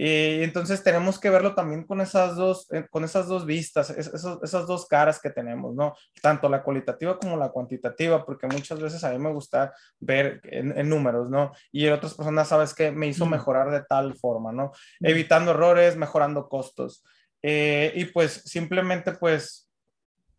Y 0.01 0.43
entonces 0.43 0.81
tenemos 0.81 1.19
que 1.19 1.29
verlo 1.29 1.53
también 1.53 1.83
con 1.83 1.99
esas 1.99 2.37
dos, 2.37 2.71
eh, 2.71 2.87
con 2.89 3.03
esas 3.03 3.27
dos 3.27 3.45
vistas, 3.45 3.89
esas, 3.89 4.39
esas 4.41 4.65
dos 4.65 4.87
caras 4.87 5.19
que 5.19 5.29
tenemos, 5.29 5.75
¿no? 5.75 5.93
Tanto 6.21 6.47
la 6.47 6.63
cualitativa 6.63 7.19
como 7.19 7.35
la 7.35 7.49
cuantitativa, 7.49 8.25
porque 8.25 8.47
muchas 8.47 8.79
veces 8.79 9.03
a 9.03 9.11
mí 9.11 9.17
me 9.17 9.33
gusta 9.33 9.73
ver 9.99 10.39
en, 10.43 10.87
números, 10.87 11.29
¿no? 11.29 11.51
Y 11.69 11.89
otras 11.89 12.13
personas, 12.13 12.47
¿sabes 12.47 12.73
qué? 12.73 12.91
Me 12.91 13.07
hizo 13.07 13.25
mejorar 13.25 13.71
de 13.71 13.83
tal 13.83 14.15
forma, 14.15 14.53
¿no? 14.53 14.71
Evitando 15.01 15.51
errores, 15.51 15.97
mejorando 15.97 16.47
costos. 16.47 17.03
Eh, 17.41 17.91
y 17.93 18.05
pues 18.05 18.41
simplemente, 18.45 19.11
pues, 19.11 19.69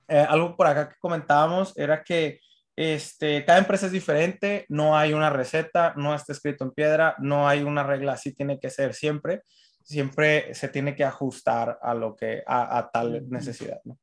eh, 0.09 0.25
algo 0.27 0.57
por 0.57 0.69
acá 0.69 0.89
que 0.89 0.97
comentábamos 1.01 1.77
era 1.77 2.03
que 2.03 2.41
este, 2.77 3.45
cada 3.45 3.59
empresa 3.59 3.87
es 3.87 3.93
diferente, 3.93 4.65
no 4.69 4.97
hay 4.97 5.13
una 5.13 5.31
receta, 5.31 5.95
no 5.97 6.15
está 6.15 6.33
escrito 6.33 6.65
en 6.65 6.71
piedra, 6.71 7.15
no 7.19 7.49
hay 7.49 7.63
una 7.63 7.83
regla, 7.83 8.13
así 8.13 8.33
tiene 8.33 8.59
que 8.59 8.71
ser 8.71 8.95
siempre, 8.95 9.43
siempre 9.83 10.55
se 10.55 10.69
tiene 10.69 10.95
que 10.95 11.05
ajustar 11.05 11.79
a 11.83 11.95
lo 11.95 12.17
que, 12.17 12.43
a, 12.47 12.89
tal 12.93 13.29
necesidad. 13.29 13.81
¿no? 13.85 13.99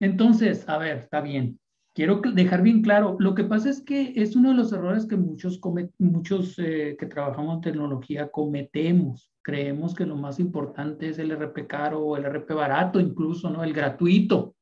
entonces, 0.00 0.68
a 0.68 0.76
ver, 0.76 0.98
está 0.98 1.22
bien. 1.22 1.58
Quiero 1.94 2.20
dejar 2.20 2.62
bien 2.62 2.82
claro, 2.82 3.16
lo 3.18 3.34
que 3.34 3.42
pasa 3.42 3.70
es 3.70 3.80
que 3.80 4.12
es 4.14 4.36
uno 4.36 4.50
de 4.50 4.54
los 4.54 4.72
errores 4.72 5.06
que 5.06 5.16
muchos, 5.16 5.58
muchos 5.98 6.56
eh, 6.58 6.94
que 6.98 7.06
trabajamos 7.06 7.56
en 7.56 7.60
tecnología 7.62 8.30
cometemos. 8.30 9.32
Creemos 9.42 9.94
que 9.94 10.04
lo 10.04 10.14
más 10.14 10.38
importante 10.38 11.08
es 11.08 11.18
el 11.18 11.32
RP 11.32 11.66
caro 11.66 12.00
o 12.00 12.16
el 12.16 12.24
RP 12.24 12.50
barato, 12.52 13.00
incluso, 13.00 13.48
¿no? 13.48 13.64
El 13.64 13.72
gratuito. 13.72 14.54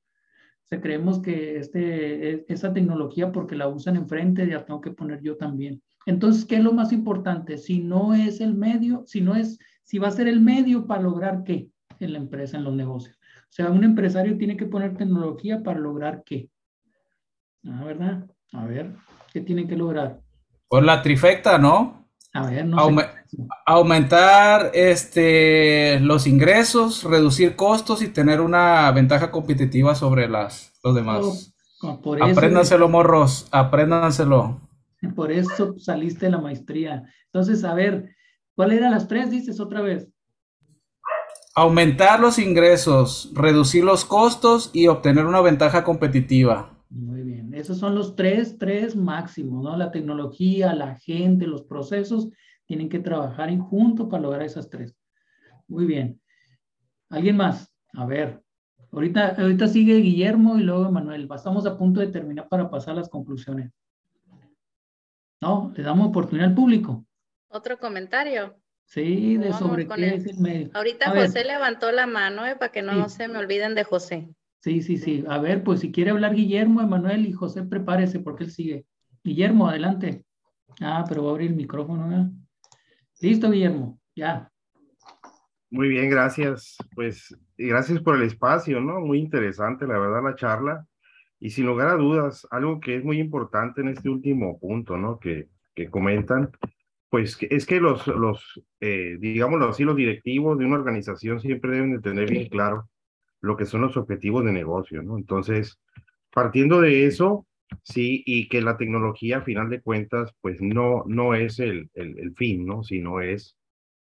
Sea, 0.69 0.81
creemos 0.81 1.21
que 1.21 1.59
este, 1.59 2.31
e, 2.31 2.45
esa 2.49 2.73
tecnología, 2.73 3.31
porque 3.31 3.55
la 3.55 3.69
usan 3.69 3.97
enfrente, 3.97 4.49
ya 4.49 4.65
tengo 4.65 4.81
que 4.81 4.91
poner 4.91 5.23
yo 5.23 5.37
también. 5.37 5.83
Entonces, 6.07 6.45
¿qué 6.45 6.57
es 6.57 6.65
lo 6.65 6.73
más 6.73 6.93
importante? 6.93 7.59
Si 7.59 7.81
no 7.81 8.15
es 8.15 8.41
el 8.41 8.55
medio, 8.55 9.05
si 9.07 9.21
no 9.21 9.35
es, 9.35 9.59
si 9.85 9.99
va 9.99 10.09
a 10.09 10.13
ser 10.13 10.29
el 10.29 10.41
medio 10.41 10.87
para 10.87 11.03
lograr 11.03 11.45
qué 11.45 11.69
en 12.01 12.13
la 12.13 12.19
empresa, 12.19 12.57
en 12.57 12.65
los 12.65 12.75
negocios. 12.75 13.17
O 13.17 13.53
sea, 13.57 13.71
un 13.71 13.85
empresario 13.85 14.37
tiene 14.37 14.57
que 14.57 14.67
poner 14.67 14.97
tecnología 14.97 15.63
para 15.63 15.79
lograr 15.79 16.23
qué. 16.25 16.51
Ah, 17.65 17.85
¿verdad? 17.85 18.27
A 18.53 18.67
ver, 18.67 18.95
¿qué 19.33 19.41
tiene 19.41 19.67
que 19.67 19.77
lograr? 19.77 20.21
Pues 20.69 20.85
la 20.85 21.03
trifecta, 21.03 21.59
¿no? 21.59 22.09
A 22.33 22.51
ver, 22.51 22.67
no 22.67 22.77
Aumentar 23.67 24.71
este, 24.73 26.01
los 26.01 26.27
ingresos, 26.27 27.05
reducir 27.05 27.55
costos 27.55 28.03
y 28.03 28.09
tener 28.09 28.41
una 28.41 28.91
ventaja 28.93 29.31
competitiva 29.31 29.95
sobre 29.95 30.29
las, 30.29 30.73
los 30.83 30.95
demás. 30.95 31.53
Oh, 31.83 32.01
oh, 32.03 32.17
apréndanselo, 32.23 32.89
morros, 32.89 33.47
apréndanselo. 33.51 34.61
Por 35.15 35.31
eso 35.31 35.79
saliste 35.79 36.27
de 36.27 36.33
la 36.33 36.41
maestría. 36.41 37.05
Entonces, 37.27 37.63
a 37.65 37.75
ver, 37.75 38.15
¿cuál 38.55 38.73
eran 38.73 38.93
las 38.93 39.07
tres? 39.07 39.31
Dices 39.31 39.61
otra 39.61 39.83
vez. 39.83 40.09
Aumentar 41.55 42.21
los 42.21 42.39
ingresos, 42.39 43.31
reducir 43.35 43.85
los 43.85 44.05
costos 44.05 44.71
y 44.73 44.89
obtener 44.89 45.27
una 45.27 45.41
ventaja 45.41 45.85
competitiva. 45.85 46.73
Muy 46.89 47.23
bien, 47.23 47.53
esos 47.55 47.79
son 47.79 47.95
los 47.95 48.15
tres, 48.15 48.59
tres 48.59 48.95
máximos, 48.95 49.63
¿no? 49.63 49.77
La 49.77 49.91
tecnología, 49.91 50.75
la 50.75 50.97
gente, 50.97 51.47
los 51.47 51.63
procesos 51.63 52.29
tienen 52.67 52.89
que 52.89 52.99
trabajar 52.99 53.49
en 53.49 53.61
junto 53.61 54.09
para 54.09 54.23
lograr 54.23 54.43
esas 54.43 54.69
tres. 54.69 54.95
Muy 55.69 55.87
bien. 55.87 56.21
¿Alguien 57.09 57.37
más? 57.37 57.73
A 57.95 58.05
ver, 58.05 58.43
ahorita, 58.93 59.37
ahorita 59.39 59.69
sigue 59.69 59.97
Guillermo 59.97 60.59
y 60.59 60.63
luego 60.63 60.91
Manuel. 60.91 61.29
Estamos 61.35 61.67
a 61.67 61.79
punto 61.79 62.01
de 62.01 62.09
terminar 62.09 62.49
para 62.49 62.69
pasar 62.69 62.97
las 62.97 63.09
conclusiones. 63.09 63.73
¿No? 65.41 65.73
Le 65.77 65.83
damos 65.83 66.09
oportunidad 66.09 66.49
al 66.49 66.55
público. 66.55 67.07
Otro 67.49 67.79
comentario. 67.79 68.57
Sí, 68.85 69.37
de 69.37 69.53
sobre 69.53 69.89
qué 69.89 70.15
es 70.15 70.27
el 70.27 70.39
medio. 70.39 70.71
Ahorita 70.75 71.11
José 71.11 71.45
levantó 71.45 71.91
la 71.91 72.07
mano, 72.07 72.47
eh, 72.47 72.55
para 72.55 72.71
que 72.71 72.83
no, 72.83 73.09
se 73.09 73.27
me 73.27 73.39
olviden 73.39 73.75
de 73.75 73.85
José. 73.85 74.29
Sí, 74.61 74.81
sí, 74.81 74.97
sí. 74.97 75.25
A 75.29 75.39
ver, 75.39 75.65
pues 75.65 75.81
si 75.81 75.91
quiere 75.91 76.11
hablar 76.11 76.35
Guillermo, 76.35 76.81
Emanuel 76.81 77.27
y 77.27 77.33
José, 77.33 77.65
prepárese 77.65 78.21
porque 78.21 78.45
él 78.45 78.53
sigue. 78.53 78.87
Guillermo, 79.25 79.69
adelante. 79.69 80.25
Ah, 80.81 81.05
pero 81.09 81.23
voy 81.23 81.31
a 81.31 81.33
abrir 81.33 81.51
el 81.51 81.57
micrófono. 81.57 82.33
Listo, 83.21 83.51
Guillermo, 83.51 83.99
ya. 84.15 84.51
Muy 85.71 85.89
bien, 85.89 86.11
gracias. 86.11 86.77
Pues, 86.95 87.37
gracias 87.57 88.01
por 88.01 88.17
el 88.17 88.23
espacio, 88.23 88.81
¿no? 88.81 89.01
Muy 89.01 89.19
interesante, 89.19 89.87
la 89.87 89.99
verdad, 89.99 90.23
la 90.23 90.35
charla. 90.35 90.87
Y 91.39 91.51
sin 91.51 91.67
lugar 91.67 91.89
a 91.89 91.97
dudas, 91.97 92.47
algo 92.51 92.81
que 92.81 92.97
es 92.97 93.05
muy 93.05 93.19
importante 93.19 93.81
en 93.81 93.89
este 93.89 94.09
último 94.09 94.59
punto, 94.59 94.97
¿no? 94.97 95.19
Que, 95.19 95.49
que 95.75 95.91
comentan, 95.91 96.51
pues 97.11 97.39
es 97.41 97.67
que 97.67 97.81
los, 97.81 98.07
los 98.07 98.63
eh, 98.81 99.17
digámoslo 99.21 99.69
así, 99.69 99.85
los 99.85 99.97
directivos 99.97 100.59
de 100.59 100.65
una 100.65 100.77
organización 100.77 101.41
siempre 101.41 101.73
deben 101.73 101.93
de 101.93 102.01
tener 102.01 102.31
bien 102.31 102.49
claro 102.49 102.89
lo 103.41 103.57
que 103.57 103.67
son 103.67 103.83
los 103.83 103.97
objetivos 103.97 104.45
de 104.45 104.53
negocio, 104.53 105.03
¿no? 105.03 105.19
Entonces, 105.19 105.79
partiendo 106.33 106.81
de 106.81 107.07
eso, 107.07 107.47
sí, 107.83 108.23
y 108.27 108.49
que 108.49 108.61
la 108.63 108.77
tecnología, 108.77 109.39
a 109.39 109.43
final 109.43 109.71
de 109.71 109.81
cuentas, 109.81 110.33
pues 110.41 110.61
no, 110.61 111.05
no 111.07 111.35
es 111.35 111.59
el, 111.61 111.91
el, 111.95 112.19
el 112.19 112.35
fin, 112.35 112.67
¿no? 112.67 112.83
Sino 112.83 113.21
es, 113.21 113.57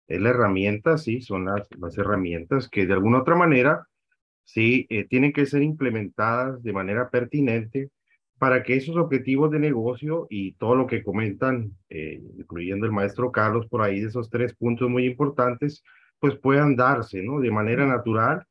es 0.09 0.21
la 0.21 0.31
herramienta, 0.31 0.99
sí, 0.99 1.21
son 1.21 1.47
las, 1.47 1.69
las 1.79 1.99
herramientas 1.99 2.69
que 2.69 2.87
de 2.87 2.95
alguna 2.95 3.21
otra 3.21 3.37
manera 3.37 3.87
¿sí? 4.45 4.87
Eh, 4.89 5.07
tienen 5.09 5.33
que 5.33 5.47
ser 5.47 5.63
implementadas 5.63 6.63
de 6.63 6.73
manera 6.73 7.11
pertinente 7.11 7.91
para 8.39 8.63
que 8.63 8.77
esos 8.77 8.97
objetivos 8.97 9.51
de 9.51 9.59
negocio 9.59 10.27
y 10.31 10.53
todo 10.55 10.75
lo 10.77 10.87
que 10.87 11.03
comentan, 11.03 11.73
eh, 11.89 12.23
incluyendo 12.39 12.87
el 12.87 12.93
maestro 12.93 13.33
Carlos 13.33 13.67
por 13.69 13.83
ahí, 13.83 14.01
de 14.01 14.09
esos 14.09 14.31
tres 14.31 14.55
puntos 14.55 14.89
muy 14.91 15.07
importantes, 15.07 15.83
pues 16.19 16.37
puedan 16.37 16.77
darse, 16.77 17.23
¿no? 17.23 17.41
De 17.41 17.51
manera 17.51 17.87
natural, 17.87 18.45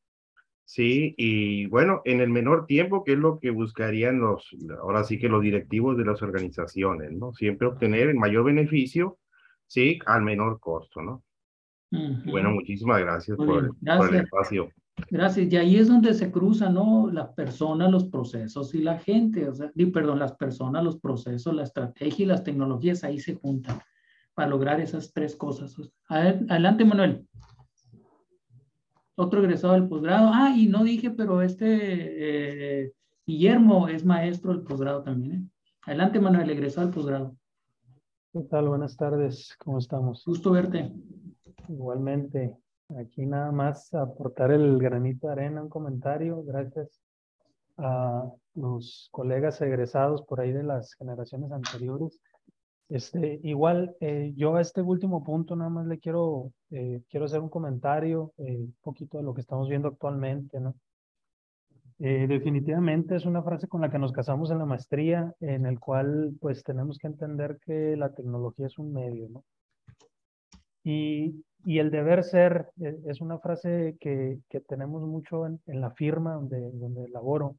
¿sí? 0.65 1.15
Y 1.17 1.67
bueno, 1.67 2.01
en 2.03 2.19
el 2.19 2.29
menor 2.29 2.65
tiempo, 2.65 3.03
que 3.03 3.13
es 3.13 3.17
lo 3.17 3.39
que 3.39 3.51
buscarían 3.51 4.19
los, 4.19 4.49
ahora 4.81 5.03
sí 5.03 5.17
que 5.17 5.29
los 5.29 5.41
directivos 5.41 5.97
de 5.97 6.05
las 6.05 6.21
organizaciones, 6.21 7.11
¿no? 7.11 7.33
Siempre 7.33 7.67
obtener 7.67 8.09
el 8.09 8.15
mayor 8.15 8.43
beneficio, 8.43 9.19
¿sí? 9.67 9.99
Al 10.05 10.23
menor 10.23 10.59
costo, 10.59 11.01
¿no? 11.01 11.23
Bueno, 12.25 12.51
muchísimas 12.51 12.99
gracias, 12.99 13.37
por, 13.37 13.73
por 13.77 14.13
el 14.13 14.21
espacio. 14.21 14.69
Gracias. 15.09 15.51
Y 15.51 15.57
ahí 15.57 15.77
es 15.77 15.87
donde 15.87 16.13
se 16.13 16.31
cruzan, 16.31 16.73
¿no? 16.73 17.09
Las 17.11 17.29
personas, 17.29 17.91
los 17.91 18.05
procesos 18.05 18.73
y 18.75 18.81
la 18.81 18.97
gente. 18.99 19.47
O 19.47 19.53
sea, 19.53 19.71
perdón, 19.93 20.19
las 20.19 20.35
personas, 20.35 20.83
los 20.83 20.99
procesos, 20.99 21.53
la 21.53 21.63
estrategia 21.63 22.23
y 22.23 22.27
las 22.27 22.43
tecnologías 22.43 23.03
ahí 23.03 23.19
se 23.19 23.35
juntan 23.35 23.79
para 24.33 24.49
lograr 24.49 24.79
esas 24.81 25.13
tres 25.13 25.35
cosas. 25.35 25.75
Adelante, 26.09 26.83
Manuel. 26.83 27.25
Otro 29.17 29.39
egresado 29.39 29.73
del 29.73 29.87
posgrado. 29.87 30.29
Ah, 30.33 30.53
y 30.55 30.67
no 30.67 30.83
dije, 30.83 31.09
pero 31.09 31.41
este 31.41 32.83
eh, 32.83 32.93
Guillermo 33.25 33.87
es 33.87 34.03
maestro 34.03 34.51
del 34.51 34.63
posgrado 34.63 35.03
también. 35.03 35.33
¿eh? 35.33 35.49
Adelante, 35.85 36.19
Manuel, 36.19 36.49
egresado 36.49 36.87
del 36.87 36.95
posgrado. 36.95 37.35
¿Qué 38.33 38.41
tal? 38.41 38.67
Buenas 38.67 38.97
tardes. 38.97 39.55
¿Cómo 39.63 39.77
estamos? 39.77 40.23
Gusto 40.25 40.51
verte. 40.51 40.91
Igualmente. 41.69 42.53
Aquí 42.99 43.25
nada 43.25 43.51
más 43.51 43.93
aportar 43.93 44.51
el 44.51 44.77
granito 44.77 45.27
de 45.27 45.33
arena, 45.33 45.63
un 45.63 45.69
comentario, 45.69 46.43
gracias 46.43 47.01
a 47.77 48.29
los 48.53 49.07
colegas 49.11 49.59
egresados 49.61 50.21
por 50.23 50.39
ahí 50.41 50.51
de 50.51 50.63
las 50.63 50.93
generaciones 50.93 51.51
anteriores. 51.51 52.19
Este, 52.89 53.39
igual, 53.43 53.95
eh, 53.99 54.33
yo 54.35 54.55
a 54.55 54.61
este 54.61 54.81
último 54.81 55.23
punto 55.23 55.55
nada 55.55 55.69
más 55.69 55.87
le 55.87 55.99
quiero, 55.99 56.51
eh, 56.69 57.01
quiero 57.09 57.25
hacer 57.25 57.39
un 57.39 57.49
comentario, 57.49 58.33
eh, 58.37 58.57
un 58.57 58.75
poquito 58.81 59.17
de 59.17 59.23
lo 59.23 59.33
que 59.33 59.41
estamos 59.41 59.67
viendo 59.69 59.87
actualmente, 59.87 60.59
¿no? 60.59 60.75
definitivamente 61.97 63.15
es 63.15 63.25
una 63.25 63.41
frase 63.41 63.69
con 63.69 63.79
la 63.79 63.89
que 63.89 63.97
nos 63.97 64.11
casamos 64.11 64.51
en 64.51 64.57
la 64.57 64.65
maestría, 64.65 65.33
en 65.39 65.65
el 65.65 65.79
cual 65.79 66.35
pues 66.41 66.61
tenemos 66.61 66.97
que 66.97 67.07
entender 67.07 67.57
que 67.65 67.95
la 67.95 68.13
tecnología 68.13 68.65
es 68.65 68.77
un 68.77 68.91
medio, 68.91 69.29
¿no? 69.29 69.45
Y 70.83 71.41
y 71.65 71.79
el 71.79 71.89
deber 71.89 72.23
ser 72.23 72.69
eh, 72.79 72.95
es 73.07 73.21
una 73.21 73.39
frase 73.39 73.97
que, 73.99 74.39
que 74.49 74.61
tenemos 74.61 75.01
mucho 75.01 75.47
en, 75.47 75.59
en, 75.65 75.81
la 75.81 75.91
firma 75.91 76.35
donde, 76.35 76.71
donde 76.73 77.09
laboro. 77.09 77.57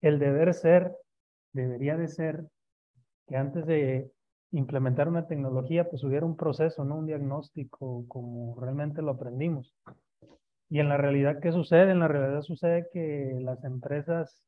El 0.00 0.18
deber 0.18 0.54
ser 0.54 0.96
debería 1.52 1.96
de 1.96 2.08
ser 2.08 2.46
que 3.26 3.36
antes 3.36 3.66
de 3.66 4.10
implementar 4.52 5.08
una 5.08 5.26
tecnología, 5.26 5.88
pues 5.88 6.04
hubiera 6.04 6.26
un 6.26 6.36
proceso, 6.36 6.84
no 6.84 6.96
un 6.96 7.06
diagnóstico 7.06 8.04
como 8.08 8.58
realmente 8.60 9.02
lo 9.02 9.12
aprendimos. 9.12 9.74
Y 10.70 10.80
en 10.80 10.88
la 10.88 10.96
realidad, 10.96 11.40
¿qué 11.40 11.52
sucede? 11.52 11.90
En 11.90 12.00
la 12.00 12.08
realidad 12.08 12.42
sucede 12.42 12.88
que 12.92 13.38
las 13.40 13.62
empresas 13.64 14.42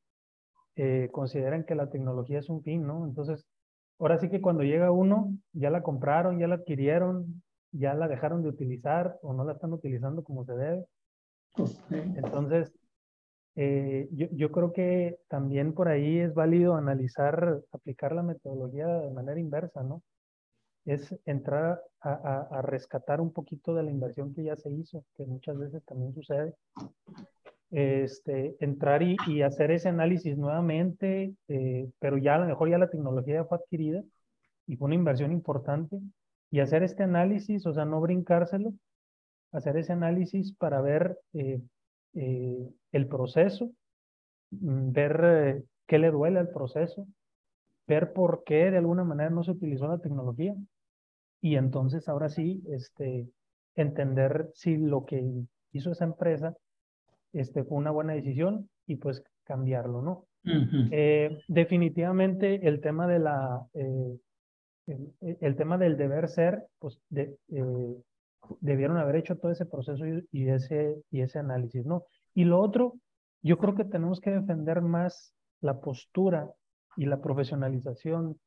eh, 0.77 1.09
consideran 1.13 1.65
que 1.65 1.75
la 1.75 1.91
tecnología 1.91 2.39
es 2.39 2.49
un 2.49 2.63
fin, 2.63 2.87
¿no? 2.87 3.07
Entonces, 3.07 3.47
ahora 3.99 4.19
sí 4.19 4.29
que 4.29 4.41
cuando 4.41 4.63
llega 4.63 4.91
uno, 4.91 5.35
ya 5.53 5.71
la 5.71 5.83
compraron, 5.83 6.39
ya 6.39 6.47
la 6.47 6.57
adquirieron, 6.57 7.43
ya 7.73 7.95
la 7.95 8.09
dejaron 8.09 8.43
de 8.43 8.49
utilizar 8.49 9.19
o 9.23 9.33
no 9.33 9.45
la 9.45 9.53
están 9.53 9.73
utilizando 9.73 10.23
como 10.23 10.45
se 10.45 10.55
debe. 10.55 10.85
Entonces, 11.91 12.73
eh, 13.57 14.09
yo, 14.13 14.27
yo, 14.33 14.51
creo 14.51 14.73
que 14.73 15.19
también 15.29 15.75
por 15.75 15.89
ahí 15.89 16.19
es 16.19 16.35
válido 16.35 16.77
analizar, 16.77 17.61
aplicar 17.73 18.13
la 18.13 18.23
metodología 18.23 18.87
de 18.87 19.11
manera 19.11 19.41
inversa, 19.41 19.83
¿no? 19.83 20.03
Es 20.85 21.15
entrar 21.27 21.83
a, 22.01 22.47
a, 22.51 22.63
rescatar 22.63 23.21
un 23.21 23.33
poquito 23.33 23.75
de 23.75 23.83
la 23.83 23.91
inversión 23.91 24.35
que 24.35 24.45
ya 24.45 24.57
se 24.57 24.71
hizo, 24.71 25.05
que 25.17 25.27
muchas 25.27 25.59
veces 25.59 25.85
también 25.85 26.15
sucede. 26.15 26.55
Este, 27.71 28.57
entrar 28.59 29.03
y, 29.03 29.17
y 29.29 29.43
hacer 29.43 29.71
ese 29.71 29.89
análisis 29.89 30.37
nuevamente, 30.37 31.35
eh, 31.47 31.89
pero 32.01 32.19
ya 32.19 32.35
a 32.35 32.39
lo 32.39 32.47
mejor 32.47 32.69
ya 32.69 32.79
la 32.79 32.91
tecnología 32.91 33.35
ya 33.35 33.45
fue 33.45 33.59
adquirida 33.59 34.03
y 34.67 34.77
fue 34.77 34.87
una 34.87 34.97
inversión 34.97 35.31
importante 35.33 36.01
y 36.51 36.61
hacer 36.61 36.83
este 36.83 37.05
análisis, 37.05 37.65
o 37.67 37.73
sea, 37.73 37.85
no 37.85 38.01
brincárselo, 38.01 38.73
hacer 39.53 39.77
ese 39.77 39.93
análisis 39.93 40.53
para 40.57 40.81
ver 40.81 41.19
eh, 41.33 41.61
eh, 42.15 42.69
el 42.93 43.07
proceso, 43.07 43.71
mm, 44.51 44.93
ver 44.93 45.21
eh, 45.25 45.63
qué 45.87 45.99
le 45.99 46.11
duele 46.11 46.39
al 46.39 46.51
proceso, 46.51 47.07
ver 47.87 48.13
por 48.13 48.45
qué 48.45 48.71
de 48.71 48.79
alguna 48.79 49.05
manera 49.05 49.31
no 49.31 49.43
se 49.43 49.53
utilizó 49.53 49.89
la 49.89 49.99
tecnología 49.99 50.55
y 51.41 51.57
entonces 51.57 52.09
ahora 52.09 52.29
sí, 52.29 52.63
este, 52.69 53.27
entender 53.75 54.51
si 54.55 54.77
lo 54.77 55.05
que 55.05 55.25
hizo 55.73 55.93
esa 55.93 56.05
empresa 56.05 56.55
este, 57.33 57.65
fue 57.65 57.79
una 57.79 57.91
buena 57.91 58.13
decisión 58.13 58.69
y 58.87 58.97
pues 58.97 59.23
cambiarlo, 59.45 60.03
¿no? 60.03 60.27
definitivamente 61.49 62.67
el 62.67 62.81
tema 62.81 63.07
de 63.07 63.19
la 63.19 63.67
el, 64.87 65.57
tema 65.57 65.79
del 65.79 65.97
deber 65.97 66.29
ser, 66.29 66.67
pues 66.79 66.99
de, 67.09 67.37
eh, 67.49 67.97
debieron 68.61 68.97
haber 68.97 69.17
hecho 69.17 69.37
todo 69.37 69.53
ese 69.53 69.67
proceso 69.67 70.05
y, 70.33 70.49
ese, 70.49 70.97
y 71.11 71.21
ese 71.21 71.39
análisis, 71.39 71.85
¿no? 71.85 72.05
Y 72.35 72.45
lo 72.45 72.61
otro, 72.61 72.95
yo 73.43 73.59
creo 73.59 73.75
que 73.75 73.85
tenemos 73.85 74.21
que 74.21 74.31
defender 74.31 74.81
más 74.81 75.35
la 75.61 75.81
postura 75.81 76.51
y 76.97 77.07
la 77.07 77.21
profesionalización 77.21 78.39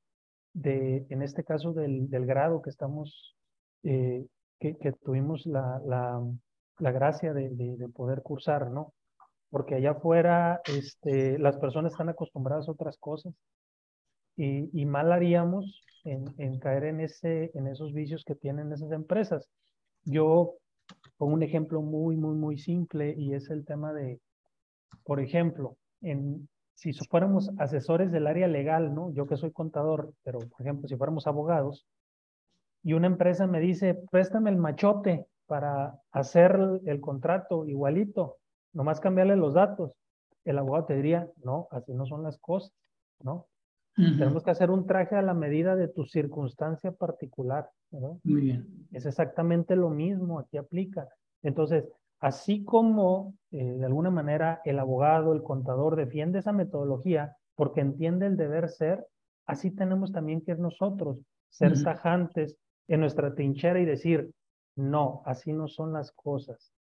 de, 0.54 1.06
en 1.10 1.22
este 1.22 1.44
caso, 1.44 1.74
del, 1.74 2.10
del 2.10 2.26
grado 2.26 2.62
que 2.62 2.70
estamos, 2.70 3.36
eh, 3.84 4.26
que, 4.60 4.94
tuvimos 5.04 5.46
la, 5.46 5.82
la, 5.86 6.22
la 6.80 6.92
gracia 6.92 7.34
de, 7.34 7.50
de, 7.50 7.90
poder 7.90 8.22
cursar, 8.22 8.72
¿no? 8.72 8.94
Porque 9.50 9.76
allá 9.76 9.92
afuera 9.92 10.62
este, 10.66 11.38
las 11.38 11.58
personas 11.58 11.92
están 11.92 12.10
acostumbradas 12.10 12.68
a 12.68 12.72
otras 12.72 12.98
cosas 12.98 13.34
y, 14.36 14.70
y 14.80 14.86
mal 14.86 15.12
haríamos 15.12 15.84
en, 16.06 16.60
caer 16.60 16.86
en, 16.86 17.00
ese, 17.02 17.52
en 17.54 17.68
esos 17.68 17.94
vicios 17.94 18.24
que 18.26 18.36
tienen 18.36 18.72
esas 18.72 18.92
empresas. 18.92 19.48
Yo 20.04 20.56
pongo 21.24 21.36
un 21.36 21.44
ejemplo 21.44 21.82
muy, 21.82 22.18
muy, 22.18 22.36
muy 22.36 22.58
simple 22.58 23.16
y 23.18 23.34
es 23.34 23.50
el 23.50 23.64
tema 23.64 23.94
de, 23.94 24.20
por 25.06 25.22
ejemplo, 25.22 25.78
en, 26.02 26.50
si 26.74 26.92
fuéramos 27.10 27.50
asesores 27.60 28.12
del 28.12 28.28
área 28.28 28.50
legal, 28.50 28.94
¿no? 28.94 29.10
Yo 29.14 29.26
que 29.26 29.38
soy 29.38 29.54
contador, 29.54 30.12
pero 30.24 30.40
por 30.40 30.60
ejemplo, 30.60 30.86
si 30.90 30.98
fuéramos 30.98 31.26
abogados, 31.26 31.88
y 32.84 32.92
una 32.92 33.08
empresa 33.08 33.48
me 33.48 33.62
dice, 33.62 33.94
préstame 34.12 34.50
el 34.50 34.58
machote 34.58 35.26
para 35.46 35.98
hacer 36.12 36.60
el 36.86 37.00
contrato 37.00 37.66
igualito, 37.66 38.36
nomás 38.74 39.00
cambiarle 39.00 39.38
los 39.38 39.54
datos. 39.54 39.96
El 40.44 40.58
abogado 40.58 40.88
te 40.88 40.96
diría, 40.98 41.30
no, 41.42 41.70
así 41.72 41.94
no 41.94 42.06
son 42.06 42.24
las 42.24 42.38
cosas, 42.38 42.74
¿no? 43.22 43.48
Tenemos 43.96 44.44
que 44.44 44.52
hacer 44.52 44.72
un 44.72 44.88
traje 44.88 45.16
a 45.16 45.22
la 45.22 45.34
medida 45.34 45.76
de 45.76 45.88
tu 45.88 46.06
circunstancia 46.06 46.92
particular. 46.92 47.70
Muy 48.24 48.42
bien. 48.42 48.88
Es 48.92 49.06
exactamente 49.06 49.76
lo 49.76 49.90
mismo, 49.90 50.40
aquí 50.40 50.58
aplica. 50.58 51.08
Entonces, 51.44 51.86
así 52.20 52.64
como 52.64 53.36
eh, 53.52 53.64
de 53.64 53.86
alguna 53.86 54.10
manera 54.10 54.62
el 54.66 54.80
abogado, 54.80 55.34
el 55.34 55.44
contador 55.44 55.96
defiende 55.96 56.40
esa 56.40 56.54
metodología 56.54 57.36
porque 57.56 57.82
entiende 57.82 58.26
el 58.26 58.38
deber 58.38 58.70
ser, 58.70 59.06
así 59.46 59.70
tenemos 59.72 60.12
también 60.12 60.42
que 60.42 60.56
nosotros 60.56 61.20
ser 61.50 61.82
tajantes 61.84 62.58
en 62.88 63.02
nuestra 63.02 63.36
trinchera 63.36 63.80
y 63.80 63.86
decir, 63.86 64.32
no, 64.76 65.22
así 65.26 65.54
no 65.54 65.68
son 65.68 65.94
las 65.94 66.12
cosas. 66.12 66.74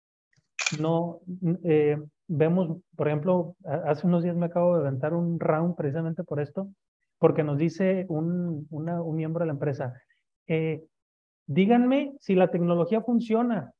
No, 0.79 1.19
eh, 1.63 2.01
vemos, 2.27 2.77
por 2.95 3.07
ejemplo, 3.07 3.55
hace 3.65 4.07
unos 4.07 4.23
días 4.23 4.37
me 4.37 4.45
acabo 4.45 4.75
de 4.75 4.87
aventar 4.87 5.13
un 5.13 5.39
round 5.39 5.75
precisamente 5.75 6.23
por 6.23 6.39
esto, 6.39 6.69
porque 7.21 7.43
nos 7.43 7.59
dice 7.59 8.07
un, 8.09 8.67
un 8.71 9.15
miembro 9.15 9.41
de 9.41 9.45
la 9.45 9.53
empresa, 9.53 9.93
eh, 10.47 10.83
díganme 11.45 12.15
si 12.19 12.33
la 12.33 12.49
tecnología 12.49 13.03
funciona. 13.03 13.75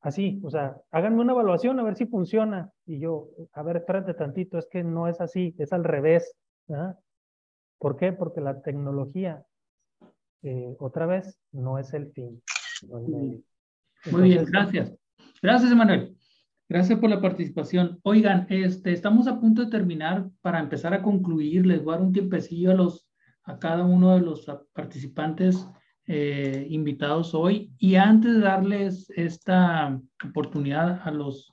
Así, 0.00 0.40
o 0.44 0.50
sea, 0.50 0.76
háganme 0.92 1.22
una 1.22 1.32
evaluación 1.32 1.80
a 1.80 1.82
ver 1.82 1.96
si 1.96 2.06
funciona. 2.06 2.70
Y 2.86 3.00
yo, 3.00 3.30
a 3.52 3.64
ver, 3.64 3.78
espérate 3.78 4.14
tantito, 4.14 4.58
es 4.58 4.68
que 4.70 4.84
no 4.84 5.08
es 5.08 5.20
así, 5.20 5.56
es 5.58 5.72
al 5.72 5.82
revés. 5.82 6.36
¿Por 7.80 7.96
qué? 7.96 8.12
Porque 8.12 8.40
la 8.40 8.62
tecnología, 8.62 9.44
eh, 10.44 10.76
otra 10.78 11.06
vez, 11.06 11.36
no 11.50 11.80
es 11.80 11.92
el 11.94 12.12
fin. 12.12 12.40
Muy 14.12 14.22
bien, 14.22 14.44
gracias. 14.44 14.94
Gracias, 15.42 15.72
Emanuel. 15.72 16.16
Gracias 16.72 16.98
por 16.98 17.10
la 17.10 17.20
participación. 17.20 18.00
Oigan, 18.02 18.46
este, 18.48 18.94
estamos 18.94 19.26
a 19.26 19.38
punto 19.38 19.62
de 19.62 19.70
terminar. 19.70 20.30
Para 20.40 20.58
empezar 20.58 20.94
a 20.94 21.02
concluir, 21.02 21.66
les 21.66 21.84
voy 21.84 21.92
a 21.92 21.96
dar 21.98 22.06
un 22.06 22.14
tiempecillo 22.14 22.70
a, 22.70 22.74
los, 22.74 23.06
a 23.42 23.58
cada 23.58 23.84
uno 23.84 24.14
de 24.14 24.22
los 24.22 24.50
participantes 24.72 25.68
eh, 26.06 26.66
invitados 26.70 27.34
hoy. 27.34 27.74
Y 27.76 27.96
antes 27.96 28.32
de 28.32 28.40
darles 28.40 29.10
esta 29.10 30.00
oportunidad 30.26 31.02
a 31.06 31.10
los 31.10 31.52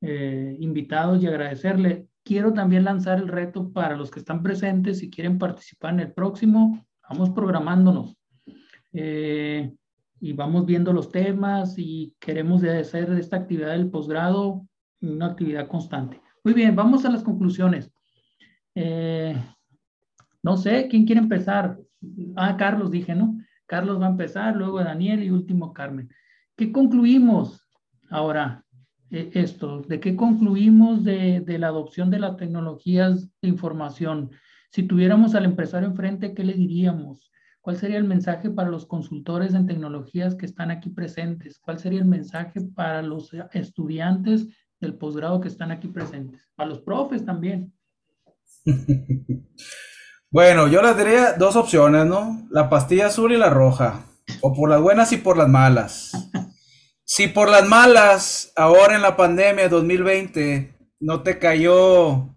eh, 0.00 0.56
invitados 0.58 1.22
y 1.22 1.28
agradecerle. 1.28 2.08
Quiero 2.24 2.52
también 2.52 2.82
lanzar 2.82 3.20
el 3.20 3.28
reto 3.28 3.72
para 3.72 3.96
los 3.96 4.10
que 4.10 4.18
están 4.18 4.42
presentes, 4.42 4.98
si 4.98 5.08
quieren 5.08 5.38
participar 5.38 5.94
en 5.94 6.00
el 6.00 6.12
próximo, 6.12 6.84
vamos 7.08 7.30
programándonos. 7.30 8.16
Eh, 8.92 9.72
y 10.22 10.32
vamos 10.34 10.64
viendo 10.64 10.92
los 10.92 11.10
temas 11.10 11.74
y 11.76 12.14
queremos 12.20 12.62
hacer 12.62 13.10
esta 13.14 13.36
actividad 13.36 13.72
del 13.72 13.90
posgrado 13.90 14.64
una 15.00 15.26
actividad 15.26 15.66
constante. 15.66 16.22
Muy 16.44 16.54
bien, 16.54 16.76
vamos 16.76 17.04
a 17.04 17.10
las 17.10 17.24
conclusiones. 17.24 17.92
Eh, 18.76 19.34
no 20.40 20.56
sé, 20.56 20.86
¿quién 20.88 21.06
quiere 21.06 21.20
empezar? 21.20 21.76
Ah, 22.36 22.56
Carlos 22.56 22.92
dije, 22.92 23.16
¿no? 23.16 23.36
Carlos 23.66 24.00
va 24.00 24.06
a 24.06 24.10
empezar, 24.10 24.54
luego 24.54 24.78
Daniel 24.78 25.24
y 25.24 25.30
último 25.30 25.72
Carmen. 25.72 26.08
¿Qué 26.56 26.70
concluimos 26.70 27.66
ahora? 28.08 28.64
Eh, 29.10 29.32
esto, 29.34 29.82
¿de 29.82 29.98
qué 29.98 30.14
concluimos 30.14 31.02
de, 31.02 31.40
de, 31.40 31.58
la 31.58 31.66
adopción 31.66 32.10
de 32.12 32.20
las 32.20 32.36
tecnologías 32.36 33.28
de 33.42 33.48
información? 33.48 34.30
Si 34.70 34.84
tuviéramos 34.84 35.34
al 35.34 35.46
empresario 35.46 35.88
enfrente, 35.88 36.32
¿qué 36.32 36.44
le 36.44 36.54
diríamos? 36.54 37.31
¿Cuál 37.62 37.76
sería 37.76 37.96
el 37.96 38.04
mensaje 38.04 38.50
para 38.50 38.68
los 38.68 38.86
consultores 38.86 39.54
en 39.54 39.66
tecnologías 39.66 40.34
que 40.34 40.46
están 40.46 40.72
aquí 40.72 40.90
presentes? 40.90 41.60
¿Cuál 41.60 41.78
sería 41.78 42.00
el 42.00 42.06
mensaje 42.06 42.60
para 42.74 43.02
los 43.02 43.30
estudiantes 43.52 44.48
del 44.80 44.94
posgrado 44.94 45.40
que 45.40 45.46
están 45.46 45.70
aquí 45.70 45.86
presentes? 45.86 46.50
Para 46.56 46.68
los 46.68 46.80
profes 46.80 47.24
también. 47.24 47.72
Bueno, 50.34 50.66
yo 50.66 50.80
les 50.80 50.96
diría 50.96 51.34
dos 51.34 51.56
opciones, 51.56 52.06
¿no? 52.06 52.48
La 52.50 52.70
pastilla 52.70 53.08
azul 53.08 53.32
y 53.32 53.36
la 53.36 53.50
roja. 53.50 54.06
O 54.40 54.54
por 54.54 54.70
las 54.70 54.80
buenas 54.80 55.12
y 55.12 55.18
por 55.18 55.36
las 55.36 55.46
malas. 55.46 56.12
Si 57.04 57.28
por 57.28 57.50
las 57.50 57.68
malas, 57.68 58.50
ahora 58.56 58.96
en 58.96 59.02
la 59.02 59.14
pandemia 59.14 59.68
2020, 59.68 60.74
no 61.00 61.22
te 61.22 61.38
cayó 61.38 62.34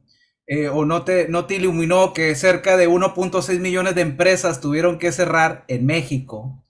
eh, 0.48 0.70
o 0.70 0.86
no 0.86 1.04
te, 1.04 1.28
no 1.28 1.46
te 1.46 1.56
iluminó 1.56 2.14
que 2.14 2.36
cerca 2.36 2.78
de 2.78 2.90
1.6 2.90 3.60
millones 3.60 3.96
de 3.96 4.02
empresas 4.02 4.62
tuvieron 4.62 5.00
que 5.00 5.12
cerrar 5.12 5.66
en 5.68 5.86
México, 5.86 6.64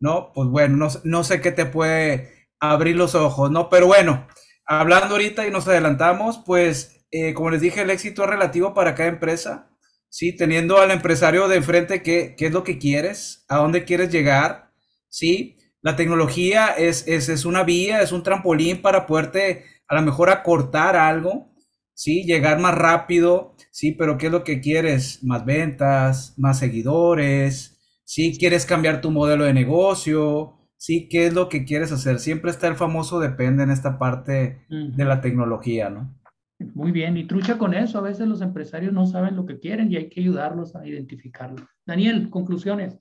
¿no? 0.00 0.32
Pues 0.34 0.48
bueno, 0.48 0.76
no, 0.76 0.88
no, 1.04 1.24
sé 1.24 1.40
qué 1.40 1.52
te 1.52 1.66
puede 1.66 2.48
abrir 2.60 2.96
los 2.96 3.14
ojos, 3.14 3.50
¿no? 3.50 3.68
Pero 3.70 3.86
bueno, 3.88 4.26
hablando 4.66 5.14
ahorita 5.14 5.46
y 5.46 5.50
nos 5.50 5.66
adelantamos, 5.68 6.42
pues 6.46 7.06
eh, 7.10 7.34
como 7.34 7.50
les 7.50 7.60
dije, 7.60 7.82
el 7.82 7.90
éxito 7.90 8.24
es 8.24 8.30
relativo 8.30 8.74
para 8.74 8.94
cada 8.94 9.08
empresa. 9.08 9.70
¿sí? 10.08 10.32
Teniendo 10.34 10.78
al 10.78 10.90
empresario 10.90 11.48
de 11.48 11.60
frente 11.62 12.02
qué, 12.02 12.34
qué 12.38 12.46
es 12.46 12.52
lo 12.52 12.64
que 12.64 12.78
quieres, 12.78 13.44
a 13.48 13.56
dónde 13.56 13.84
quieres 13.84 14.10
llegar, 14.10 14.72
¿sí? 15.08 15.58
La 15.82 15.94
tecnología 15.94 16.68
es, 16.68 17.06
es, 17.06 17.28
es, 17.28 17.44
una 17.44 17.64
vía, 17.64 18.00
es 18.00 18.12
un 18.12 18.22
trampolín 18.22 18.82
para 18.82 19.06
poderte 19.06 19.64
a 19.88 19.94
lo 19.94 20.02
mejor 20.02 20.30
acortar 20.30 20.96
algo, 20.96 21.52
¿sí? 21.96 22.24
Llegar 22.24 22.60
más 22.60 22.74
rápido, 22.74 23.54
¿sí? 23.72 23.92
Pero 23.92 24.18
¿qué 24.18 24.26
es 24.26 24.32
lo 24.32 24.44
que 24.44 24.60
quieres? 24.60 25.24
Más 25.24 25.44
ventas, 25.44 26.34
más 26.36 26.58
seguidores, 26.60 27.80
¿sí? 28.04 28.36
¿Quieres 28.38 28.66
cambiar 28.66 29.00
tu 29.00 29.10
modelo 29.10 29.44
de 29.44 29.54
negocio? 29.54 30.52
¿Sí? 30.76 31.08
¿Qué 31.08 31.26
es 31.26 31.34
lo 31.34 31.48
que 31.48 31.64
quieres 31.64 31.90
hacer? 31.90 32.20
Siempre 32.20 32.50
está 32.50 32.68
el 32.68 32.76
famoso 32.76 33.18
depende 33.18 33.64
en 33.64 33.70
esta 33.70 33.98
parte 33.98 34.66
de 34.68 35.04
la 35.04 35.22
tecnología, 35.22 35.88
¿no? 35.88 36.14
Muy 36.74 36.92
bien, 36.92 37.16
y 37.16 37.26
trucha 37.26 37.58
con 37.58 37.74
eso. 37.74 37.98
A 37.98 38.02
veces 38.02 38.28
los 38.28 38.42
empresarios 38.42 38.92
no 38.92 39.06
saben 39.06 39.34
lo 39.34 39.46
que 39.46 39.58
quieren 39.58 39.90
y 39.90 39.96
hay 39.96 40.08
que 40.10 40.20
ayudarlos 40.20 40.76
a 40.76 40.86
identificarlo. 40.86 41.66
Daniel, 41.86 42.28
conclusiones. 42.28 42.98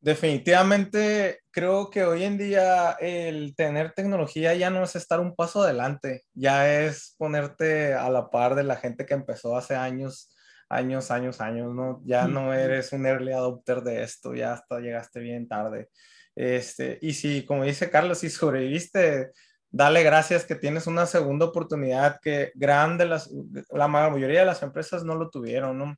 Definitivamente 0.00 1.43
creo 1.54 1.90
que 1.90 2.04
hoy 2.04 2.24
en 2.24 2.36
día 2.36 2.92
el 3.00 3.54
tener 3.56 3.92
tecnología 3.92 4.54
ya 4.54 4.70
no 4.70 4.82
es 4.82 4.96
estar 4.96 5.20
un 5.20 5.34
paso 5.34 5.62
adelante, 5.62 6.24
ya 6.34 6.82
es 6.82 7.14
ponerte 7.16 7.94
a 7.94 8.10
la 8.10 8.30
par 8.30 8.54
de 8.54 8.64
la 8.64 8.76
gente 8.76 9.06
que 9.06 9.14
empezó 9.14 9.56
hace 9.56 9.76
años, 9.76 10.34
años, 10.68 11.10
años, 11.10 11.40
años, 11.40 11.74
¿no? 11.74 12.02
Ya 12.04 12.26
no 12.26 12.52
eres 12.52 12.92
un 12.92 13.06
early 13.06 13.32
adopter 13.32 13.82
de 13.82 14.02
esto, 14.02 14.34
ya 14.34 14.54
hasta 14.54 14.80
llegaste 14.80 15.20
bien 15.20 15.46
tarde. 15.48 15.88
Este, 16.34 16.98
y 17.00 17.14
si, 17.14 17.44
como 17.44 17.64
dice 17.64 17.90
Carlos, 17.90 18.18
si 18.18 18.28
sobreviviste 18.28 19.30
dale 19.74 20.04
gracias 20.04 20.44
que 20.44 20.54
tienes 20.54 20.86
una 20.86 21.04
segunda 21.04 21.46
oportunidad 21.46 22.20
que 22.22 22.52
grande, 22.54 23.06
las, 23.06 23.28
la 23.70 23.88
mayoría 23.88 24.40
de 24.40 24.46
las 24.46 24.62
empresas 24.62 25.02
no 25.02 25.16
lo 25.16 25.30
tuvieron, 25.30 25.76
¿no? 25.78 25.96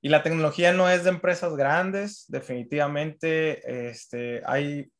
Y 0.00 0.08
la 0.08 0.24
tecnología 0.24 0.72
no 0.72 0.90
es 0.90 1.04
de 1.04 1.10
empresas 1.10 1.54
grandes, 1.54 2.24
definitivamente 2.26 3.88
este, 3.90 4.42
hay 4.44 4.91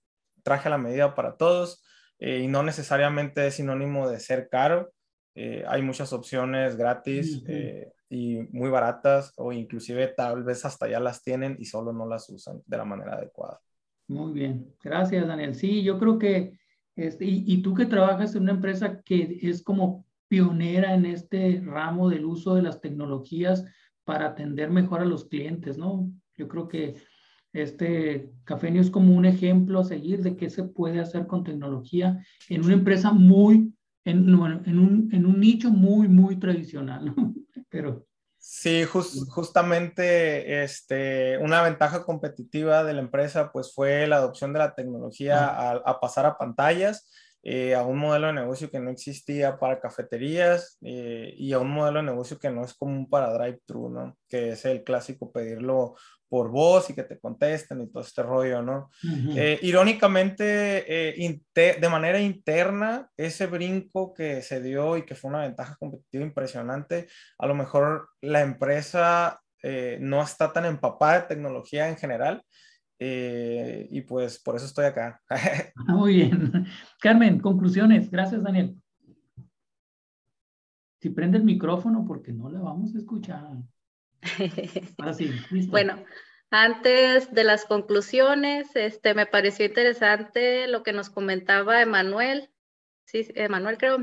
traje 0.43 0.68
a 0.68 0.70
la 0.72 0.78
medida 0.78 1.14
para 1.14 1.36
todos 1.36 1.84
eh, 2.18 2.40
y 2.40 2.49
no 2.49 2.62
necesariamente 2.62 3.47
es 3.47 3.55
sinónimo 3.55 4.09
de 4.09 4.20
ser 4.20 4.49
caro. 4.49 4.93
Eh, 5.34 5.64
hay 5.66 5.82
muchas 5.82 6.12
opciones 6.12 6.76
gratis 6.76 7.43
eh, 7.49 7.93
y 8.11 8.40
muy 8.53 8.70
baratas 8.70 9.32
o 9.36 9.53
inclusive 9.53 10.09
tal 10.09 10.45
vez 10.45 10.64
hasta 10.64 10.88
ya 10.88 11.01
las 11.01 11.22
tienen 11.22 11.57
y 11.59 11.64
solo 11.64 11.93
no 11.93 12.07
las 12.07 12.28
usan 12.28 12.61
de 12.66 12.76
la 12.76 12.84
manera 12.84 13.14
adecuada. 13.14 13.59
Muy 14.09 14.32
bien, 14.32 14.74
gracias 14.82 15.26
Daniel. 15.26 15.55
Sí, 15.55 15.82
yo 15.82 15.99
creo 15.99 16.18
que 16.18 16.59
este, 16.97 17.24
y, 17.24 17.62
tú 17.62 17.74
que 17.74 17.86
trabajas 17.86 18.34
en 18.34 18.43
una 18.43 18.53
empresa 18.53 19.01
que 19.03 19.38
es 19.43 19.62
como 19.62 20.05
pionera 20.28 20.95
en 20.95 21.07
este 21.07 21.62
ramo 21.64 22.11
del 22.11 22.24
uso 22.24 22.55
de 22.55 22.62
las 22.62 22.80
tecnologías 22.80 23.64
para 24.05 24.26
atender 24.26 24.70
mejor 24.70 25.01
a 25.01 25.07
los 25.07 25.26
clientes, 25.26 25.78
¿no? 25.78 26.11
Yo 26.36 26.49
creo 26.49 26.68
que 26.68 26.97
este 27.53 28.30
Cafenio 28.44 28.80
es 28.80 28.90
como 28.90 29.14
un 29.14 29.24
ejemplo 29.24 29.80
a 29.80 29.84
seguir 29.84 30.22
de 30.22 30.36
qué 30.36 30.50
se 30.50 30.64
puede 30.64 31.00
hacer 31.00 31.26
con 31.26 31.44
tecnología 31.44 32.24
en 32.48 32.64
una 32.64 32.74
empresa 32.74 33.12
muy, 33.12 33.74
en, 34.05 34.28
en, 34.28 34.78
un, 34.78 35.09
en 35.12 35.26
un 35.26 35.40
nicho 35.40 35.70
muy, 35.70 36.09
muy 36.09 36.36
tradicional. 36.36 37.14
Pero 37.68 38.07
Sí, 38.44 38.84
justamente 38.84 40.64
este, 40.64 41.38
una 41.38 41.62
ventaja 41.62 42.03
competitiva 42.03 42.82
de 42.82 42.92
la 42.92 43.00
empresa 43.00 43.53
pues 43.53 43.72
fue 43.72 44.09
la 44.09 44.16
adopción 44.16 44.53
de 44.53 44.59
la 44.59 44.74
tecnología 44.74 45.70
a, 45.76 46.00
pasar 46.00 46.26
a 46.26 46.36
pantallas, 46.36 47.09
eh, 47.43 47.74
a 47.74 47.82
un 47.82 47.99
modelo 47.99 48.28
de 48.28 48.34
negocio 48.34 48.70
que 48.70 48.80
no 48.80 48.90
existía 48.90 49.59
para 49.59 49.80
cafeterías 49.80 50.78
eh, 50.82 51.34
y 51.36 51.53
a 51.53 51.59
un 51.59 51.70
modelo 51.70 51.99
de 51.99 52.07
negocio 52.07 52.38
que 52.38 52.51
no 52.51 52.64
es 52.64 52.74
común 52.74 53.09
para 53.09 53.32
drive-thru, 53.32 53.90
¿no? 53.90 54.16
Que 54.28 54.51
es 54.53 54.64
el 54.64 54.84
clásico 54.84 55.32
pedirlo 55.32 55.95
por 56.32 56.51
voz 56.51 56.88
y 56.88 56.95
que 56.95 57.03
te 57.03 57.18
contesten 57.18 57.82
y 57.82 57.88
todo 57.88 58.03
este 58.03 58.22
rollo, 58.22 58.62
¿no? 58.62 58.88
Eh, 59.36 59.59
irónicamente, 59.61 60.86
eh, 60.88 61.40
de 61.55 61.88
manera 61.90 62.18
interna, 62.20 63.11
ese 63.18 63.47
brinco 63.47 64.14
que 64.14 64.40
se 64.40 64.62
dio 64.62 64.97
y 64.97 65.05
que 65.05 65.14
fue 65.14 65.28
una 65.28 65.43
ventaja 65.43 65.76
competitiva 65.78 66.24
impresionante, 66.24 67.07
a 67.36 67.47
lo 67.47 67.55
mejor 67.55 68.09
la 68.22 68.40
empresa 68.40 69.43
eh, 69.62 69.99
no 70.01 70.22
está 70.22 70.53
tan 70.55 70.64
empapada 70.64 71.20
de 71.20 71.26
tecnología 71.26 71.88
en 71.90 71.99
general. 71.99 72.43
Y 73.90 74.00
pues 74.03 74.38
por 74.38 74.57
eso 74.57 74.66
estoy 74.66 74.86
acá. 74.86 75.20
Ah, 75.88 75.94
muy 75.94 76.14
bien. 76.14 76.66
Carmen, 77.00 77.40
conclusiones. 77.40 78.11
Gracias, 78.11 78.42
Daniel. 78.42 78.76
Si 81.00 81.11
prende 81.11 81.38
el 81.38 81.44
micrófono 81.44 82.05
porque 82.07 82.32
no 82.32 82.48
la 82.48 82.61
vamos 82.61 82.94
a 82.94 82.98
escuchar. 82.98 83.48
Bueno, 85.68 86.05
antes 86.50 87.32
de 87.32 87.44
las 87.44 87.64
conclusiones, 87.64 88.76
este, 88.76 89.14
me 89.14 89.26
pareció 89.26 89.66
interesante 89.66 90.68
lo 90.68 90.82
que 90.82 90.92
nos 90.92 91.11
comentaba 91.11 91.80
Emanuel. 91.82 92.50
Sí, 93.07 93.26
Emanuel 93.34 93.78
creo, 93.78 93.96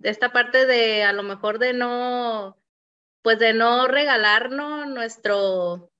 esta 0.00 0.32
parte 0.32 0.66
de 0.66 1.04
a 1.04 1.12
lo 1.12 1.22
mejor 1.22 1.58
de 1.58 1.74
no, 1.74 2.58
pues 3.22 3.38
de 3.38 3.54
no 3.54 3.86
regalarnos 3.86 4.88
nuestro, 4.88 5.91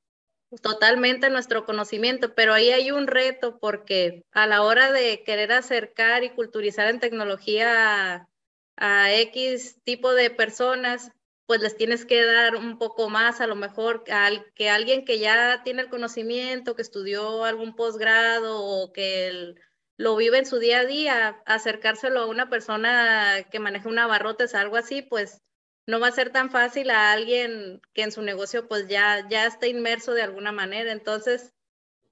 totalmente 0.60 1.30
nuestro 1.30 1.64
conocimiento, 1.64 2.34
pero 2.34 2.52
ahí 2.52 2.70
hay 2.70 2.90
un 2.90 3.06
reto 3.06 3.58
porque 3.58 4.24
a 4.32 4.46
la 4.46 4.62
hora 4.62 4.92
de 4.92 5.22
querer 5.24 5.52
acercar 5.52 6.24
y 6.24 6.30
culturizar 6.30 6.88
en 6.88 7.00
tecnología 7.00 8.28
a 8.76 9.14
X 9.14 9.78
tipo 9.84 10.12
de 10.12 10.30
personas, 10.30 11.10
pues 11.46 11.60
les 11.60 11.76
tienes 11.76 12.04
que 12.04 12.24
dar 12.24 12.56
un 12.56 12.78
poco 12.78 13.08
más, 13.08 13.40
a 13.40 13.46
lo 13.46 13.54
mejor 13.54 14.04
que 14.04 14.70
alguien 14.70 15.04
que 15.04 15.18
ya 15.18 15.62
tiene 15.64 15.82
el 15.82 15.90
conocimiento, 15.90 16.74
que 16.74 16.82
estudió 16.82 17.44
algún 17.44 17.74
posgrado 17.74 18.62
o 18.62 18.92
que 18.92 19.54
lo 19.98 20.16
vive 20.16 20.38
en 20.38 20.46
su 20.46 20.58
día 20.58 20.80
a 20.80 20.86
día, 20.86 21.42
acercárselo 21.46 22.20
a 22.20 22.26
una 22.26 22.48
persona 22.48 23.46
que 23.50 23.60
maneja 23.60 23.88
un 23.88 23.98
abarrotes, 23.98 24.54
algo 24.54 24.76
así, 24.76 25.02
pues 25.02 25.42
no 25.86 26.00
va 26.00 26.08
a 26.08 26.12
ser 26.12 26.30
tan 26.30 26.50
fácil 26.50 26.90
a 26.90 27.12
alguien 27.12 27.80
que 27.92 28.02
en 28.02 28.12
su 28.12 28.22
negocio 28.22 28.68
pues 28.68 28.88
ya, 28.88 29.26
ya 29.28 29.46
está 29.46 29.66
inmerso 29.66 30.14
de 30.14 30.22
alguna 30.22 30.52
manera. 30.52 30.92
Entonces, 30.92 31.54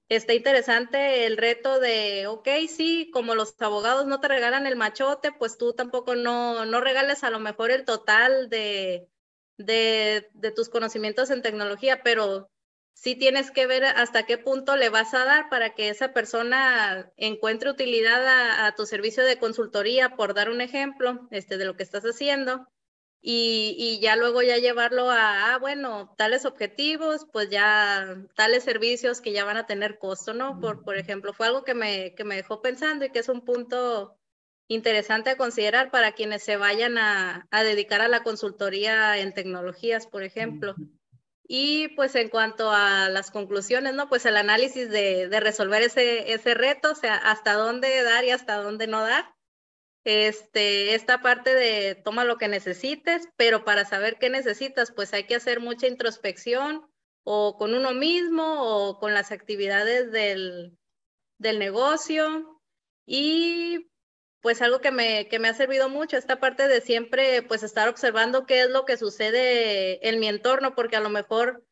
está 0.09 0.33
interesante 0.33 1.25
el 1.25 1.37
reto 1.37 1.79
de, 1.79 2.27
ok, 2.27 2.47
sí, 2.67 3.09
como 3.13 3.33
los 3.35 3.55
abogados 3.61 4.07
no 4.07 4.19
te 4.19 4.27
regalan 4.27 4.67
el 4.67 4.75
machote, 4.75 5.31
pues 5.31 5.57
tú 5.57 5.73
tampoco 5.73 6.15
no, 6.15 6.65
no 6.65 6.81
regales 6.81 7.23
a 7.23 7.29
lo 7.29 7.39
mejor 7.39 7.71
el 7.71 7.85
total 7.85 8.49
de, 8.49 9.07
de, 9.57 10.51
tus 10.55 10.69
conocimientos 10.69 11.29
en 11.29 11.41
tecnología, 11.41 12.03
pero 12.03 12.49
sí 12.93 13.15
tienes 13.15 13.51
que 13.51 13.67
ver 13.67 13.85
hasta 13.85 14.25
qué 14.25 14.37
punto 14.37 14.75
le 14.75 14.89
vas 14.89 15.13
a 15.13 15.23
dar 15.23 15.49
para 15.49 15.73
que 15.75 15.89
esa 15.89 16.13
persona 16.13 17.11
encuentre 17.15 17.69
utilidad 17.69 18.65
a, 18.65 18.75
tu 18.75 18.85
servicio 18.85 19.23
de 19.23 19.39
consultoría, 19.39 20.15
por 20.15 20.33
dar 20.33 20.49
un 20.49 20.61
ejemplo 20.61 21.27
este, 21.31 21.57
de 21.57 21.65
lo 21.65 21.77
que 21.77 21.83
estás 21.83 22.03
haciendo. 22.03 22.67
Y, 23.23 23.99
ya 24.01 24.15
luego 24.15 24.41
ya 24.41 24.57
llevarlo 24.57 25.11
a, 25.11 25.53
ah, 25.53 25.57
bueno, 25.59 26.15
tales 26.17 26.45
objetivos, 26.45 27.27
pues 27.31 27.49
ya 27.49 28.17
tales 28.35 28.63
servicios 28.63 29.21
que 29.21 29.31
ya 29.31 29.45
van 29.45 29.57
a 29.57 29.67
tener 29.67 29.99
costo, 29.99 30.33
¿no? 30.33 30.59
Por, 30.59 30.83
por 30.83 30.97
ejemplo, 30.97 31.31
fue 31.31 31.47
algo 31.47 31.63
que 31.63 31.75
me, 31.75 32.15
que 32.15 32.23
me 32.23 32.35
dejó 32.35 32.61
pensando 32.61 33.05
y 33.05 33.11
que 33.11 33.19
es 33.19 33.29
un 33.29 33.41
punto 33.45 34.17
interesante 34.67 35.29
a 35.29 35.37
considerar 35.37 35.91
para 35.91 36.13
quienes 36.13 36.43
se 36.43 36.57
vayan 36.57 36.97
a, 36.97 37.47
a 37.51 37.63
dedicar 37.63 38.01
a 38.01 38.07
la 38.07 38.23
consultoría 38.23 39.19
en 39.19 39.33
tecnologías, 39.33 40.07
por 40.07 40.23
ejemplo. 40.23 40.75
Y 41.53 41.89
pues 41.89 42.15
en 42.15 42.29
cuanto 42.29 42.71
a 42.71 43.09
las 43.09 43.29
conclusiones, 43.29 43.93
¿no? 43.93 44.07
Pues 44.07 44.25
el 44.25 44.37
análisis 44.37 44.89
de, 44.89 45.27
resolver 45.41 45.81
ese, 45.81 46.31
ese 46.31 46.53
reto, 46.53 46.93
o 46.93 46.95
sea, 46.95 47.17
hasta 47.17 47.53
dónde 47.53 48.03
dar 48.03 48.23
y 48.23 48.31
hasta 48.31 48.55
dónde 48.55 48.87
no 48.87 49.01
dar. 49.01 49.25
Este, 50.03 50.95
esta 50.95 51.21
parte 51.21 51.53
de 51.53 51.95
toma 51.95 52.25
lo 52.25 52.37
que 52.37 52.47
necesites, 52.47 53.27
pero 53.37 53.63
para 53.63 53.85
saber 53.85 54.17
qué 54.19 54.29
necesitas, 54.29 54.91
pues 54.91 55.13
hay 55.13 55.25
que 55.25 55.35
hacer 55.35 55.59
mucha 55.59 55.87
introspección 55.87 56.89
o 57.23 57.55
con 57.57 57.75
uno 57.75 57.93
mismo 57.93 58.63
o 58.63 58.99
con 58.99 59.13
las 59.13 59.31
actividades 59.31 60.11
del, 60.11 60.77
del 61.37 61.59
negocio. 61.59 62.61
Y 63.05 63.91
pues 64.41 64.61
algo 64.61 64.81
que 64.81 64.91
me, 64.91 65.27
que 65.27 65.39
me 65.39 65.49
ha 65.49 65.53
servido 65.53 65.87
mucho, 65.87 66.17
esta 66.17 66.39
parte 66.39 66.67
de 66.67 66.81
siempre 66.81 67.43
pues 67.43 67.63
estar 67.63 67.87
observando 67.87 68.45
qué 68.45 68.61
es 68.61 68.69
lo 68.69 68.85
que 68.85 68.97
sucede 68.97 70.07
en 70.07 70.19
mi 70.19 70.27
entorno, 70.27 70.73
porque 70.75 70.95
a 70.95 71.01
lo 71.01 71.09
mejor 71.09 71.63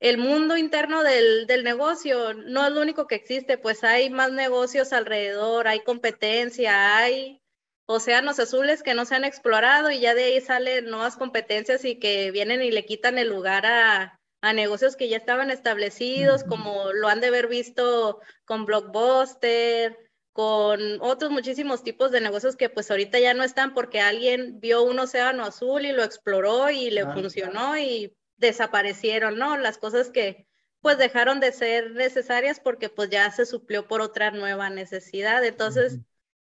el 0.00 0.18
mundo 0.18 0.56
interno 0.56 1.02
del, 1.02 1.46
del, 1.46 1.64
negocio 1.64 2.34
no 2.34 2.66
es 2.66 2.72
lo 2.72 2.80
único 2.82 3.06
que 3.06 3.16
existe, 3.16 3.58
pues 3.58 3.82
hay 3.84 4.10
más 4.10 4.30
negocios 4.32 4.92
alrededor, 4.92 5.66
hay 5.66 5.80
competencia, 5.80 6.98
hay 6.98 7.40
océanos 7.86 8.38
azules 8.38 8.82
que 8.82 8.94
no 8.94 9.04
se 9.04 9.14
han 9.14 9.24
explorado 9.24 9.90
y 9.90 10.00
ya 10.00 10.14
de 10.14 10.24
ahí 10.24 10.40
salen 10.40 10.86
nuevas 10.86 11.16
competencias 11.16 11.84
y 11.84 11.98
que 11.98 12.30
vienen 12.30 12.62
y 12.62 12.70
le 12.70 12.84
quitan 12.86 13.18
el 13.18 13.28
lugar 13.28 13.66
a, 13.66 14.20
a 14.40 14.52
negocios 14.52 14.96
que 14.96 15.08
ya 15.08 15.16
estaban 15.16 15.50
establecidos, 15.50 16.44
como 16.44 16.92
lo 16.92 17.08
han 17.08 17.20
de 17.20 17.28
haber 17.28 17.48
visto 17.48 18.20
con 18.44 18.66
Blockbuster, 18.66 19.98
con 20.32 21.00
otros 21.00 21.30
muchísimos 21.30 21.84
tipos 21.84 22.10
de 22.10 22.20
negocios 22.20 22.56
que 22.56 22.68
pues 22.68 22.90
ahorita 22.90 23.20
ya 23.20 23.34
no 23.34 23.44
están 23.44 23.72
porque 23.72 24.00
alguien 24.00 24.58
vio 24.58 24.82
un 24.82 24.98
océano 24.98 25.44
azul 25.44 25.86
y 25.86 25.92
lo 25.92 26.02
exploró 26.02 26.70
y 26.70 26.90
le 26.90 27.04
funcionó 27.06 27.78
y 27.78 28.16
desaparecieron, 28.36 29.38
¿no? 29.38 29.56
Las 29.56 29.78
cosas 29.78 30.10
que 30.10 30.46
pues 30.80 30.98
dejaron 30.98 31.40
de 31.40 31.52
ser 31.52 31.92
necesarias 31.92 32.60
porque 32.60 32.88
pues 32.88 33.10
ya 33.10 33.30
se 33.30 33.46
suplió 33.46 33.86
por 33.86 34.00
otra 34.00 34.32
nueva 34.32 34.70
necesidad. 34.70 35.44
Entonces, 35.44 36.00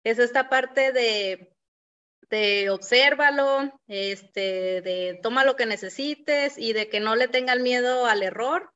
es 0.04 0.20
esta 0.20 0.50
parte 0.50 0.92
de, 0.92 1.54
de 2.30 2.70
obsérvalo, 2.70 3.72
este, 3.88 4.82
de 4.82 5.20
toma 5.22 5.46
lo 5.46 5.56
que 5.56 5.66
necesites 5.66 6.58
y 6.58 6.74
de 6.74 6.90
que 6.90 7.00
no 7.00 7.16
le 7.16 7.28
tengan 7.28 7.64
miedo 7.64 8.06
al 8.06 8.24
error 8.24 8.72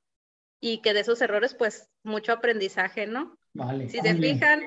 y 0.60 0.82
que 0.82 0.94
de 0.94 1.02
esos 1.02 1.22
errores 1.22 1.56
pues 1.56 1.90
mucho 2.04 2.34
aprendizaje, 2.34 3.08
¿no? 3.08 3.38
Vale. 3.54 3.90
Si 3.90 4.00
se 4.00 4.16
fijan, 4.16 4.62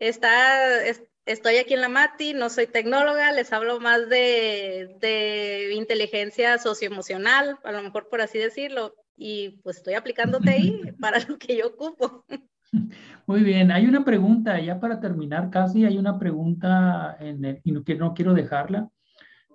Está, 0.00 0.82
estoy 1.26 1.58
aquí 1.58 1.74
en 1.74 1.82
la 1.82 1.90
MATI, 1.90 2.32
no 2.32 2.48
soy 2.48 2.66
tecnóloga, 2.66 3.32
les 3.32 3.52
hablo 3.52 3.80
más 3.80 4.08
de, 4.08 4.96
de, 4.98 5.74
inteligencia 5.74 6.56
socioemocional, 6.56 7.58
a 7.64 7.72
lo 7.72 7.82
mejor 7.82 8.08
por 8.08 8.22
así 8.22 8.38
decirlo, 8.38 8.94
y 9.14 9.60
pues 9.62 9.76
estoy 9.76 9.94
aplicándote 9.94 10.50
ahí 10.50 10.80
para 11.00 11.20
lo 11.20 11.38
que 11.38 11.54
yo 11.54 11.66
ocupo. 11.66 12.24
Muy 13.26 13.42
bien, 13.42 13.70
hay 13.70 13.86
una 13.86 14.04
pregunta, 14.04 14.60
ya 14.60 14.80
para 14.80 15.00
terminar 15.00 15.50
casi, 15.50 15.84
hay 15.84 15.98
una 15.98 16.18
pregunta 16.18 17.16
en 17.20 17.44
el, 17.44 17.60
y 17.64 17.72
no, 17.72 17.82
no 17.98 18.14
quiero 18.14 18.34
dejarla. 18.34 18.88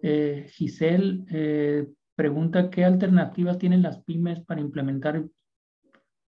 Eh, 0.01 0.47
Giselle 0.49 1.23
eh, 1.29 1.87
pregunta 2.15 2.69
qué 2.69 2.85
alternativas 2.85 3.57
tienen 3.57 3.81
las 3.81 4.03
pymes 4.03 4.41
para 4.41 4.61
implementar 4.61 5.25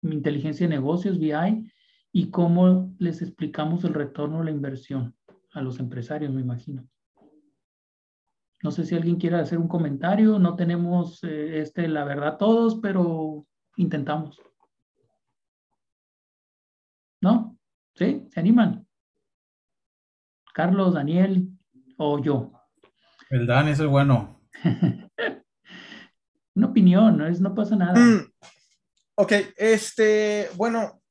inteligencia 0.01 0.67
de 0.67 0.75
negocios, 0.75 1.19
BI, 1.19 1.71
y 2.11 2.29
cómo 2.31 2.95
les 2.99 3.21
explicamos 3.21 3.83
el 3.83 3.93
retorno 3.93 4.41
a 4.41 4.43
la 4.43 4.51
inversión 4.51 5.15
a 5.53 5.61
los 5.61 5.79
empresarios, 5.79 6.31
me 6.31 6.41
imagino. 6.41 6.88
No 8.63 8.71
sé 8.71 8.85
si 8.85 8.95
alguien 8.95 9.17
quiere 9.17 9.38
hacer 9.38 9.59
un 9.59 9.67
comentario, 9.67 10.39
no 10.39 10.55
tenemos 10.55 11.23
eh, 11.23 11.61
este, 11.61 11.88
la 11.88 12.03
verdad 12.03 12.38
todos, 12.38 12.79
pero 12.81 13.45
intentamos. 13.75 14.39
¿No? 17.22 17.57
¿Sí? 17.95 18.28
¿Se 18.32 18.39
animan? 18.39 18.88
Carlos, 20.53 20.93
Daniel 20.93 21.49
o 21.97 22.22
yo. 22.22 22.51
El 23.30 23.45
Dan 23.47 23.68
es 23.68 23.80
el 23.80 23.88
bueno. 23.88 24.41
Una 26.55 26.68
opinión, 26.68 27.18
no, 27.18 27.28
es, 27.28 27.39
no 27.39 27.53
pasa 27.53 27.76
nada. 27.76 27.99
Mm, 27.99 28.32
ok, 29.15 29.34
este, 29.57 30.49
bueno, 30.55 31.01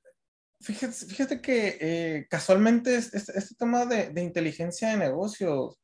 Fíjate, 0.66 1.40
que 1.40 1.78
eh, 1.80 2.26
casualmente 2.28 2.96
este, 2.96 3.18
este, 3.18 3.54
tema 3.56 3.84
de, 3.86 4.20
inteligencia 4.20 4.88
de 4.88 4.96
negocios 4.96 5.78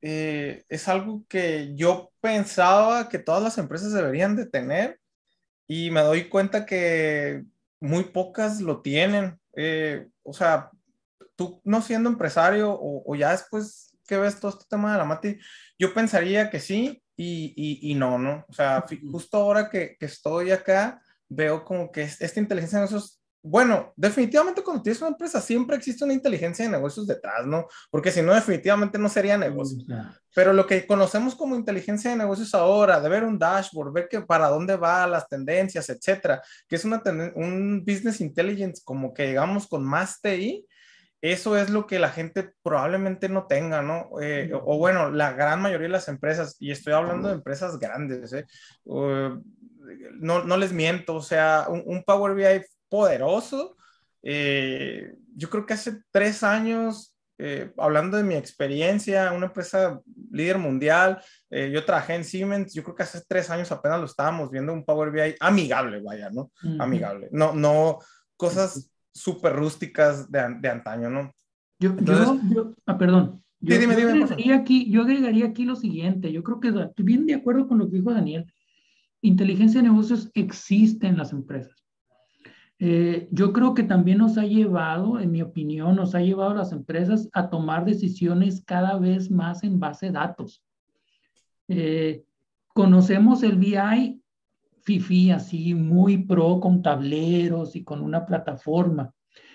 eh, 0.00 0.64
es 0.68 0.86
algo 0.86 1.24
que 1.28 1.74
yo 1.74 2.12
pensaba 2.20 3.08
que 3.08 3.18
todas 3.18 3.42
las 3.42 3.58
empresas 3.58 3.92
deberían 3.92 4.36
de 4.36 4.46
tener 4.46 5.00
y 5.66 5.90
me 5.90 6.02
doy 6.02 6.28
cuenta 6.28 6.66
que 6.66 7.44
muy 7.80 8.04
pocas 8.04 8.60
lo 8.60 8.80
tienen. 8.80 9.38
Eh, 9.54 10.06
o 10.22 10.32
sea, 10.32 10.70
tú 11.34 11.60
no 11.64 11.82
siendo 11.82 12.08
empresario 12.08 12.76
o, 12.78 13.14
ya 13.14 13.32
después 13.32 13.96
que 14.06 14.16
ves 14.16 14.38
todo 14.40 14.52
este 14.52 14.64
tema 14.68 14.92
de 14.92 14.98
la 14.98 15.04
MATI, 15.04 15.38
yo 15.78 15.92
pensaría 15.92 16.50
que 16.50 16.60
sí 16.60 17.02
y, 17.16 17.80
y, 17.90 17.94
no, 17.94 18.18
¿no? 18.18 18.44
O 18.48 18.52
sea, 18.52 18.84
justo 19.10 19.38
ahora 19.38 19.68
que, 19.70 19.96
que, 19.98 20.06
estoy 20.06 20.50
acá, 20.50 21.02
veo 21.28 21.64
como 21.64 21.90
que 21.90 22.02
esta 22.02 22.40
inteligencia 22.40 22.78
de 22.78 22.86
negocios 22.86 23.20
bueno, 23.48 23.92
definitivamente 23.94 24.62
cuando 24.62 24.82
tienes 24.82 25.00
una 25.00 25.10
empresa 25.10 25.40
siempre 25.40 25.76
existe 25.76 26.04
una 26.04 26.12
inteligencia 26.12 26.64
de 26.64 26.70
negocios 26.72 27.06
detrás, 27.06 27.46
¿no? 27.46 27.68
Porque 27.90 28.10
si 28.10 28.20
no, 28.20 28.34
definitivamente 28.34 28.98
no 28.98 29.08
sería 29.08 29.38
negocio. 29.38 29.78
Pero 30.34 30.52
lo 30.52 30.66
que 30.66 30.84
conocemos 30.84 31.36
como 31.36 31.54
inteligencia 31.54 32.10
de 32.10 32.16
negocios 32.16 32.54
ahora, 32.54 33.00
de 33.00 33.08
ver 33.08 33.22
un 33.22 33.38
dashboard, 33.38 33.92
ver 33.92 34.08
que 34.08 34.20
para 34.20 34.48
dónde 34.48 34.76
va 34.76 35.06
las 35.06 35.28
tendencias, 35.28 35.88
etcétera, 35.88 36.42
que 36.66 36.74
es 36.74 36.84
una 36.84 37.00
un 37.36 37.84
business 37.86 38.20
intelligence 38.20 38.82
como 38.84 39.14
que 39.14 39.28
digamos 39.28 39.68
con 39.68 39.84
más 39.84 40.20
TI, 40.20 40.66
eso 41.20 41.56
es 41.56 41.70
lo 41.70 41.86
que 41.86 42.00
la 42.00 42.10
gente 42.10 42.52
probablemente 42.62 43.28
no 43.28 43.46
tenga, 43.46 43.80
¿no? 43.80 44.10
Eh, 44.20 44.50
o, 44.52 44.76
bueno, 44.76 45.10
la 45.10 45.32
gran 45.32 45.62
mayoría 45.62 45.86
de 45.86 45.92
las 45.92 46.08
empresas, 46.08 46.56
y 46.58 46.72
estoy 46.72 46.94
hablando 46.94 47.28
de 47.28 47.34
empresas 47.34 47.78
grandes, 47.78 48.32
¿eh? 48.32 48.44
no, 48.84 50.44
no, 50.44 50.56
les 50.56 50.72
miento, 50.72 51.14
o 51.14 51.22
sea, 51.22 51.66
un, 51.68 51.82
un 51.86 52.02
Power 52.02 52.34
BI 52.34 52.66
poderoso. 52.88 53.76
Eh, 54.22 55.14
yo 55.36 55.50
creo 55.50 55.66
que 55.66 55.74
hace 55.74 56.00
tres 56.10 56.42
años, 56.42 57.16
eh, 57.38 57.70
hablando 57.76 58.16
de 58.16 58.24
mi 58.24 58.34
experiencia, 58.34 59.32
una 59.32 59.46
empresa 59.46 60.00
líder 60.32 60.58
mundial, 60.58 61.22
eh, 61.50 61.70
yo 61.72 61.84
trabajé 61.84 62.14
en 62.14 62.24
Siemens, 62.24 62.72
yo 62.74 62.82
creo 62.82 62.96
que 62.96 63.02
hace 63.02 63.22
tres 63.28 63.50
años 63.50 63.70
apenas 63.70 64.00
lo 64.00 64.06
estábamos 64.06 64.50
viendo 64.50 64.72
un 64.72 64.84
Power 64.84 65.10
BI 65.10 65.36
amigable, 65.40 66.00
vaya, 66.00 66.30
¿no? 66.30 66.50
Amigable, 66.78 67.28
no, 67.30 67.52
no 67.52 67.98
cosas 68.36 68.90
súper 69.12 69.54
rústicas 69.54 70.30
de, 70.30 70.56
de, 70.60 70.68
antaño, 70.68 71.08
¿no? 71.08 71.32
Yo, 71.78 71.94
yo, 72.00 72.74
ah, 72.86 72.98
perdón. 72.98 73.42
Yo, 73.60 73.78
dime, 73.78 73.96
dime, 73.96 74.12
agregaría 74.12 74.56
aquí, 74.56 74.90
yo 74.90 75.02
agregaría 75.02 75.46
aquí 75.46 75.64
lo 75.64 75.76
siguiente, 75.76 76.32
yo 76.32 76.42
creo 76.42 76.60
que 76.60 76.68
estoy 76.68 77.04
bien 77.04 77.26
de 77.26 77.34
acuerdo 77.34 77.68
con 77.68 77.78
lo 77.78 77.88
que 77.88 77.96
dijo 77.96 78.12
Daniel. 78.12 78.52
Inteligencia 79.22 79.80
de 79.80 79.88
negocios 79.88 80.30
existe 80.34 81.06
en 81.06 81.16
las 81.16 81.32
empresas. 81.32 81.85
Eh, 82.78 83.28
yo 83.30 83.54
creo 83.54 83.72
que 83.72 83.82
también 83.82 84.18
nos 84.18 84.36
ha 84.36 84.44
llevado, 84.44 85.18
en 85.18 85.32
mi 85.32 85.40
opinión, 85.40 85.96
nos 85.96 86.14
ha 86.14 86.20
llevado 86.20 86.50
a 86.50 86.56
las 86.56 86.72
empresas 86.72 87.28
a 87.32 87.48
tomar 87.48 87.86
decisiones 87.86 88.62
cada 88.64 88.98
vez 88.98 89.30
más 89.30 89.64
en 89.64 89.80
base 89.80 90.08
a 90.08 90.12
datos. 90.12 90.62
Eh, 91.68 92.24
conocemos 92.68 93.42
el 93.42 93.56
BI 93.56 94.20
FIFI 94.82 95.30
así 95.30 95.74
muy 95.74 96.18
pro 96.18 96.60
con 96.60 96.82
tableros 96.82 97.74
y 97.76 97.82
con 97.82 98.02
una 98.02 98.26
plataforma. 98.26 99.12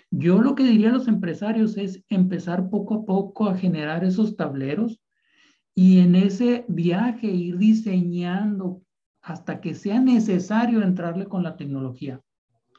Yo 0.10 0.42
lo 0.42 0.56
que 0.56 0.64
diría 0.64 0.90
a 0.90 0.94
los 0.94 1.08
empresarios 1.08 1.78
es 1.78 2.04
empezar 2.10 2.70
poco 2.70 2.96
a 2.96 3.06
poco 3.06 3.48
a 3.48 3.56
generar 3.56 4.04
esos 4.04 4.36
tableros 4.36 5.00
y 5.74 6.00
en 6.00 6.16
ese 6.16 6.66
viaje 6.68 7.28
ir 7.28 7.58
diseñando 7.58 8.82
hasta 9.22 9.62
que 9.62 9.74
sea 9.74 10.02
necesario 10.02 10.82
entrarle 10.82 11.28
con 11.28 11.44
la 11.44 11.56
tecnología 11.56 12.20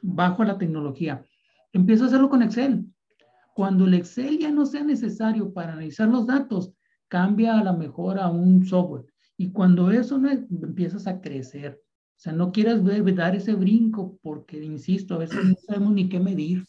bajo 0.03 0.45
la 0.45 0.59
tecnología. 0.59 1.25
Empiezo 1.73 2.05
a 2.05 2.07
hacerlo 2.09 2.29
con 2.29 2.43
Excel. 2.43 2.85
Cuando 3.55 3.87
el 3.87 3.95
Excel 3.95 4.39
ya 4.39 4.51
no 4.51 4.67
sea 4.67 4.85
necesario 4.85 5.53
para 5.53 5.73
analizar 5.73 6.09
los 6.09 6.27
datos, 6.27 6.73
cambia 7.09 7.59
a 7.59 7.65
la 7.65 7.73
mejor 7.73 8.19
a 8.19 8.29
un 8.29 8.67
software. 8.67 9.07
Y 9.37 9.53
cuando 9.53 9.91
eso 9.91 10.19
no 10.19 10.31
empiezas 10.31 11.07
a 11.07 11.21
crecer. 11.21 11.81
sea, 12.17 12.33
no 12.33 12.53
quieras 12.53 12.83
dar 12.85 13.35
ese 13.35 13.55
brinco 13.55 14.19
porque, 14.23 14.63
insisto, 14.63 15.15
a 15.15 15.19
veces 15.19 15.45
no 15.45 15.55
sabemos 15.67 15.93
ni 15.93 16.09
qué 16.09 16.21
medir 16.21 16.65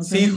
sí, 0.00 0.34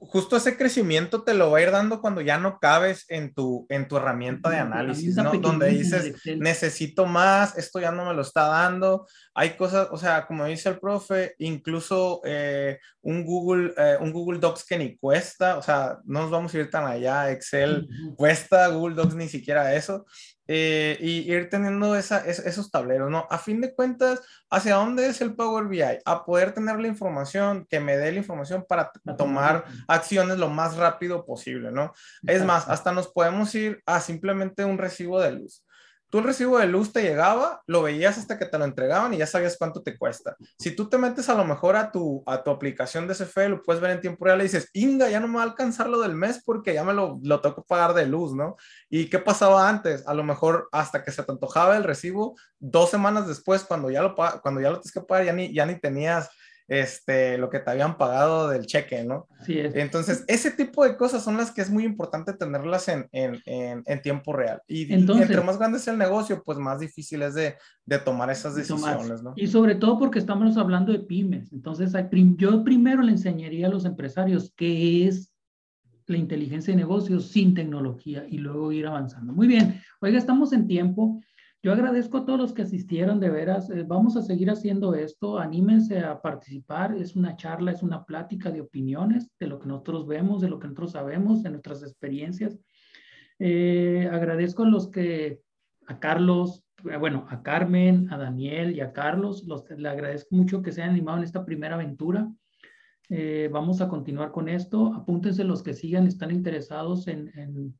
justo 0.00 0.36
ese 0.36 0.56
crecimiento 0.56 1.22
te 1.22 1.34
lo 1.34 1.50
va 1.50 1.58
a 1.58 1.62
ir 1.62 1.70
dando 1.70 2.00
cuando 2.00 2.20
ya 2.20 2.38
no 2.38 2.58
cabes 2.58 3.04
en 3.08 3.34
tu, 3.34 3.66
en 3.68 3.88
tu 3.88 3.96
herramienta 3.96 4.50
de 4.50 4.58
análisis, 4.58 5.16
¿no? 5.16 5.32
Donde 5.32 5.68
dices, 5.68 6.14
necesito 6.38 7.06
más, 7.06 7.56
esto 7.56 7.80
ya 7.80 7.92
no 7.92 8.04
me 8.04 8.14
lo 8.14 8.22
está 8.22 8.46
dando. 8.46 9.06
Hay 9.34 9.50
cosas, 9.50 9.88
o 9.90 9.96
sea, 9.96 10.26
como 10.26 10.44
dice 10.44 10.68
el 10.68 10.78
profe, 10.78 11.34
incluso 11.38 12.20
eh, 12.24 12.78
un, 13.02 13.24
Google, 13.24 13.72
eh, 13.76 13.96
un 14.00 14.12
Google 14.12 14.38
Docs 14.38 14.64
que 14.64 14.78
ni 14.78 14.96
cuesta, 14.96 15.58
o 15.58 15.62
sea, 15.62 15.98
no 16.04 16.22
nos 16.22 16.30
vamos 16.30 16.54
a 16.54 16.58
ir 16.58 16.70
tan 16.70 16.86
allá, 16.86 17.30
Excel 17.30 17.88
cuesta, 18.16 18.68
Google 18.68 18.96
Docs 18.96 19.14
ni 19.14 19.28
siquiera 19.28 19.74
eso. 19.74 20.04
Eh, 20.52 20.98
y 21.00 21.32
ir 21.32 21.48
teniendo 21.48 21.94
esa, 21.94 22.26
esos 22.26 22.72
tableros, 22.72 23.08
¿no? 23.08 23.24
A 23.30 23.38
fin 23.38 23.60
de 23.60 23.72
cuentas, 23.72 24.20
¿hacia 24.50 24.74
dónde 24.74 25.06
es 25.06 25.20
el 25.20 25.36
Power 25.36 25.66
BI? 25.66 25.80
A 26.04 26.24
poder 26.24 26.50
tener 26.50 26.80
la 26.80 26.88
información, 26.88 27.68
que 27.70 27.78
me 27.78 27.96
dé 27.96 28.10
la 28.10 28.18
información 28.18 28.64
para 28.68 28.90
tomar 29.16 29.64
acciones 29.86 30.38
lo 30.38 30.48
más 30.48 30.76
rápido 30.76 31.24
posible, 31.24 31.70
¿no? 31.70 31.92
Es 32.26 32.44
más, 32.44 32.68
hasta 32.68 32.90
nos 32.90 33.06
podemos 33.06 33.54
ir 33.54 33.80
a 33.86 34.00
simplemente 34.00 34.64
un 34.64 34.76
recibo 34.76 35.20
de 35.20 35.30
luz. 35.30 35.64
Tú 36.10 36.18
el 36.18 36.24
recibo 36.24 36.58
de 36.58 36.66
luz 36.66 36.92
te 36.92 37.02
llegaba, 37.02 37.62
lo 37.66 37.82
veías 37.82 38.18
hasta 38.18 38.36
que 38.38 38.46
te 38.46 38.58
lo 38.58 38.64
entregaban 38.64 39.14
y 39.14 39.18
ya 39.18 39.26
sabías 39.26 39.56
cuánto 39.56 39.82
te 39.82 39.96
cuesta. 39.96 40.36
Si 40.58 40.72
tú 40.72 40.88
te 40.88 40.98
metes 40.98 41.28
a 41.28 41.34
lo 41.34 41.44
mejor 41.44 41.76
a 41.76 41.92
tu, 41.92 42.22
a 42.26 42.42
tu 42.42 42.50
aplicación 42.50 43.06
de 43.06 43.14
CFE, 43.14 43.48
lo 43.48 43.62
puedes 43.62 43.80
ver 43.80 43.92
en 43.92 44.00
tiempo 44.00 44.24
real 44.24 44.40
y 44.40 44.44
dices, 44.44 44.70
Inga, 44.72 45.08
ya 45.08 45.20
no 45.20 45.28
me 45.28 45.36
va 45.36 45.42
a 45.42 45.44
alcanzar 45.44 45.88
lo 45.88 46.00
del 46.00 46.14
mes 46.14 46.42
porque 46.44 46.74
ya 46.74 46.82
me 46.82 46.92
lo, 46.92 47.20
lo 47.22 47.40
tengo 47.40 47.54
que 47.56 47.62
pagar 47.62 47.94
de 47.94 48.06
luz, 48.06 48.34
¿no? 48.34 48.56
¿Y 48.88 49.08
qué 49.08 49.20
pasaba 49.20 49.68
antes? 49.68 50.06
A 50.06 50.14
lo 50.14 50.24
mejor 50.24 50.68
hasta 50.72 51.04
que 51.04 51.12
se 51.12 51.22
te 51.22 51.30
antojaba 51.30 51.76
el 51.76 51.84
recibo, 51.84 52.36
dos 52.58 52.90
semanas 52.90 53.28
después, 53.28 53.62
cuando 53.62 53.88
ya 53.90 54.02
lo, 54.02 54.14
cuando 54.14 54.60
ya 54.60 54.70
lo 54.70 54.80
tienes 54.80 54.92
que 54.92 55.00
pagar, 55.00 55.26
ya 55.26 55.32
ni, 55.32 55.54
ya 55.54 55.64
ni 55.64 55.78
tenías 55.78 56.28
este, 56.70 57.36
lo 57.36 57.50
que 57.50 57.58
te 57.58 57.68
habían 57.68 57.98
pagado 57.98 58.48
del 58.48 58.64
cheque, 58.64 59.02
¿no? 59.02 59.26
Sí, 59.44 59.58
es. 59.58 59.74
Entonces, 59.74 60.24
ese 60.28 60.52
tipo 60.52 60.84
de 60.84 60.96
cosas 60.96 61.24
son 61.24 61.36
las 61.36 61.50
que 61.50 61.62
es 61.62 61.68
muy 61.68 61.82
importante 61.84 62.32
tenerlas 62.32 62.86
en, 62.86 63.08
en, 63.10 63.42
en, 63.44 64.02
tiempo 64.02 64.32
real. 64.32 64.62
Y, 64.68 64.92
entre 64.92 65.40
más 65.40 65.58
grande 65.58 65.78
es 65.78 65.88
el 65.88 65.98
negocio, 65.98 66.44
pues 66.46 66.58
más 66.58 66.78
difícil 66.78 67.22
es 67.22 67.34
de, 67.34 67.56
de 67.84 67.98
tomar 67.98 68.30
esas 68.30 68.54
decisiones, 68.54 69.20
¿no? 69.20 69.32
Y 69.34 69.48
sobre 69.48 69.74
todo 69.74 69.98
porque 69.98 70.20
estamos 70.20 70.56
hablando 70.56 70.92
de 70.92 71.00
pymes. 71.00 71.52
Entonces, 71.52 71.92
yo 72.36 72.62
primero 72.62 73.02
le 73.02 73.10
enseñaría 73.10 73.66
a 73.66 73.70
los 73.70 73.84
empresarios 73.84 74.54
qué 74.56 75.08
es 75.08 75.32
la 76.06 76.18
inteligencia 76.18 76.72
de 76.72 76.78
negocios 76.78 77.30
sin 77.30 77.52
tecnología 77.54 78.24
y 78.28 78.38
luego 78.38 78.70
ir 78.70 78.86
avanzando. 78.86 79.32
Muy 79.32 79.48
bien, 79.48 79.80
oiga, 80.00 80.18
estamos 80.18 80.52
en 80.52 80.68
tiempo. 80.68 81.20
Yo 81.62 81.72
agradezco 81.72 82.18
a 82.18 82.24
todos 82.24 82.38
los 82.38 82.54
que 82.54 82.62
asistieron, 82.62 83.20
de 83.20 83.28
veras. 83.28 83.68
Eh, 83.68 83.84
vamos 83.86 84.16
a 84.16 84.22
seguir 84.22 84.50
haciendo 84.50 84.94
esto. 84.94 85.38
Anímense 85.38 86.00
a 86.00 86.20
participar. 86.22 86.96
Es 86.96 87.16
una 87.16 87.36
charla, 87.36 87.72
es 87.72 87.82
una 87.82 88.04
plática 88.06 88.50
de 88.50 88.62
opiniones, 88.62 89.30
de 89.38 89.46
lo 89.46 89.60
que 89.60 89.68
nosotros 89.68 90.06
vemos, 90.06 90.40
de 90.40 90.48
lo 90.48 90.58
que 90.58 90.68
nosotros 90.68 90.92
sabemos, 90.92 91.42
de 91.42 91.50
nuestras 91.50 91.82
experiencias. 91.82 92.58
Eh, 93.38 94.08
agradezco 94.10 94.62
a 94.62 94.68
los 94.68 94.88
que, 94.88 95.42
a 95.86 95.98
Carlos, 95.98 96.64
eh, 96.90 96.96
bueno, 96.96 97.26
a 97.28 97.42
Carmen, 97.42 98.10
a 98.10 98.16
Daniel 98.16 98.74
y 98.74 98.80
a 98.80 98.92
Carlos, 98.92 99.44
los, 99.46 99.68
le 99.68 99.88
agradezco 99.88 100.34
mucho 100.34 100.62
que 100.62 100.72
se 100.72 100.80
hayan 100.80 100.94
animado 100.94 101.18
en 101.18 101.24
esta 101.24 101.44
primera 101.44 101.74
aventura. 101.74 102.32
vamos 103.52 103.82
a 103.82 103.88
continuar 103.88 104.30
con 104.30 104.48
esto. 104.48 104.94
Apúntense 104.94 105.44
los 105.44 105.62
que 105.62 105.74
sigan, 105.74 106.06
están 106.06 106.30
interesados 106.30 107.06
en, 107.06 107.30
en, 107.36 107.78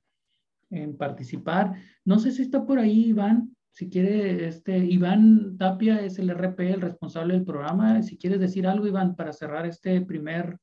en 0.69 0.99
participar. 0.99 1.77
No 2.05 2.19
sé 2.19 2.31
si 2.33 2.43
está 2.43 2.67
por 2.67 2.79
ahí, 2.79 3.07
Iván. 3.07 3.50
Si 3.71 3.89
quiere, 3.89 4.47
este, 4.47 4.77
Iván 4.79 5.57
Tapia 5.57 6.01
es 6.01 6.19
el 6.19 6.31
RP, 6.31 6.61
el 6.61 6.81
responsable 6.81 7.35
del 7.35 7.45
programa. 7.45 8.03
Si 8.03 8.19
quieres 8.19 8.41
decir 8.41 8.67
algo, 8.67 8.87
Iván, 8.87 9.17
para 9.17 9.33
cerrar 9.33 9.67
este 9.67 10.01
primer 10.01 10.59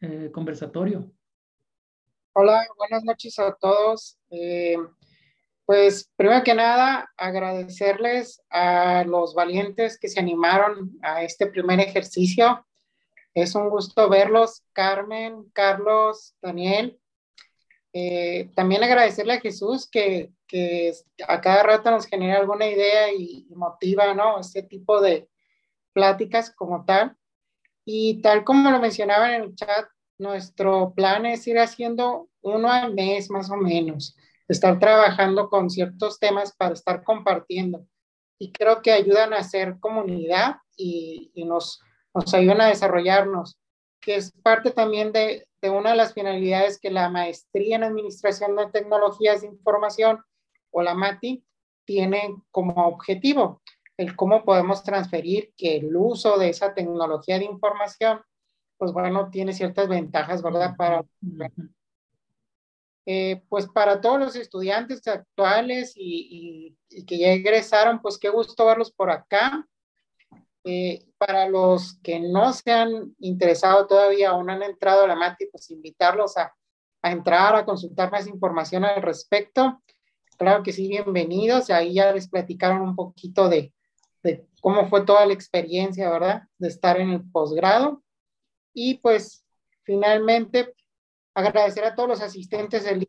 eh, 0.00 0.30
conversatorio. 0.32 1.10
Hola, 2.32 2.66
buenas 2.76 3.04
noches 3.04 3.38
a 3.38 3.54
todos. 3.54 4.18
Eh, 4.30 4.76
pues 5.64 6.10
primero 6.16 6.42
que 6.42 6.54
nada, 6.54 7.10
agradecerles 7.16 8.42
a 8.50 9.04
los 9.04 9.34
valientes 9.34 9.98
que 9.98 10.08
se 10.08 10.18
animaron 10.18 10.98
a 11.02 11.22
este 11.22 11.46
primer 11.46 11.78
ejercicio. 11.80 12.66
Es 13.34 13.54
un 13.54 13.70
gusto 13.70 14.08
verlos, 14.08 14.62
Carmen, 14.72 15.44
Carlos, 15.52 16.34
Daniel. 16.42 16.98
Eh, 17.92 18.50
también 18.54 18.82
agradecerle 18.82 19.34
a 19.34 19.40
Jesús 19.40 19.88
que, 19.88 20.32
que, 20.52 20.92
a 21.26 21.40
cada 21.40 21.62
rato 21.62 21.90
nos 21.90 22.04
genera 22.06 22.38
alguna 22.38 22.66
idea 22.66 23.10
y, 23.10 23.46
motiva, 23.56 24.12
¿no? 24.12 24.38
Este 24.38 24.62
tipo 24.62 25.00
de 25.00 25.26
pláticas 25.94 26.54
como 26.54 26.84
tal. 26.84 27.16
Y 27.86 28.20
tal 28.20 28.44
como 28.44 28.70
lo 28.70 28.78
mencionaba 28.78 29.34
en 29.34 29.42
el 29.42 29.54
chat, 29.54 29.86
nuestro 30.18 30.92
plan 30.94 31.24
es 31.24 31.46
ir 31.46 31.58
haciendo 31.58 32.28
uno 32.42 32.70
al 32.70 32.92
mes 32.92 33.30
más 33.30 33.50
o 33.50 33.56
menos, 33.56 34.14
estar 34.46 34.78
trabajando 34.78 35.48
con 35.48 35.70
ciertos 35.70 36.18
temas 36.20 36.54
para 36.54 36.74
estar 36.74 37.02
compartiendo. 37.02 37.86
Y 38.38 38.52
creo 38.52 38.82
que 38.82 38.92
ayudan 38.92 39.32
a 39.32 39.38
hacer 39.38 39.80
comunidad 39.80 40.56
y, 40.76 41.32
nos, 41.46 41.80
ayudan 42.34 42.60
a 42.60 42.68
desarrollarnos, 42.68 43.58
que 44.00 44.16
es 44.16 44.32
parte 44.42 44.70
también 44.70 45.12
de 45.12 45.46
una 45.62 45.90
de 45.90 45.96
las 45.96 46.12
finalidades 46.12 46.78
que 46.78 46.90
la 46.90 47.08
maestría 47.08 47.76
en 47.76 47.84
Administración 47.84 48.54
de 48.56 48.66
Tecnologías 48.66 49.40
de 49.40 49.46
Información 49.46 50.22
o 50.72 50.82
la 50.82 50.94
MATI 50.94 51.44
tiene 51.84 52.36
como 52.50 52.86
objetivo, 52.86 53.62
el 53.96 54.16
cómo 54.16 54.44
podemos 54.44 54.82
transferir 54.82 55.52
que 55.56 55.76
el 55.76 55.94
uso 55.96 56.38
de 56.38 56.48
esa 56.48 56.74
tecnología 56.74 57.38
de 57.38 57.44
información, 57.44 58.20
pues 58.76 58.92
bueno, 58.92 59.30
tiene 59.30 59.52
ciertas 59.52 59.88
ventajas, 59.88 60.42
¿verdad? 60.42 60.74
Para, 60.76 61.04
eh, 63.06 63.42
pues 63.48 63.66
para 63.68 64.00
todos 64.00 64.18
los 64.18 64.36
estudiantes 64.36 65.06
actuales 65.06 65.92
y, 65.96 66.76
y, 66.90 67.04
que 67.04 67.18
ya 67.18 67.28
egresaron, 67.28 68.00
pues 68.00 68.18
qué 68.18 68.28
gusto 68.28 68.66
verlos 68.66 68.90
por 68.90 69.10
acá. 69.10 69.66
Eh, 70.64 71.04
para 71.18 71.48
los 71.48 71.98
que 72.04 72.20
no 72.20 72.52
se 72.52 72.70
han 72.70 73.16
interesado 73.18 73.86
todavía 73.88 74.32
o 74.32 74.44
no 74.44 74.52
han 74.52 74.62
entrado 74.62 75.04
a 75.04 75.08
la 75.08 75.16
MATI, 75.16 75.46
pues 75.46 75.70
invitarlos 75.70 76.36
a, 76.36 76.54
a 77.02 77.10
entrar, 77.10 77.56
a 77.56 77.64
consultar 77.64 78.10
más 78.12 78.26
información 78.26 78.84
al 78.84 79.02
respecto. 79.02 79.82
Claro 80.42 80.64
que 80.64 80.72
sí, 80.72 80.88
bienvenidos. 80.88 81.70
Ahí 81.70 81.94
ya 81.94 82.12
les 82.12 82.28
platicaron 82.28 82.80
un 82.80 82.96
poquito 82.96 83.48
de, 83.48 83.72
de 84.24 84.44
cómo 84.60 84.88
fue 84.88 85.04
toda 85.04 85.24
la 85.24 85.34
experiencia, 85.34 86.10
¿verdad? 86.10 86.42
De 86.58 86.66
estar 86.66 86.98
en 86.98 87.10
el 87.10 87.22
posgrado. 87.30 88.02
Y 88.74 88.94
pues 88.94 89.46
finalmente 89.84 90.74
agradecer 91.32 91.84
a 91.84 91.94
todos 91.94 92.08
los 92.08 92.22
asistentes 92.22 92.84
del 92.84 93.08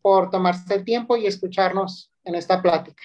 por 0.00 0.30
tomarse 0.30 0.76
el 0.76 0.84
tiempo 0.84 1.16
y 1.16 1.26
escucharnos 1.26 2.12
en 2.22 2.36
esta 2.36 2.62
plática. 2.62 3.02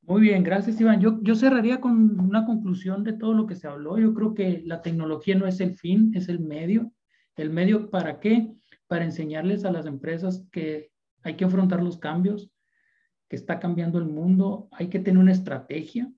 Muy 0.00 0.22
bien, 0.22 0.42
gracias 0.42 0.80
Iván. 0.80 1.02
Yo, 1.02 1.18
yo 1.20 1.34
cerraría 1.34 1.78
con 1.82 2.18
una 2.18 2.46
conclusión 2.46 3.04
de 3.04 3.12
todo 3.12 3.34
lo 3.34 3.46
que 3.46 3.54
se 3.54 3.68
habló. 3.68 3.98
Yo 3.98 4.14
creo 4.14 4.32
que 4.32 4.62
la 4.64 4.80
tecnología 4.80 5.34
no 5.34 5.46
es 5.46 5.60
el 5.60 5.76
fin, 5.76 6.10
es 6.14 6.30
el 6.30 6.40
medio. 6.40 6.90
¿El 7.36 7.50
medio 7.50 7.90
para 7.90 8.18
qué? 8.18 8.50
Para 8.86 9.04
enseñarles 9.04 9.66
a 9.66 9.72
las 9.72 9.84
empresas 9.84 10.42
que 10.50 10.95
hay 11.26 11.34
que 11.34 11.44
afrontar 11.44 11.82
los 11.82 11.98
cambios, 11.98 12.50
que 13.28 13.36
está 13.36 13.58
cambiando 13.58 13.98
el 13.98 14.06
mundo, 14.06 14.68
hay 14.72 14.88
que 14.88 15.00
tener 15.00 15.18
una 15.18 15.32
estrategia, 15.32 16.10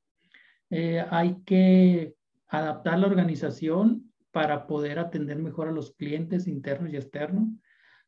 eh, 0.71 1.05
hay 1.11 1.37
que 1.45 2.15
adaptar 2.47 2.99
la 2.99 3.07
organización 3.07 4.13
para 4.31 4.67
poder 4.67 4.99
atender 4.99 5.39
mejor 5.39 5.69
a 5.69 5.73
los 5.73 5.93
clientes 5.93 6.47
internos 6.47 6.93
y 6.93 6.97
externos 6.97 7.49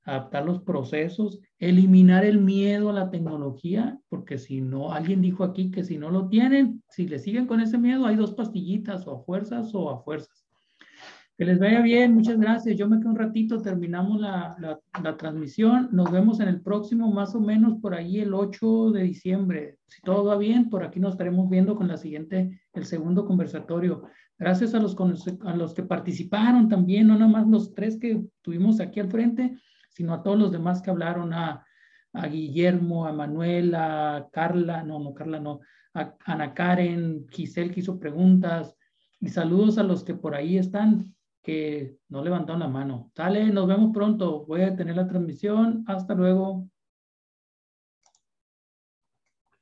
adaptar 0.04 0.44
los 0.44 0.60
procesos, 0.62 1.40
eliminar 1.58 2.24
el 2.24 2.38
miedo 2.38 2.90
a 2.90 2.94
la 2.94 3.10
tecnología, 3.10 3.98
porque 4.08 4.38
si 4.38 4.60
no, 4.60 4.92
alguien 4.92 5.20
dijo 5.20 5.44
aquí 5.44 5.70
que 5.70 5.84
si 5.84 5.98
no 5.98 6.10
lo 6.10 6.28
tienen, 6.28 6.82
si 6.88 7.06
le 7.06 7.18
siguen 7.18 7.46
con 7.46 7.60
ese 7.60 7.78
miedo, 7.78 8.06
hay 8.06 8.16
dos 8.16 8.34
pastillitas 8.34 9.06
o 9.06 9.16
a 9.16 9.24
fuerzas 9.24 9.74
o 9.74 9.90
a 9.90 10.02
fuerzas. 10.02 10.49
Que 11.40 11.46
les 11.46 11.58
vaya 11.58 11.80
bien, 11.80 12.12
muchas 12.12 12.38
gracias. 12.38 12.76
Yo 12.76 12.86
me 12.86 12.98
quedo 12.98 13.08
un 13.08 13.16
ratito, 13.16 13.62
terminamos 13.62 14.20
la, 14.20 14.78
la, 15.02 15.16
transmisión. 15.16 15.88
Nos 15.90 16.12
vemos 16.12 16.38
en 16.38 16.48
el 16.48 16.60
próximo, 16.60 17.10
más 17.10 17.34
o 17.34 17.40
menos 17.40 17.78
por 17.80 17.94
ahí 17.94 18.18
el 18.18 18.34
8 18.34 18.90
de 18.90 19.04
diciembre. 19.04 19.78
Si 19.86 20.02
todo 20.02 20.24
va 20.24 20.36
bien, 20.36 20.68
por 20.68 20.84
aquí 20.84 21.00
nos 21.00 21.12
estaremos 21.12 21.48
viendo 21.48 21.76
con 21.76 21.88
la 21.88 21.96
siguiente, 21.96 22.60
el 22.74 22.84
segundo 22.84 23.24
conversatorio. 23.24 24.02
Gracias 24.38 24.74
a 24.74 24.80
los, 24.80 24.94
a 25.40 25.56
los 25.56 25.72
que 25.72 25.82
participaron 25.82 26.68
también, 26.68 27.06
no 27.06 27.14
nada 27.14 27.30
más 27.32 27.48
los 27.48 27.72
tres 27.72 27.98
que 27.98 28.22
tuvimos 28.42 28.78
aquí 28.78 29.00
al 29.00 29.08
frente, 29.08 29.56
sino 29.88 30.12
a 30.12 30.22
todos 30.22 30.38
los 30.38 30.52
demás 30.52 30.82
que 30.82 30.90
hablaron, 30.90 31.32
a, 31.32 31.64
a 32.12 32.26
Guillermo, 32.26 33.06
a 33.06 33.14
Manuel, 33.14 33.74
a 33.74 34.28
Carla, 34.30 34.82
no, 34.82 34.98
no, 34.98 35.14
Carla 35.14 35.40
no, 35.40 35.60
a 35.94 36.14
Ana 36.26 36.52
Karen, 36.52 37.24
Giselle 37.30 37.70
que 37.70 37.80
hizo 37.80 37.98
preguntas, 37.98 38.76
y 39.20 39.30
saludos 39.30 39.78
a 39.78 39.82
los 39.82 40.04
que 40.04 40.12
por 40.12 40.34
ahí 40.34 40.58
están, 40.58 41.14
que 41.42 41.98
no 42.08 42.22
levantaron 42.22 42.60
la 42.60 42.68
mano. 42.68 43.10
Sale, 43.14 43.46
nos 43.46 43.66
vemos 43.66 43.92
pronto, 43.92 44.44
voy 44.46 44.62
a 44.62 44.76
tener 44.76 44.96
la 44.96 45.06
transmisión, 45.06 45.84
hasta 45.86 46.14
luego. 46.14 46.68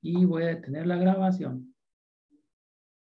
Y 0.01 0.25
voy 0.25 0.45
a 0.45 0.49
detener 0.49 0.87
la 0.87 0.97
grabación. 0.97 1.75